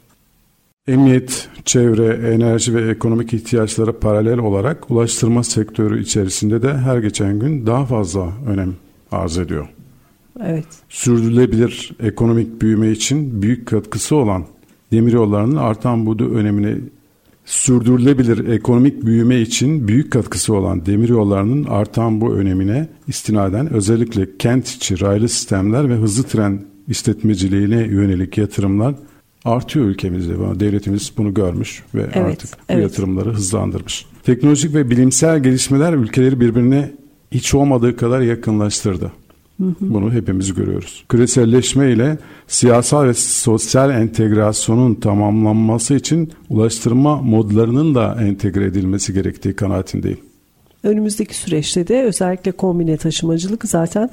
Emniyet, 0.93 1.49
çevre, 1.65 2.33
enerji 2.33 2.75
ve 2.75 2.89
ekonomik 2.89 3.33
ihtiyaçlara 3.33 3.99
paralel 3.99 4.37
olarak 4.37 4.91
ulaştırma 4.91 5.43
sektörü 5.43 6.01
içerisinde 6.01 6.61
de 6.61 6.73
her 6.73 6.97
geçen 6.97 7.39
gün 7.39 7.65
daha 7.65 7.85
fazla 7.85 8.33
önem 8.47 8.75
arz 9.11 9.37
ediyor. 9.37 9.67
Evet. 10.45 10.65
Sürdürülebilir 10.89 11.91
ekonomik 11.99 12.61
büyüme 12.61 12.91
için 12.91 13.41
büyük 13.41 13.67
katkısı 13.67 14.15
olan 14.15 14.45
demiryollarının 14.91 15.55
artan 15.55 16.05
bu 16.05 16.15
önemine 16.15 16.75
sürdürülebilir 17.45 18.47
ekonomik 18.47 19.05
büyüme 19.05 19.41
için 19.41 19.87
büyük 19.87 20.11
katkısı 20.11 20.53
olan 20.53 20.85
demiryollarının 20.85 21.63
artan 21.63 22.21
bu 22.21 22.33
önemine 22.35 22.87
istinaden 23.07 23.73
özellikle 23.73 24.37
kent 24.37 24.67
içi 24.67 25.01
raylı 25.01 25.29
sistemler 25.29 25.89
ve 25.89 25.93
hızlı 25.93 26.23
tren 26.23 26.61
işletmeciliğine 26.87 27.81
yönelik 27.81 28.37
yatırımlar 28.37 28.95
artıyor 29.45 29.85
ülkemizde. 29.85 30.59
Devletimiz 30.59 31.11
bunu 31.17 31.33
görmüş 31.33 31.83
ve 31.95 32.01
evet, 32.01 32.17
artık 32.17 32.49
evet. 32.69 32.79
bu 32.79 32.81
yatırımları 32.81 33.33
hızlandırmış. 33.33 34.05
Teknolojik 34.23 34.73
ve 34.73 34.89
bilimsel 34.89 35.43
gelişmeler 35.43 35.93
ülkeleri 35.93 36.39
birbirine 36.39 36.91
hiç 37.31 37.53
olmadığı 37.53 37.95
kadar 37.95 38.21
yakınlaştırdı. 38.21 39.11
Bunu 39.59 40.13
hepimiz 40.13 40.53
görüyoruz. 40.53 41.05
Küreselleşme 41.09 41.91
ile 41.91 42.17
siyasal 42.47 43.05
ve 43.05 43.13
sosyal 43.13 43.89
entegrasyonun 43.89 44.95
tamamlanması 44.95 45.93
için 45.93 46.31
ulaştırma 46.49 47.21
modlarının 47.21 47.95
da 47.95 48.17
entegre 48.21 48.65
edilmesi 48.65 49.13
gerektiği 49.13 49.55
kanaatindeyim. 49.55 50.19
Önümüzdeki 50.83 51.35
süreçte 51.35 51.87
de 51.87 52.03
özellikle 52.03 52.51
kombine 52.51 52.97
taşımacılık 52.97 53.65
zaten 53.65 54.09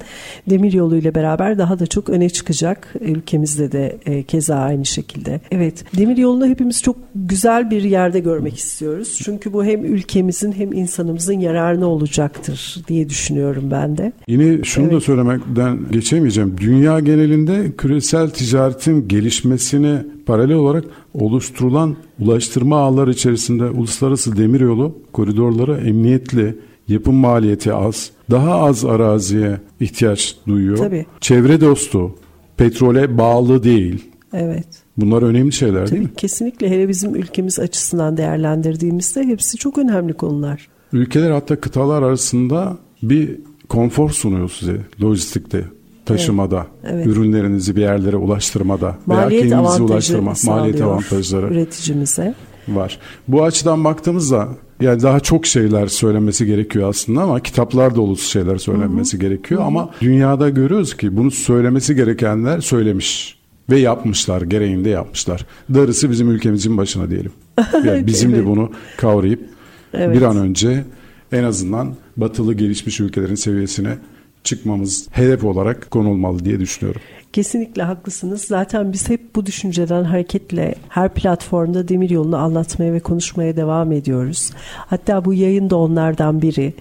demir 0.49 0.73
yolu 0.73 0.95
ile 0.95 1.15
beraber 1.15 1.57
daha 1.57 1.79
da 1.79 1.87
çok 1.87 2.09
öne 2.09 2.29
çıkacak. 2.29 2.93
Ülkemizde 3.01 3.71
de 3.71 3.97
e, 4.05 4.23
keza 4.23 4.55
aynı 4.55 4.85
şekilde. 4.85 5.41
Evet 5.51 5.83
demir 5.97 6.17
yolunu 6.17 6.47
hepimiz 6.47 6.83
çok 6.83 6.95
güzel 7.15 7.71
bir 7.71 7.83
yerde 7.83 8.19
görmek 8.19 8.57
istiyoruz. 8.57 9.19
Çünkü 9.23 9.53
bu 9.53 9.65
hem 9.65 9.85
ülkemizin 9.85 10.51
hem 10.51 10.73
insanımızın 10.73 11.39
yararına 11.39 11.85
olacaktır 11.85 12.83
diye 12.87 13.09
düşünüyorum 13.09 13.71
ben 13.71 13.97
de. 13.97 14.11
Yine 14.27 14.63
şunu 14.63 14.83
evet. 14.83 14.95
da 14.95 15.01
söylemekten 15.01 15.79
geçemeyeceğim. 15.91 16.55
Dünya 16.57 16.99
genelinde 16.99 17.71
küresel 17.77 18.29
ticaretin 18.29 19.07
gelişmesini 19.07 19.97
paralel 20.25 20.55
olarak 20.55 20.85
oluşturulan 21.19 21.95
ulaştırma 22.19 22.77
ağları 22.77 23.11
içerisinde 23.11 23.69
uluslararası 23.69 24.37
demiryolu 24.37 24.97
koridorları 25.13 25.77
emniyetli, 25.77 26.55
yapım 26.87 27.15
maliyeti 27.15 27.73
az, 27.73 28.11
daha 28.31 28.55
az 28.55 28.85
araziye 28.85 29.59
ihtiyaç 29.79 30.35
duyuyor. 30.47 30.77
Tabii. 30.77 31.05
Çevre 31.21 31.61
dostu, 31.61 32.15
petrole 32.57 33.17
bağlı 33.17 33.63
değil. 33.63 34.11
Evet. 34.33 34.67
Bunlar 34.97 35.21
önemli 35.21 35.51
şeyler 35.51 35.85
Tabii, 35.85 35.91
değil 35.91 36.09
mi? 36.09 36.15
Kesinlikle 36.17 36.69
hele 36.69 36.89
bizim 36.89 37.15
ülkemiz 37.15 37.59
açısından 37.59 38.17
değerlendirdiğimizde 38.17 39.23
hepsi 39.23 39.57
çok 39.57 39.77
önemli 39.77 40.13
konular. 40.13 40.67
Ülkeler 40.93 41.31
hatta 41.31 41.55
kıtalar 41.59 42.01
arasında 42.01 42.77
bir 43.03 43.39
konfor 43.69 44.09
sunuyor 44.09 44.49
size 44.49 44.77
lojistikte 45.03 45.65
taşımada, 46.05 46.67
evet, 46.83 47.07
ürünlerinizi 47.07 47.75
bir 47.75 47.81
yerlere 47.81 48.15
ulaştırmada 48.15 48.97
maliyet 49.05 49.43
veya 49.43 49.55
kendinizi 49.55 49.83
ulaştırma, 49.83 50.33
maliyet 50.45 50.81
avantajları 50.81 51.47
üreticimize 51.47 52.33
var. 52.67 52.99
Bu 53.27 53.43
açıdan 53.43 53.83
baktığımızda 53.83 54.47
yani 54.81 55.01
daha 55.01 55.19
çok 55.19 55.45
şeyler 55.45 55.87
söylenmesi 55.87 56.45
gerekiyor 56.45 56.89
aslında 56.89 57.21
ama 57.21 57.39
kitaplar 57.39 57.95
dolusu 57.95 58.29
şeyler 58.29 58.57
söylenmesi 58.57 59.17
Hı-hı. 59.17 59.21
gerekiyor 59.21 59.59
Hı-hı. 59.61 59.67
ama 59.67 59.89
dünyada 60.01 60.49
görüyoruz 60.49 60.97
ki 60.97 61.17
bunu 61.17 61.31
söylemesi 61.31 61.95
gerekenler 61.95 62.61
söylemiş 62.61 63.37
ve 63.69 63.79
yapmışlar, 63.79 64.41
gereğinde 64.41 64.89
yapmışlar. 64.89 65.45
Darısı 65.73 66.11
bizim 66.11 66.31
ülkemizin 66.31 66.77
başına 66.77 67.09
diyelim. 67.09 67.31
Yani 67.85 68.07
bizim 68.07 68.29
evet. 68.29 68.41
de 68.41 68.45
bunu 68.45 68.71
kavrayıp 68.97 69.45
evet. 69.93 70.17
bir 70.17 70.21
an 70.21 70.37
önce 70.37 70.83
en 71.31 71.43
azından 71.43 71.95
batılı 72.17 72.53
gelişmiş 72.53 72.99
ülkelerin 72.99 73.35
seviyesine 73.35 73.97
çıkmamız 74.45 75.07
hedef 75.11 75.43
olarak 75.43 75.91
konulmalı 75.91 76.45
diye 76.45 76.59
düşünüyorum. 76.59 77.01
Kesinlikle 77.33 77.83
haklısınız. 77.83 78.41
Zaten 78.41 78.93
biz 78.93 79.09
hep 79.09 79.35
bu 79.35 79.45
düşünceden 79.45 80.03
hareketle 80.03 80.75
her 80.89 81.13
platformda 81.13 81.87
demir 81.87 82.09
yolunu 82.09 82.37
anlatmaya 82.37 82.93
ve 82.93 82.99
konuşmaya 82.99 83.55
devam 83.57 83.91
ediyoruz. 83.91 84.51
Hatta 84.75 85.25
bu 85.25 85.33
yayın 85.33 85.69
da 85.69 85.75
onlardan 85.75 86.41
biri. 86.41 86.73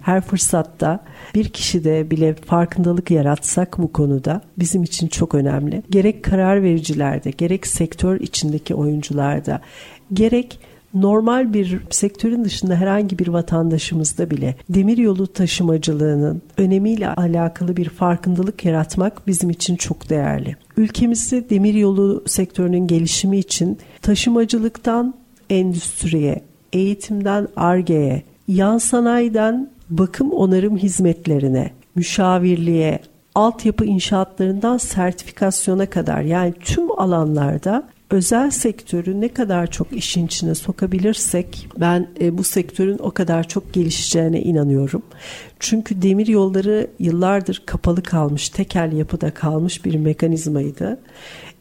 Her 0.00 0.20
fırsatta 0.20 1.04
bir 1.34 1.48
kişide 1.48 2.10
bile 2.10 2.34
farkındalık 2.34 3.10
yaratsak 3.10 3.78
bu 3.78 3.92
konuda 3.92 4.40
bizim 4.58 4.82
için 4.82 5.08
çok 5.08 5.34
önemli. 5.34 5.82
Gerek 5.90 6.22
karar 6.22 6.62
vericilerde, 6.62 7.30
gerek 7.30 7.66
sektör 7.66 8.20
içindeki 8.20 8.74
oyuncularda, 8.74 9.60
gerek 10.12 10.58
normal 10.94 11.54
bir 11.54 11.80
sektörün 11.90 12.44
dışında 12.44 12.74
herhangi 12.74 13.18
bir 13.18 13.28
vatandaşımızda 13.28 14.30
bile 14.30 14.56
demiryolu 14.68 15.26
taşımacılığının 15.26 16.42
önemiyle 16.58 17.08
alakalı 17.08 17.76
bir 17.76 17.88
farkındalık 17.88 18.64
yaratmak 18.64 19.26
bizim 19.26 19.50
için 19.50 19.76
çok 19.76 20.10
değerli. 20.10 20.56
Ülkemizde 20.76 21.50
demiryolu 21.50 22.24
sektörünün 22.26 22.86
gelişimi 22.86 23.38
için 23.38 23.78
taşımacılıktan 24.02 25.14
endüstriye, 25.50 26.40
eğitimden 26.72 27.48
argeye, 27.56 28.22
yan 28.48 28.78
sanayiden 28.78 29.70
bakım 29.90 30.32
onarım 30.32 30.76
hizmetlerine, 30.76 31.70
müşavirliğe, 31.94 33.00
altyapı 33.34 33.84
inşaatlarından 33.84 34.78
sertifikasyona 34.78 35.86
kadar 35.86 36.20
yani 36.20 36.52
tüm 36.60 37.00
alanlarda 37.00 37.88
özel 38.12 38.50
sektörü 38.50 39.20
ne 39.20 39.28
kadar 39.28 39.70
çok 39.70 39.92
işin 39.92 40.26
içine 40.26 40.54
sokabilirsek 40.54 41.68
ben 41.80 42.08
e, 42.20 42.38
bu 42.38 42.44
sektörün 42.44 42.98
o 42.98 43.10
kadar 43.10 43.48
çok 43.48 43.72
gelişeceğine 43.72 44.42
inanıyorum. 44.42 45.02
Çünkü 45.60 46.02
demir 46.02 46.26
yolları 46.26 46.86
yıllardır 46.98 47.62
kapalı 47.66 48.02
kalmış, 48.02 48.48
tekel 48.48 48.92
yapıda 48.92 49.30
kalmış 49.30 49.84
bir 49.84 49.94
mekanizmaydı 49.94 50.98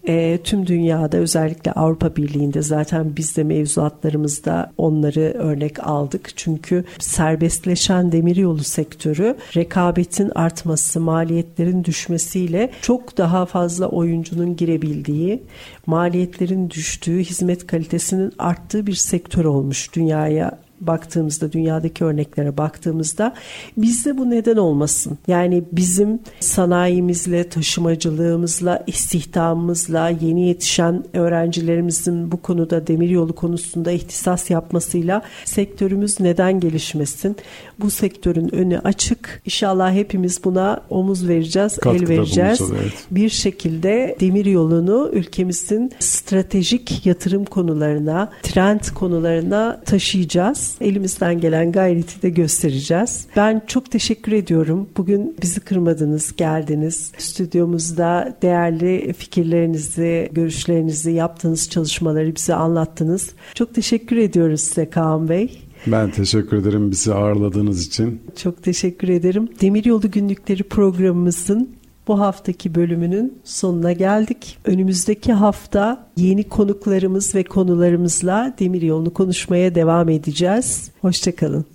e, 0.07 0.39
tüm 0.43 0.67
dünyada 0.67 1.17
özellikle 1.17 1.71
Avrupa 1.71 2.15
Birliği'nde 2.15 2.61
zaten 2.61 3.15
biz 3.15 3.37
de 3.37 3.43
mevzuatlarımızda 3.43 4.71
onları 4.77 5.21
örnek 5.21 5.87
aldık. 5.87 6.31
Çünkü 6.35 6.83
serbestleşen 6.99 8.11
demiryolu 8.11 8.63
sektörü 8.63 9.37
rekabetin 9.55 10.31
artması, 10.35 10.99
maliyetlerin 10.99 11.83
düşmesiyle 11.83 12.71
çok 12.81 13.17
daha 13.17 13.45
fazla 13.45 13.87
oyuncunun 13.87 14.55
girebildiği, 14.55 15.43
maliyetlerin 15.85 16.69
düştüğü, 16.69 17.19
hizmet 17.19 17.67
kalitesinin 17.67 18.31
arttığı 18.39 18.87
bir 18.87 18.93
sektör 18.93 19.45
olmuş 19.45 19.95
dünyaya 19.95 20.57
baktığımızda 20.81 21.51
dünyadaki 21.51 22.05
örneklere 22.05 22.57
baktığımızda 22.57 23.33
bizde 23.77 24.17
bu 24.17 24.29
neden 24.29 24.57
olmasın? 24.57 25.17
Yani 25.27 25.63
bizim 25.71 26.19
sanayimizle, 26.39 27.49
taşımacılığımızla, 27.49 28.83
istihdamımızla 28.87 30.09
yeni 30.09 30.47
yetişen 30.47 31.03
öğrencilerimizin 31.13 32.31
bu 32.31 32.37
konuda 32.41 32.87
demiryolu 32.87 33.35
konusunda 33.35 33.91
ihtisas 33.91 34.49
yapmasıyla 34.49 35.21
sektörümüz 35.45 36.19
neden 36.19 36.59
gelişmesin? 36.59 37.35
Bu 37.79 37.89
sektörün 37.89 38.55
önü 38.55 38.79
açık. 38.79 39.41
İnşallah 39.45 39.93
hepimiz 39.93 40.43
buna 40.43 40.81
omuz 40.89 41.27
vereceğiz, 41.27 41.77
Katkıda 41.77 42.03
el 42.03 42.09
vereceğiz. 42.09 42.61
Evet. 42.71 42.93
Bir 43.11 43.29
şekilde 43.29 44.15
demiryolunu 44.19 45.09
ülkemizin 45.13 45.91
stratejik 45.99 47.05
yatırım 47.05 47.45
konularına, 47.45 48.31
trend 48.43 48.81
konularına 48.95 49.81
taşıyacağız. 49.85 50.70
Elimizden 50.81 51.39
gelen 51.41 51.71
gayreti 51.71 52.21
de 52.21 52.29
göstereceğiz. 52.29 53.25
Ben 53.35 53.61
çok 53.67 53.91
teşekkür 53.91 54.31
ediyorum. 54.31 54.89
Bugün 54.97 55.35
bizi 55.41 55.59
kırmadınız, 55.59 56.35
geldiniz. 56.35 57.11
Stüdyomuzda 57.17 58.37
değerli 58.41 59.13
fikirlerinizi, 59.13 60.29
görüşlerinizi, 60.31 61.11
yaptığınız 61.11 61.69
çalışmaları 61.69 62.35
bize 62.35 62.55
anlattınız. 62.55 63.31
Çok 63.53 63.75
teşekkür 63.75 64.17
ediyoruz 64.17 64.61
size 64.61 64.89
Kaan 64.89 65.29
Bey. 65.29 65.61
Ben 65.87 66.11
teşekkür 66.11 66.57
ederim 66.57 66.91
bizi 66.91 67.13
ağırladığınız 67.13 67.87
için. 67.87 68.21
Çok 68.35 68.63
teşekkür 68.63 69.09
ederim. 69.09 69.49
Demiryolu 69.61 70.11
Günlükleri 70.11 70.63
programımızın 70.63 71.69
bu 72.07 72.19
haftaki 72.19 72.75
bölümünün 72.75 73.39
sonuna 73.43 73.91
geldik. 73.91 74.57
Önümüzdeki 74.65 75.33
hafta 75.33 76.07
yeni 76.17 76.49
konuklarımız 76.49 77.35
ve 77.35 77.43
konularımızla 77.43 78.53
demir 78.59 78.81
yolunu 78.81 79.13
konuşmaya 79.13 79.75
devam 79.75 80.09
edeceğiz. 80.09 80.91
Hoşçakalın. 81.01 81.65